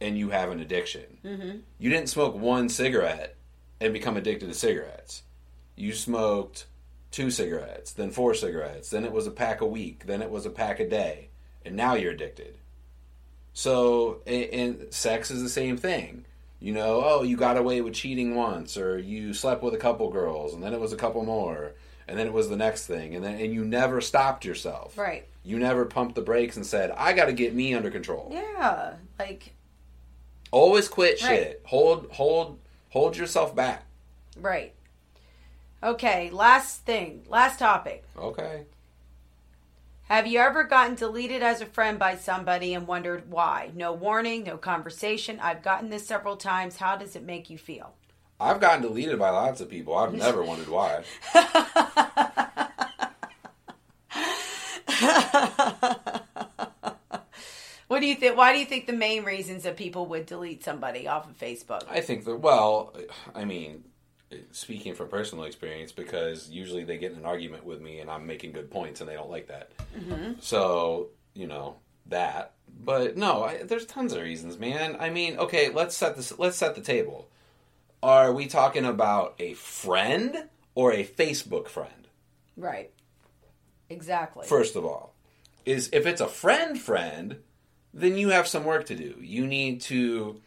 and 0.00 0.18
you 0.18 0.30
have 0.30 0.50
an 0.50 0.60
addiction. 0.60 1.18
Mm-hmm. 1.24 1.58
You 1.78 1.90
didn't 1.90 2.08
smoke 2.08 2.34
one 2.34 2.68
cigarette 2.68 3.33
and 3.80 3.92
become 3.92 4.16
addicted 4.16 4.46
to 4.46 4.54
cigarettes. 4.54 5.22
You 5.76 5.92
smoked 5.92 6.66
two 7.10 7.30
cigarettes, 7.30 7.92
then 7.92 8.10
four 8.10 8.34
cigarettes, 8.34 8.90
then 8.90 9.04
it 9.04 9.12
was 9.12 9.26
a 9.26 9.30
pack 9.30 9.60
a 9.60 9.66
week, 9.66 10.06
then 10.06 10.22
it 10.22 10.30
was 10.30 10.46
a 10.46 10.50
pack 10.50 10.80
a 10.80 10.88
day, 10.88 11.28
and 11.64 11.76
now 11.76 11.94
you're 11.94 12.12
addicted. 12.12 12.58
So, 13.52 14.20
and, 14.26 14.44
and 14.44 14.92
sex 14.94 15.30
is 15.30 15.42
the 15.42 15.48
same 15.48 15.76
thing. 15.76 16.24
You 16.60 16.72
know, 16.72 17.02
oh, 17.04 17.22
you 17.22 17.36
got 17.36 17.56
away 17.56 17.80
with 17.82 17.94
cheating 17.94 18.34
once, 18.34 18.76
or 18.76 18.98
you 18.98 19.34
slept 19.34 19.62
with 19.62 19.74
a 19.74 19.78
couple 19.78 20.08
girls, 20.10 20.54
and 20.54 20.62
then 20.62 20.72
it 20.72 20.80
was 20.80 20.92
a 20.92 20.96
couple 20.96 21.24
more, 21.24 21.74
and 22.08 22.18
then 22.18 22.26
it 22.26 22.32
was 22.32 22.48
the 22.48 22.56
next 22.56 22.86
thing, 22.86 23.14
and 23.14 23.24
then 23.24 23.38
and 23.38 23.52
you 23.52 23.64
never 23.64 24.00
stopped 24.00 24.44
yourself. 24.44 24.96
Right. 24.96 25.26
You 25.44 25.58
never 25.58 25.84
pumped 25.84 26.14
the 26.14 26.22
brakes 26.22 26.56
and 26.56 26.64
said, 26.64 26.90
"I 26.92 27.12
got 27.12 27.26
to 27.26 27.32
get 27.32 27.54
me 27.54 27.74
under 27.74 27.90
control." 27.90 28.30
Yeah. 28.32 28.94
Like. 29.18 29.52
Always 30.50 30.88
quit 30.88 31.20
Right. 31.22 31.28
shit. 31.28 31.62
Hold, 31.64 32.08
hold, 32.12 32.58
hold 32.94 33.18
yourself 33.18 33.54
back. 33.54 33.84
Right. 34.40 34.72
Okay. 35.82 36.30
Last 36.30 36.86
thing. 36.86 37.24
Last 37.28 37.58
topic. 37.58 38.04
Okay. 38.16 38.62
Have 40.04 40.26
you 40.26 40.38
ever 40.38 40.64
gotten 40.64 40.94
deleted 40.94 41.42
as 41.42 41.60
a 41.60 41.66
friend 41.66 41.98
by 41.98 42.16
somebody 42.16 42.72
and 42.72 42.86
wondered 42.86 43.30
why? 43.30 43.70
No 43.74 43.92
warning, 43.92 44.44
no 44.44 44.56
conversation. 44.56 45.40
I've 45.40 45.62
gotten 45.62 45.90
this 45.90 46.06
several 46.06 46.36
times. 46.36 46.76
How 46.76 46.96
does 46.96 47.16
it 47.16 47.24
make 47.24 47.50
you 47.50 47.58
feel? 47.58 47.94
I've 48.38 48.60
gotten 48.60 48.82
deleted 48.82 49.18
by 49.18 49.30
lots 49.30 49.60
of 49.60 49.68
people. 49.68 49.96
I've 49.96 50.14
never 50.14 50.42
wondered 50.42 50.68
why. 50.68 51.04
What 57.88 58.00
do 58.00 58.06
you 58.06 58.14
think? 58.14 58.36
Why 58.36 58.52
do 58.52 58.58
you 58.58 58.64
think 58.64 58.86
the 58.86 58.92
main 58.92 59.24
reasons 59.24 59.64
that 59.64 59.76
people 59.76 60.06
would 60.06 60.26
delete 60.26 60.64
somebody 60.64 61.06
off 61.06 61.28
of 61.28 61.38
Facebook? 61.38 61.82
I 61.90 62.00
think 62.00 62.24
that, 62.24 62.36
well, 62.36 62.94
I 63.34 63.44
mean, 63.44 63.84
speaking 64.52 64.94
from 64.94 65.08
personal 65.08 65.44
experience, 65.44 65.92
because 65.92 66.48
usually 66.50 66.84
they 66.84 66.98
get 66.98 67.12
in 67.12 67.18
an 67.18 67.26
argument 67.26 67.64
with 67.64 67.80
me 67.80 68.00
and 68.00 68.10
I'm 68.10 68.26
making 68.26 68.52
good 68.52 68.70
points 68.70 69.00
and 69.00 69.08
they 69.08 69.14
don't 69.14 69.30
like 69.30 69.48
that. 69.48 69.70
Mm-hmm. 69.96 70.32
So, 70.40 71.10
you 71.34 71.46
know, 71.46 71.76
that. 72.06 72.52
But 72.82 73.16
no, 73.16 73.44
I, 73.44 73.62
there's 73.62 73.86
tons 73.86 74.12
of 74.12 74.22
reasons, 74.22 74.58
man. 74.58 74.96
I 74.98 75.10
mean, 75.10 75.38
okay, 75.38 75.70
let's 75.70 75.96
set 75.96 76.16
this. 76.16 76.36
Let's 76.38 76.56
set 76.56 76.74
the 76.74 76.80
table. 76.80 77.28
Are 78.02 78.32
we 78.32 78.46
talking 78.46 78.84
about 78.84 79.34
a 79.38 79.54
friend 79.54 80.48
or 80.74 80.92
a 80.92 81.04
Facebook 81.04 81.68
friend? 81.68 82.08
Right. 82.56 82.90
Exactly. 83.88 84.46
First 84.46 84.76
of 84.76 84.84
all, 84.84 85.14
is 85.64 85.88
if 85.92 86.06
it's 86.06 86.20
a 86.20 86.26
friend 86.26 86.78
friend, 86.78 87.36
then 87.94 88.18
you 88.18 88.30
have 88.30 88.46
some 88.48 88.64
work 88.64 88.86
to 88.86 88.94
do. 88.96 89.14
You 89.20 89.46
need 89.46 89.80
to 89.82 90.40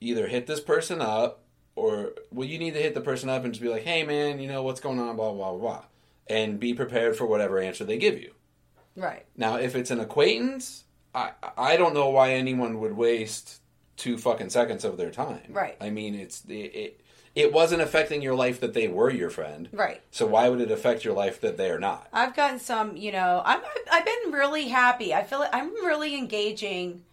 either 0.00 0.26
hit 0.26 0.46
this 0.46 0.60
person 0.60 1.00
up 1.00 1.40
or 1.74 2.12
well 2.30 2.46
you 2.46 2.58
need 2.58 2.74
to 2.74 2.80
hit 2.82 2.94
the 2.94 3.00
person 3.00 3.28
up 3.28 3.44
and 3.44 3.52
just 3.54 3.62
be 3.62 3.68
like, 3.68 3.82
"Hey 3.82 4.04
man, 4.04 4.38
you 4.38 4.48
know 4.48 4.62
what's 4.62 4.80
going 4.80 4.98
on 4.98 5.16
blah 5.16 5.32
blah 5.32 5.52
blah 5.52 5.58
blah." 5.58 5.84
And 6.28 6.60
be 6.60 6.74
prepared 6.74 7.16
for 7.16 7.26
whatever 7.26 7.58
answer 7.58 7.84
they 7.84 7.98
give 7.98 8.20
you. 8.20 8.32
right. 8.96 9.24
Now, 9.36 9.56
if 9.56 9.74
it's 9.74 9.90
an 9.90 9.98
acquaintance, 10.00 10.84
I 11.14 11.32
I 11.56 11.76
don't 11.76 11.94
know 11.94 12.10
why 12.10 12.32
anyone 12.32 12.78
would 12.80 12.96
waste 12.96 13.60
two 13.96 14.18
fucking 14.18 14.50
seconds 14.50 14.84
of 14.84 14.96
their 14.96 15.10
time. 15.10 15.50
Right. 15.50 15.76
I 15.80 15.90
mean, 15.90 16.14
it's 16.14 16.44
it, 16.46 16.52
it 16.52 17.00
it 17.34 17.52
wasn't 17.52 17.82
affecting 17.82 18.22
your 18.22 18.34
life 18.34 18.60
that 18.60 18.74
they 18.74 18.88
were 18.88 19.10
your 19.10 19.30
friend. 19.30 19.68
Right. 19.72 20.02
So 20.10 20.26
why 20.26 20.48
would 20.48 20.60
it 20.60 20.70
affect 20.70 21.04
your 21.04 21.14
life 21.14 21.40
that 21.40 21.56
they 21.56 21.70
are 21.70 21.78
not? 21.78 22.08
I've 22.12 22.36
gotten 22.36 22.58
some, 22.58 22.96
you 22.96 23.12
know, 23.12 23.42
I'm, 23.44 23.60
I've 23.90 24.04
been 24.04 24.32
really 24.32 24.68
happy. 24.68 25.14
I 25.14 25.22
feel 25.22 25.38
like 25.38 25.54
I'm 25.54 25.72
really 25.86 26.16
engaging 26.16 27.04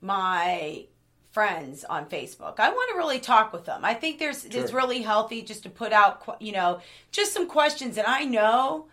my 0.00 0.86
friends 1.32 1.84
on 1.84 2.06
Facebook. 2.06 2.60
I 2.60 2.70
want 2.70 2.90
to 2.92 2.96
really 2.96 3.18
talk 3.18 3.52
with 3.52 3.66
them. 3.66 3.84
I 3.84 3.94
think 3.94 4.18
there's 4.18 4.44
it's 4.44 4.72
really 4.72 5.02
healthy 5.02 5.42
just 5.42 5.64
to 5.64 5.70
put 5.70 5.92
out, 5.92 6.36
you 6.40 6.52
know, 6.52 6.80
just 7.10 7.32
some 7.32 7.48
questions 7.48 7.96
that 7.96 8.08
I 8.08 8.24
know 8.24 8.86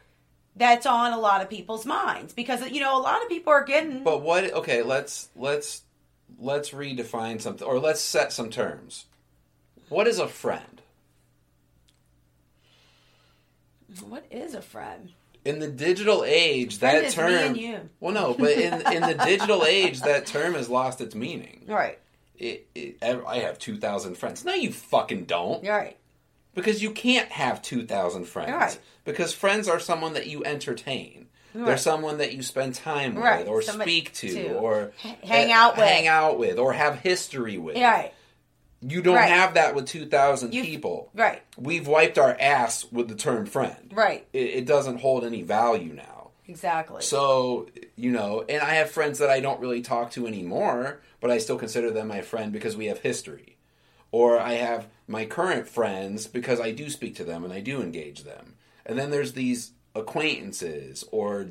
that's 0.55 0.85
on 0.85 1.13
a 1.13 1.19
lot 1.19 1.41
of 1.41 1.49
people's 1.49 1.85
minds 1.85 2.33
because 2.33 2.69
you 2.71 2.81
know 2.81 2.97
a 2.97 2.99
lot 3.01 3.21
of 3.21 3.29
people 3.29 3.53
are 3.53 3.63
getting 3.63 4.03
But 4.03 4.21
what? 4.21 4.51
Okay, 4.51 4.81
let's 4.81 5.29
let's 5.35 5.83
let's 6.39 6.71
redefine 6.71 7.39
something, 7.39 7.65
or 7.65 7.79
let's 7.79 8.01
set 8.01 8.33
some 8.33 8.49
terms. 8.49 9.05
What 9.91 10.07
is 10.07 10.19
a 10.19 10.27
friend 10.27 10.81
what 14.07 14.25
is 14.31 14.53
a 14.53 14.61
friend? 14.61 15.11
in 15.43 15.59
the 15.59 15.67
digital 15.67 16.23
age? 16.23 16.77
Friend 16.77 17.03
that 17.03 17.11
term. 17.11 17.89
Well, 17.99 18.13
no, 18.13 18.33
but 18.33 18.51
in 18.51 18.73
in 18.93 19.01
the 19.01 19.21
digital 19.25 19.65
age, 19.65 20.01
that 20.01 20.25
term 20.27 20.53
has 20.53 20.69
lost 20.69 21.01
its 21.01 21.15
meaning. 21.15 21.65
Right. 21.67 21.99
It, 22.37 22.67
it, 22.75 22.97
I 23.01 23.39
have 23.39 23.59
two 23.59 23.77
thousand 23.77 24.15
friends. 24.15 24.45
No, 24.45 24.53
you 24.53 24.71
fucking 24.71 25.25
don't. 25.25 25.67
Right. 25.67 25.97
Because 26.53 26.83
you 26.83 26.91
can't 26.91 27.29
have 27.29 27.61
2,000 27.61 28.25
friends. 28.25 28.51
Right. 28.51 28.79
Because 29.05 29.33
friends 29.33 29.69
are 29.69 29.79
someone 29.79 30.15
that 30.15 30.27
you 30.27 30.43
entertain. 30.43 31.27
They're 31.53 31.77
someone 31.77 32.17
that 32.17 32.33
you 32.33 32.43
spend 32.43 32.75
time 32.75 33.15
with 33.15 33.23
Right. 33.23 33.47
or 33.47 33.61
Somebody 33.61 33.91
speak 33.91 34.13
to, 34.15 34.27
to 34.33 34.53
or 34.55 34.91
hang 35.23 35.53
out 35.53 35.77
with. 35.77 35.85
hang 35.85 36.07
out 36.07 36.37
with 36.37 36.59
or 36.59 36.73
have 36.73 36.99
history 36.99 37.57
with. 37.57 37.77
Right. 37.77 38.13
You 38.81 39.01
don't 39.01 39.15
Right. 39.15 39.29
have 39.29 39.53
that 39.53 39.75
with 39.75 39.85
2,000 39.87 40.53
You- 40.53 40.63
people. 40.63 41.09
Right. 41.13 41.41
We've 41.57 41.87
wiped 41.87 42.17
our 42.17 42.35
ass 42.39 42.85
with 42.91 43.07
the 43.09 43.15
term 43.15 43.45
friend. 43.45 43.91
Right. 43.93 44.25
It, 44.33 44.39
it 44.49 44.65
doesn't 44.65 44.97
hold 45.01 45.23
any 45.23 45.43
value 45.43 45.93
now. 45.93 46.31
Exactly. 46.47 47.01
So, 47.01 47.67
you 47.95 48.11
know, 48.11 48.43
and 48.49 48.61
I 48.61 48.73
have 48.73 48.89
friends 48.91 49.19
that 49.19 49.29
I 49.29 49.39
don't 49.39 49.61
really 49.61 49.81
talk 49.81 50.11
to 50.11 50.25
anymore, 50.27 50.99
but 51.19 51.29
I 51.31 51.37
still 51.37 51.57
consider 51.57 51.91
them 51.91 52.07
my 52.07 52.21
friend 52.21 52.51
because 52.51 52.75
we 52.75 52.87
have 52.87 52.99
history. 52.99 53.57
Or 54.11 54.37
I 54.39 54.53
have 54.53 54.87
my 55.07 55.25
current 55.25 55.67
friends 55.67 56.27
because 56.27 56.59
I 56.59 56.71
do 56.71 56.89
speak 56.89 57.15
to 57.17 57.23
them 57.23 57.43
and 57.45 57.53
I 57.53 57.61
do 57.61 57.81
engage 57.81 58.23
them. 58.23 58.55
And 58.85 58.97
then 58.99 59.11
there's 59.11 59.33
these 59.33 59.71
acquaintances, 59.95 61.03
or 61.11 61.47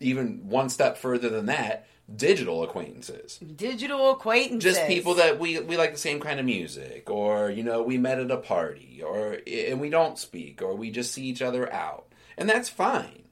even 0.00 0.48
one 0.48 0.68
step 0.68 0.96
further 0.98 1.28
than 1.28 1.46
that, 1.46 1.86
digital 2.14 2.62
acquaintances. 2.62 3.38
Digital 3.38 4.10
acquaintances. 4.12 4.74
Just 4.76 4.86
people 4.86 5.14
that 5.14 5.38
we 5.38 5.58
we 5.60 5.76
like 5.76 5.92
the 5.92 5.98
same 5.98 6.20
kind 6.20 6.40
of 6.40 6.46
music, 6.46 7.10
or 7.10 7.50
you 7.50 7.62
know, 7.62 7.82
we 7.82 7.98
met 7.98 8.18
at 8.18 8.30
a 8.30 8.36
party, 8.36 9.02
or 9.04 9.38
and 9.46 9.80
we 9.80 9.90
don't 9.90 10.18
speak, 10.18 10.62
or 10.62 10.74
we 10.74 10.90
just 10.90 11.12
see 11.12 11.24
each 11.24 11.42
other 11.42 11.72
out, 11.72 12.06
and 12.36 12.48
that's 12.48 12.68
fine. 12.68 13.24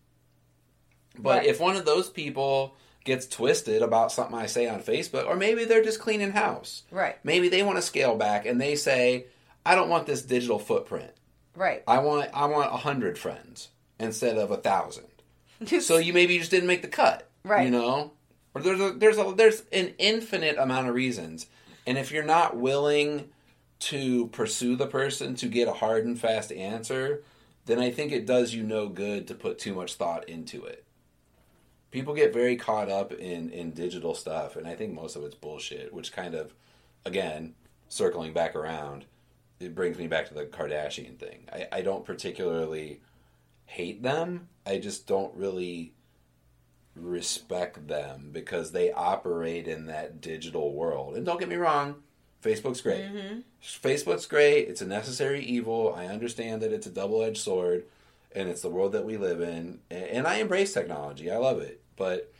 But 1.19 1.39
Right. 1.39 1.47
if 1.47 1.61
one 1.61 1.77
of 1.77 1.85
those 1.87 2.11
people 2.11 2.77
gets 3.05 3.27
twisted 3.27 3.81
about 3.83 4.13
something 4.13 4.37
I 4.37 4.47
say 4.47 4.67
on 4.69 4.83
Facebook, 4.83 5.27
or 5.27 5.37
maybe 5.37 5.65
they're 5.65 5.83
just 5.85 6.01
cleaning 6.01 6.33
house, 6.33 6.83
Right. 6.91 7.17
maybe 7.25 7.49
they 7.49 7.63
want 7.63 7.77
to 7.79 7.83
scale 7.83 8.17
back 8.17 8.45
and 8.47 8.61
they 8.61 8.75
say, 8.75 9.27
"I 9.65 9.75
don't 9.75 9.89
want 9.89 10.07
this 10.07 10.23
digital 10.23 10.59
footprint. 10.59 11.13
Right. 11.55 11.83
I 11.87 11.99
want 12.01 12.31
I 12.35 12.45
want 12.47 12.73
a 12.75 12.77
hundred 12.77 13.19
friends 13.19 13.69
instead 13.99 14.37
of 14.37 14.51
a 14.51 14.57
thousand. 14.59 15.07
So 15.81 15.99
you 15.99 16.13
maybe 16.13 16.39
just 16.39 16.51
didn't 16.51 16.67
make 16.67 16.83
the 16.83 16.89
cut, 16.89 17.29
Right. 17.47 17.67
You 17.67 17.71
know, 17.71 18.13
or 18.55 18.61
there's 18.61 18.81
a, 18.81 18.93
there's 18.93 19.19
a 19.19 19.33
there's 19.37 19.63
an 19.73 19.95
infinite 19.99 20.59
amount 20.59 20.89
of 20.89 20.95
reasons, 20.95 21.47
and 21.87 21.97
if 21.97 22.11
you're 22.11 22.25
not 22.25 22.57
willing 22.57 23.29
to 23.79 24.27
pursue 24.29 24.75
the 24.75 24.87
person 24.87 25.37
to 25.37 25.47
get 25.47 25.69
a 25.69 25.75
hard 25.75 26.05
and 26.05 26.19
fast 26.19 26.51
answer, 26.51 27.23
then 27.67 27.79
I 27.79 27.91
think 27.91 28.11
it 28.11 28.27
does 28.27 28.55
you 28.55 28.63
no 28.63 28.89
good 28.89 29.29
to 29.29 29.35
put 29.35 29.59
too 29.59 29.75
much 29.75 29.95
thought 29.95 30.29
into 30.29 30.65
it. 30.65 30.85
People 31.91 32.15
get 32.15 32.33
very 32.33 32.57
caught 32.57 32.91
up 32.91 33.13
in 33.13 33.51
in 33.51 33.71
digital 33.71 34.15
stuff, 34.15 34.57
and 34.57 34.67
I 34.67 34.75
think 34.75 34.93
most 34.93 35.15
of 35.15 35.23
it's 35.23 35.37
bullshit. 35.37 35.93
Which 35.93 36.13
kind 36.13 36.35
of, 36.35 36.53
again, 37.05 37.55
circling 37.89 38.33
back 38.33 38.57
around, 38.57 39.05
it 39.61 39.75
brings 39.75 39.99
me 39.99 40.09
back 40.09 40.27
to 40.29 40.35
the 40.35 40.47
Kardashian 40.47 41.17
thing. 41.17 41.49
I, 41.53 41.69
I 41.71 41.83
don't 41.83 42.05
particularly 42.05 43.01
hate 43.67 44.03
them. 44.03 44.49
I 44.67 44.79
just 44.79 45.07
don't 45.07 45.35
really 45.35 45.93
respect 46.97 47.87
them 47.87 48.31
because 48.33 48.73
they 48.73 48.91
operate 48.91 49.69
in 49.69 49.87
that 49.87 50.21
digital 50.21 50.73
world. 50.73 51.15
And 51.15 51.25
don't 51.25 51.39
get 51.39 51.49
me 51.49 51.57
wrong, 51.57 51.97
Facebook's 52.43 52.81
great. 52.81 53.05
Facebook's 53.63 54.27
great. 54.27 54.69
It's 54.69 54.81
a 54.81 54.87
necessary 54.87 55.45
evil. 55.45 55.95
I 55.97 56.07
understand 56.07 56.63
that 56.63 56.73
it's 56.73 56.87
a 56.87 56.91
double 56.91 57.23
edged 57.23 57.39
sword 57.39 57.85
and 58.35 58.49
it's 58.49 58.63
the 58.63 58.71
world 58.71 58.93
that 58.93 59.05
we 59.05 59.17
live 59.17 59.41
in. 59.41 59.81
And 59.91 60.27
I 60.27 60.37
embrace 60.37 60.73
technology. 60.73 61.31
I 61.31 61.39
love 61.39 61.61
it. 61.61 61.81
But 61.97 62.33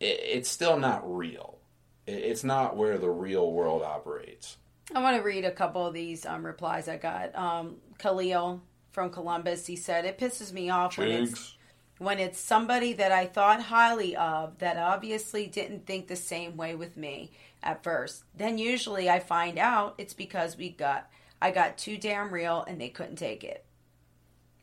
it's 0.00 0.48
still 0.48 0.78
not 0.78 1.02
real. 1.04 1.58
It's 2.06 2.44
not 2.44 2.76
where 2.76 2.98
the 2.98 3.10
real 3.10 3.52
world 3.52 3.82
operates. 3.82 4.56
I 4.94 5.00
want 5.00 5.16
to 5.16 5.22
read 5.22 5.44
a 5.44 5.52
couple 5.52 5.86
of 5.86 5.94
these 5.94 6.26
um, 6.26 6.44
replies 6.44 6.88
I 6.88 6.96
got. 6.96 7.34
Um, 7.34 7.76
Khalil 7.98 8.60
from 8.92 9.10
Columbus, 9.10 9.66
he 9.66 9.76
said, 9.76 10.04
"It 10.04 10.18
pisses 10.18 10.52
me 10.52 10.70
off 10.70 10.96
when 10.96 11.08
it's 11.08 11.56
when 11.98 12.18
it's 12.18 12.40
somebody 12.40 12.92
that 12.94 13.12
I 13.12 13.26
thought 13.26 13.62
highly 13.62 14.16
of 14.16 14.58
that 14.58 14.76
obviously 14.76 15.46
didn't 15.46 15.86
think 15.86 16.08
the 16.08 16.16
same 16.16 16.56
way 16.56 16.74
with 16.74 16.96
me 16.96 17.30
at 17.62 17.84
first. 17.84 18.24
Then 18.36 18.58
usually 18.58 19.08
I 19.08 19.20
find 19.20 19.58
out 19.58 19.94
it's 19.98 20.14
because 20.14 20.56
we 20.56 20.70
got 20.70 21.08
I 21.40 21.50
got 21.50 21.78
too 21.78 21.96
damn 21.96 22.32
real 22.32 22.64
and 22.66 22.80
they 22.80 22.88
couldn't 22.88 23.16
take 23.16 23.44
it. 23.44 23.64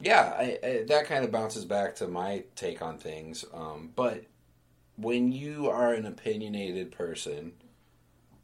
Yeah, 0.02 0.34
I, 0.38 0.60
I, 0.64 0.84
that 0.88 1.06
kind 1.08 1.26
of 1.26 1.32
bounces 1.32 1.66
back 1.66 1.96
to 1.96 2.08
my 2.08 2.44
take 2.56 2.82
on 2.82 2.98
things. 2.98 3.44
Um, 3.54 3.92
but 3.96 4.26
when 4.96 5.32
you 5.32 5.70
are 5.70 5.94
an 5.94 6.06
opinionated 6.06 6.92
person, 6.92 7.54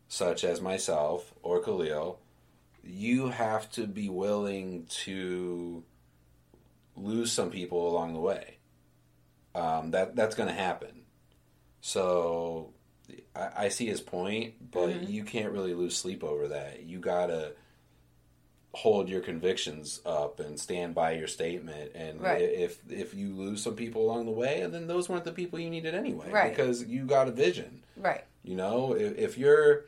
such 0.07 0.43
as 0.43 0.61
myself 0.61 1.33
or 1.43 1.61
Khalil, 1.61 2.19
you 2.85 3.29
have 3.29 3.69
to 3.71 3.87
be 3.87 4.09
willing 4.09 4.85
to 5.03 5.83
lose 6.95 7.31
some 7.31 7.49
people 7.49 7.89
along 7.89 8.13
the 8.13 8.19
way. 8.19 8.57
Um, 9.53 9.91
that 9.91 10.15
that's 10.15 10.35
going 10.35 10.49
to 10.49 10.55
happen. 10.55 11.01
So 11.81 12.73
I, 13.35 13.49
I 13.65 13.69
see 13.69 13.85
his 13.87 14.01
point, 14.01 14.71
but 14.71 15.07
you 15.09 15.23
can't 15.23 15.51
really 15.51 15.73
lose 15.73 15.95
sleep 15.95 16.23
over 16.23 16.47
that. 16.49 16.83
You 16.83 16.99
gotta 16.99 17.53
hold 18.73 19.07
your 19.07 19.21
convictions 19.21 20.01
up 20.05 20.41
and 20.41 20.59
stand 20.59 20.93
by 20.93 21.11
your 21.13 21.27
statement. 21.27 21.91
And 21.95 22.19
Right. 22.19 22.41
if 22.41 22.79
if 22.89 23.13
you 23.13 23.33
lose 23.33 23.61
some 23.63 23.75
people 23.75 24.01
along 24.03 24.25
the 24.25 24.31
way, 24.31 24.61
and 24.61 24.73
then 24.73 24.87
those 24.87 25.07
weren't 25.07 25.23
the 25.23 25.31
people 25.31 25.59
you 25.59 25.69
needed 25.69 25.95
anyway, 25.95 26.29
Right. 26.29 26.49
because 26.49 26.83
you 26.83 27.05
got 27.05 27.27
a 27.29 27.31
vision. 27.31 27.83
Right. 27.95 28.23
You 28.43 28.55
know, 28.55 28.93
if, 28.93 29.17
if 29.17 29.37
you're 29.37 29.85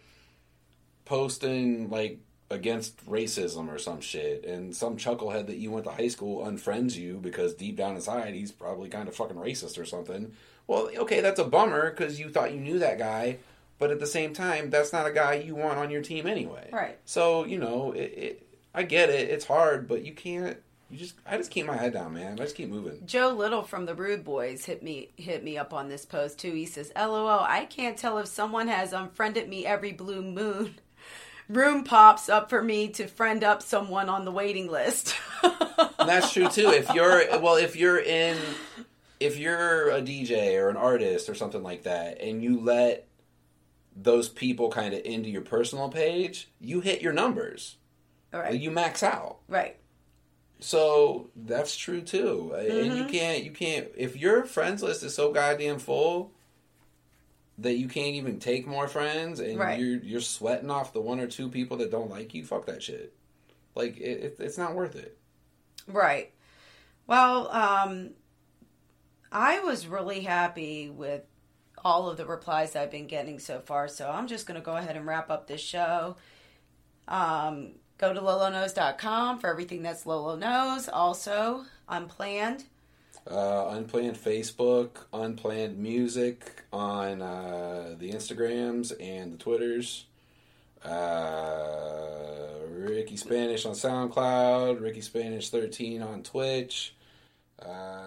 posting 1.05 1.89
like 1.89 2.19
against 2.49 3.05
racism 3.05 3.67
or 3.67 3.77
some 3.77 4.01
shit, 4.01 4.45
and 4.45 4.75
some 4.75 4.97
chucklehead 4.97 5.47
that 5.47 5.57
you 5.57 5.71
went 5.71 5.85
to 5.85 5.91
high 5.91 6.07
school 6.07 6.45
unfriends 6.45 6.95
you 6.95 7.19
because 7.21 7.53
deep 7.53 7.75
down 7.75 7.95
inside 7.95 8.33
he's 8.33 8.51
probably 8.51 8.89
kind 8.89 9.07
of 9.07 9.15
fucking 9.15 9.35
racist 9.37 9.77
or 9.77 9.85
something. 9.85 10.31
Well, 10.65 10.89
okay, 10.97 11.21
that's 11.21 11.39
a 11.39 11.45
bummer 11.45 11.89
because 11.89 12.19
you 12.19 12.29
thought 12.29 12.53
you 12.53 12.59
knew 12.59 12.79
that 12.79 12.97
guy, 12.97 13.37
but 13.79 13.91
at 13.91 13.99
the 13.99 14.07
same 14.07 14.33
time, 14.33 14.69
that's 14.69 14.91
not 14.91 15.05
a 15.05 15.11
guy 15.11 15.35
you 15.35 15.55
want 15.55 15.77
on 15.77 15.89
your 15.89 16.01
team 16.01 16.27
anyway. 16.27 16.69
Right. 16.71 16.97
So 17.05 17.45
you 17.45 17.57
know, 17.57 17.91
it, 17.91 18.13
it, 18.17 18.47
I 18.73 18.83
get 18.83 19.09
it. 19.09 19.29
It's 19.29 19.45
hard, 19.45 19.87
but 19.87 20.05
you 20.05 20.13
can't. 20.13 20.57
You 20.89 20.97
just, 20.97 21.15
I 21.25 21.35
just 21.35 21.51
keep 21.51 21.65
my 21.65 21.75
head 21.75 21.91
down, 21.91 22.13
man. 22.13 22.33
I 22.33 22.43
just 22.43 22.55
keep 22.55 22.69
moving. 22.69 23.05
Joe 23.05 23.31
Little 23.31 23.61
from 23.61 23.85
the 23.85 23.93
Rude 23.93 24.23
Boys 24.23 24.63
hit 24.63 24.81
me 24.81 25.09
hit 25.17 25.43
me 25.43 25.57
up 25.57 25.73
on 25.73 25.89
this 25.89 26.05
post 26.05 26.39
too. 26.39 26.53
He 26.53 26.65
says, 26.65 26.93
"LOL, 26.95 27.41
I 27.41 27.65
can't 27.65 27.97
tell 27.97 28.17
if 28.19 28.27
someone 28.27 28.69
has 28.69 28.93
unfriended 28.93 29.49
me 29.49 29.65
every 29.65 29.91
blue 29.91 30.21
moon. 30.21 30.75
Room 31.49 31.83
pops 31.83 32.27
up 32.29 32.49
for 32.49 32.61
me 32.61 32.89
to 32.89 33.07
friend 33.07 33.43
up 33.43 33.61
someone 33.61 34.09
on 34.09 34.25
the 34.25 34.31
waiting 34.31 34.69
list." 34.69 35.15
And 35.43 35.89
that's 36.09 36.33
true 36.33 36.49
too. 36.49 36.69
If 36.69 36.93
you're 36.93 37.39
well, 37.39 37.55
if 37.55 37.75
you're 37.75 37.99
in, 37.99 38.37
if 39.19 39.37
you're 39.37 39.89
a 39.91 40.01
DJ 40.01 40.55
or 40.61 40.69
an 40.69 40.77
artist 40.77 41.29
or 41.29 41.35
something 41.35 41.63
like 41.63 41.83
that, 41.83 42.21
and 42.21 42.43
you 42.43 42.59
let 42.59 43.07
those 43.95 44.29
people 44.29 44.69
kind 44.69 44.93
of 44.93 45.01
into 45.05 45.29
your 45.29 45.41
personal 45.41 45.89
page, 45.89 46.49
you 46.59 46.81
hit 46.81 47.01
your 47.01 47.13
numbers. 47.13 47.77
All 48.33 48.39
right. 48.41 48.59
You 48.59 48.69
max 48.71 49.01
out. 49.03 49.37
right. 49.47 49.77
So 50.59 51.29
that's 51.35 51.75
true 51.77 52.01
too. 52.01 52.53
And 52.57 52.67
Mm-hmm. 52.69 52.97
you 52.97 53.05
can't, 53.05 53.43
you 53.43 53.51
can't. 53.51 53.87
If 53.95 54.15
your 54.17 54.43
friends 54.45 54.81
list 54.81 55.03
is 55.03 55.13
so 55.13 55.31
goddamn 55.31 55.77
full 55.79 56.31
that 57.59 57.73
you 57.75 57.87
can't 57.87 58.15
even 58.15 58.39
take 58.39 58.67
more 58.67 58.87
friends, 58.87 59.39
and 59.39 59.57
Right. 59.59 59.79
you're 59.79 59.97
you're 59.97 60.21
sweating 60.21 60.69
off 60.69 60.93
the 60.93 61.01
one 61.01 61.19
or 61.19 61.27
two 61.27 61.49
people 61.49 61.77
that 61.77 61.91
don't 61.91 62.09
like 62.09 62.33
you, 62.33 62.45
fuck 62.45 62.65
that 62.67 62.83
shit. 62.83 63.13
Like 63.75 63.97
it, 63.97 64.23
it, 64.23 64.35
it's 64.39 64.57
not 64.57 64.75
worth 64.75 64.95
it. 64.95 65.17
Right. 65.87 66.31
Well, 67.07 67.49
um, 67.49 68.11
I 69.31 69.59
was 69.59 69.87
really 69.87 70.21
happy 70.21 70.89
with 70.89 71.21
all 71.85 72.09
of 72.09 72.17
the 72.17 72.25
replies 72.25 72.75
I've 72.75 72.91
been 72.91 73.07
getting 73.07 73.39
so 73.39 73.59
far, 73.59 73.87
so 73.87 74.09
I'm 74.09 74.27
just 74.27 74.45
going 74.45 74.59
to 74.59 74.65
go 74.65 74.75
ahead 74.75 74.97
and 74.97 75.05
wrap 75.05 75.29
up 75.29 75.47
this 75.47 75.61
show. 75.61 76.17
Um, 77.07 77.73
go 77.97 78.13
to 78.13 78.19
loloknows.com 78.19 79.39
for 79.39 79.47
everything 79.49 79.83
that's 79.83 80.05
Lolo 80.05 80.35
Knows. 80.35 80.89
Also, 80.89 81.63
Unplanned. 81.87 82.65
Uh, 83.29 83.69
unplanned 83.71 84.17
Facebook, 84.17 84.89
unplanned 85.13 85.77
music 85.77 86.63
on 86.71 87.21
uh, 87.21 87.95
the 87.97 88.11
Instagrams 88.11 88.93
and 88.99 89.33
the 89.33 89.37
Twitters. 89.37 90.05
Uh, 90.83 92.47
Ricky 92.69 93.17
Spanish 93.17 93.65
on 93.65 93.73
SoundCloud, 93.73 94.81
Ricky 94.81 95.01
Spanish 95.01 95.49
13 95.49 96.01
on 96.01 96.23
Twitch, 96.23 96.95
uh, 97.65 97.97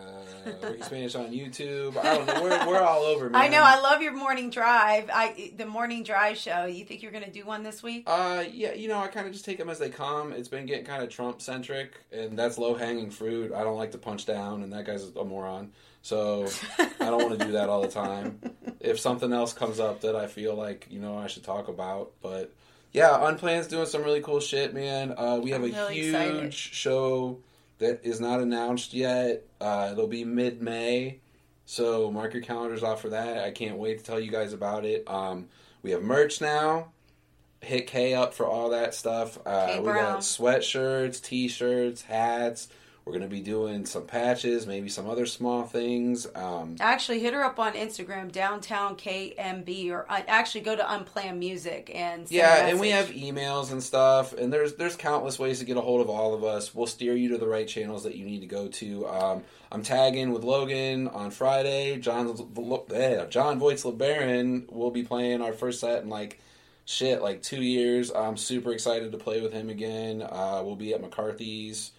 Ricky 0.62 0.82
Spanish 0.82 1.14
on 1.16 1.32
YouTube. 1.32 1.96
I 1.96 2.14
don't 2.14 2.26
know. 2.26 2.42
We're, 2.42 2.66
we're 2.68 2.82
all 2.82 3.02
over, 3.02 3.28
man. 3.28 3.42
I 3.42 3.48
know. 3.48 3.62
I 3.62 3.80
love 3.80 4.00
your 4.00 4.12
morning 4.12 4.50
drive. 4.50 5.10
I 5.12 5.52
the 5.56 5.66
morning 5.66 6.04
drive 6.04 6.36
show. 6.38 6.66
You 6.66 6.84
think 6.84 7.02
you're 7.02 7.10
going 7.10 7.24
to 7.24 7.30
do 7.30 7.44
one 7.44 7.62
this 7.62 7.82
week? 7.82 8.04
Uh, 8.06 8.44
yeah, 8.50 8.74
you 8.74 8.88
know, 8.88 8.98
I 8.98 9.08
kind 9.08 9.26
of 9.26 9.32
just 9.32 9.44
take 9.44 9.58
them 9.58 9.68
as 9.68 9.78
they 9.78 9.90
come. 9.90 10.32
It's 10.32 10.48
been 10.48 10.66
getting 10.66 10.84
kind 10.84 11.02
of 11.02 11.08
Trump 11.08 11.42
centric, 11.42 11.94
and 12.12 12.38
that's 12.38 12.58
low 12.58 12.74
hanging 12.74 13.10
fruit. 13.10 13.52
I 13.52 13.64
don't 13.64 13.76
like 13.76 13.90
to 13.92 13.98
punch 13.98 14.24
down, 14.24 14.62
and 14.62 14.72
that 14.72 14.84
guy's 14.86 15.04
a 15.16 15.24
moron. 15.24 15.72
So 16.02 16.48
I 16.78 17.06
don't 17.06 17.22
want 17.22 17.38
to 17.40 17.46
do 17.46 17.52
that 17.52 17.68
all 17.68 17.82
the 17.82 17.88
time. 17.88 18.40
If 18.78 19.00
something 19.00 19.32
else 19.32 19.52
comes 19.52 19.80
up 19.80 20.02
that 20.02 20.16
I 20.16 20.28
feel 20.28 20.54
like 20.54 20.86
you 20.90 21.00
know 21.00 21.18
I 21.18 21.26
should 21.26 21.44
talk 21.44 21.68
about, 21.68 22.12
but 22.22 22.52
yeah, 22.92 23.26
Unplanned's 23.28 23.66
doing 23.66 23.86
some 23.86 24.04
really 24.04 24.20
cool 24.20 24.40
shit, 24.40 24.72
man. 24.72 25.12
Uh, 25.16 25.40
we 25.42 25.50
have 25.50 25.62
I'm 25.62 25.70
a 25.70 25.74
really 25.74 25.94
huge 25.94 26.14
excited. 26.14 26.54
show 26.54 27.38
that 27.80 28.00
is 28.04 28.20
not 28.20 28.40
announced 28.40 28.94
yet. 28.94 29.44
Uh, 29.60 29.90
it'll 29.92 30.06
be 30.06 30.24
mid 30.24 30.62
May. 30.62 31.20
So 31.66 32.10
mark 32.10 32.32
your 32.32 32.42
calendars 32.42 32.82
off 32.82 33.00
for 33.00 33.10
that. 33.10 33.38
I 33.38 33.50
can't 33.50 33.76
wait 33.76 33.98
to 33.98 34.04
tell 34.04 34.20
you 34.20 34.30
guys 34.30 34.52
about 34.52 34.84
it. 34.84 35.04
Um, 35.08 35.48
we 35.82 35.90
have 35.90 36.02
merch 36.02 36.40
now. 36.40 36.92
Hit 37.60 37.86
K 37.86 38.14
up 38.14 38.32
for 38.32 38.46
all 38.46 38.70
that 38.70 38.94
stuff. 38.94 39.38
Uh, 39.44 39.78
we 39.80 39.86
got 39.86 40.20
sweatshirts, 40.20 41.22
t-shirts, 41.22 42.02
hats. 42.02 42.68
We're 43.10 43.18
gonna 43.18 43.28
be 43.28 43.40
doing 43.40 43.86
some 43.86 44.06
patches, 44.06 44.68
maybe 44.68 44.88
some 44.88 45.10
other 45.10 45.26
small 45.26 45.64
things. 45.64 46.28
Um, 46.32 46.76
Actually, 46.78 47.18
hit 47.18 47.34
her 47.34 47.42
up 47.42 47.58
on 47.58 47.72
Instagram, 47.72 48.30
downtown 48.30 48.94
KMB, 48.94 49.90
or 49.90 50.06
uh, 50.08 50.22
actually 50.28 50.60
go 50.60 50.76
to 50.76 50.94
Unplanned 50.94 51.40
Music 51.40 51.90
and 51.92 52.30
yeah, 52.30 52.66
and 52.66 52.78
we 52.78 52.90
have 52.90 53.08
emails 53.08 53.72
and 53.72 53.82
stuff, 53.82 54.32
and 54.32 54.52
there's 54.52 54.74
there's 54.74 54.94
countless 54.94 55.40
ways 55.40 55.58
to 55.58 55.64
get 55.64 55.76
a 55.76 55.80
hold 55.80 56.00
of 56.00 56.08
all 56.08 56.34
of 56.34 56.44
us. 56.44 56.72
We'll 56.72 56.86
steer 56.86 57.16
you 57.16 57.30
to 57.30 57.38
the 57.38 57.48
right 57.48 57.66
channels 57.66 58.04
that 58.04 58.14
you 58.14 58.24
need 58.24 58.42
to 58.42 58.46
go 58.46 58.68
to. 58.68 59.08
Um, 59.08 59.42
I'm 59.72 59.82
tagging 59.82 60.30
with 60.30 60.44
Logan 60.44 61.08
on 61.08 61.32
Friday. 61.32 61.98
John 61.98 62.28
eh, 62.94 63.26
John 63.26 63.58
Voights 63.58 63.82
LeBaron 63.82 64.70
will 64.70 64.92
be 64.92 65.02
playing 65.02 65.42
our 65.42 65.52
first 65.52 65.80
set 65.80 66.04
in 66.04 66.08
like 66.08 66.38
shit 66.84 67.22
like 67.22 67.42
two 67.42 67.60
years. 67.60 68.12
I'm 68.12 68.36
super 68.36 68.70
excited 68.70 69.10
to 69.10 69.18
play 69.18 69.40
with 69.40 69.52
him 69.52 69.68
again. 69.68 70.22
Uh, 70.22 70.62
we'll 70.64 70.76
be 70.76 70.94
at 70.94 71.00
McCarthy's. 71.00 71.90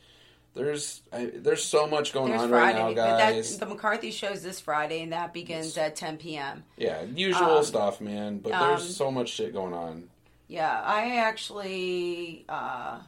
There's 0.54 1.02
I, 1.14 1.32
there's 1.34 1.64
so 1.64 1.88
much 1.88 2.12
going 2.14 2.32
There's 2.32 2.42
on 2.44 2.50
Friday. 2.50 2.78
right 2.80 2.96
now, 2.96 3.02
But 3.04 3.18
that- 3.18 3.34
guys. 3.34 3.58
the 3.58 3.66
McCarthy 3.66 4.12
show's 4.12 4.44
this 4.44 4.60
Friday, 4.60 5.02
and 5.02 5.14
that 5.14 5.34
begins 5.34 5.78
at 5.78 5.96
10 5.96 6.18
p.m. 6.18 6.64
yeah, 6.78 7.04
usual 7.04 7.58
um, 7.58 7.64
stuff, 7.64 8.02
man. 8.02 8.40
But 8.40 8.52
um, 8.54 8.68
there's 8.68 8.96
so 8.96 9.12
much 9.12 9.30
shit 9.30 9.54
going 9.54 9.74
on. 9.74 10.10
Yeah, 10.48 10.82
I 10.84 11.20
actually 11.20 12.44
uh, 12.50 13.00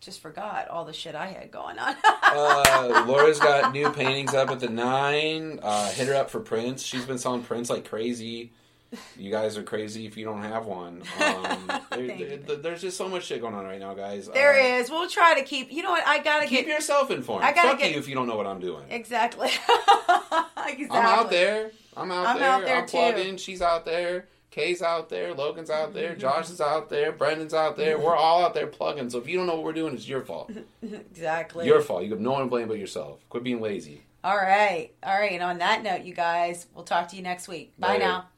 just 0.00 0.20
forgot 0.20 0.66
all 0.68 0.84
the 0.84 0.92
shit 0.92 1.14
I 1.14 1.26
had 1.26 1.52
going 1.52 1.78
on. 1.78 1.94
uh, 2.04 3.04
Laura's 3.06 3.38
got 3.38 3.72
new 3.72 3.90
paintings 3.90 4.34
up 4.34 4.50
at 4.50 4.58
the 4.58 4.68
nine. 4.68 5.60
Uh, 5.62 5.88
hit 5.90 6.08
her 6.08 6.14
up 6.16 6.30
for 6.30 6.40
prints. 6.40 6.82
She's 6.82 7.04
been 7.04 7.18
selling 7.18 7.42
prints 7.44 7.70
like 7.70 7.88
crazy. 7.88 8.50
You 9.18 9.30
guys 9.30 9.56
are 9.58 9.62
crazy 9.62 10.06
if 10.06 10.16
you 10.16 10.24
don't 10.24 10.42
have 10.42 10.64
one. 10.66 11.02
Um, 11.20 11.70
there- 11.90 12.36
there- 12.38 12.56
there's 12.56 12.80
just 12.80 12.96
so 12.96 13.08
much 13.08 13.24
shit 13.24 13.40
going 13.40 13.54
on 13.54 13.64
right 13.64 13.78
now, 13.80 13.92
guys. 13.94 14.28
there 14.28 14.54
Uh, 14.54 14.80
is. 14.80 14.90
We'll 14.90 15.08
try 15.08 15.34
to 15.38 15.42
keep. 15.44 15.70
You 15.72 15.82
know 15.82 15.90
what? 15.90 16.06
I 16.06 16.18
gotta 16.22 16.46
Keep 16.46 16.66
get 16.66 16.74
yourself 16.74 17.10
informed. 17.10 17.44
I 17.44 17.52
gotta 17.52 17.70
Fuck 17.70 17.78
get- 17.80 17.92
you 17.92 17.98
if 17.98 18.08
you 18.08 18.14
don't 18.14 18.26
know 18.28 18.36
what 18.36 18.46
I'm 18.46 18.60
doing. 18.60 18.84
exactly. 18.88 19.48
exactly. 19.48 20.86
I'm 20.90 21.04
out 21.06 21.30
there. 21.30 21.70
I'm 21.96 22.10
out 22.12 22.26
I'm 22.26 22.38
there. 22.38 22.48
out 22.50 22.64
there, 22.64 22.76
I'm 22.78 22.86
too. 22.86 22.90
plugging. 22.96 23.36
She's 23.36 23.60
out 23.60 23.84
there. 23.84 24.26
Kay's 24.50 24.80
out 24.82 25.08
there. 25.10 25.34
Logan's 25.34 25.68
out 25.70 25.92
there. 25.92 26.10
Mm-hmm. 26.12 26.20
Josh 26.20 26.48
is 26.50 26.60
out 26.60 26.88
there. 26.88 27.12
Brendan's 27.12 27.52
out 27.54 27.76
there. 27.76 27.98
We're 27.98 28.16
all 28.16 28.42
out 28.44 28.54
there 28.54 28.66
plugging. 28.66 29.10
So 29.10 29.18
if 29.18 29.28
you 29.28 29.36
don't 29.36 29.46
know 29.46 29.54
what 29.56 29.64
we're 29.64 29.72
doing, 29.74 29.94
it's 29.94 30.08
your 30.08 30.22
fault. 30.22 30.50
Exactly. 30.82 31.66
Your 31.66 31.80
fault. 31.82 32.04
You 32.04 32.10
have 32.10 32.20
no 32.20 32.32
one 32.32 32.42
to 32.42 32.46
blame 32.48 32.68
but 32.68 32.78
yourself. 32.78 33.20
Quit 33.28 33.44
being 33.44 33.60
lazy. 33.60 34.02
All 34.24 34.36
right. 34.36 34.90
All 35.02 35.18
right. 35.18 35.32
And 35.32 35.42
on 35.42 35.58
that 35.58 35.82
note, 35.82 36.02
you 36.02 36.14
guys, 36.14 36.66
we'll 36.74 36.84
talk 36.84 37.08
to 37.08 37.16
you 37.16 37.22
next 37.22 37.46
week. 37.48 37.72
Bye 37.78 37.88
Later. 37.94 38.04
now. 38.04 38.28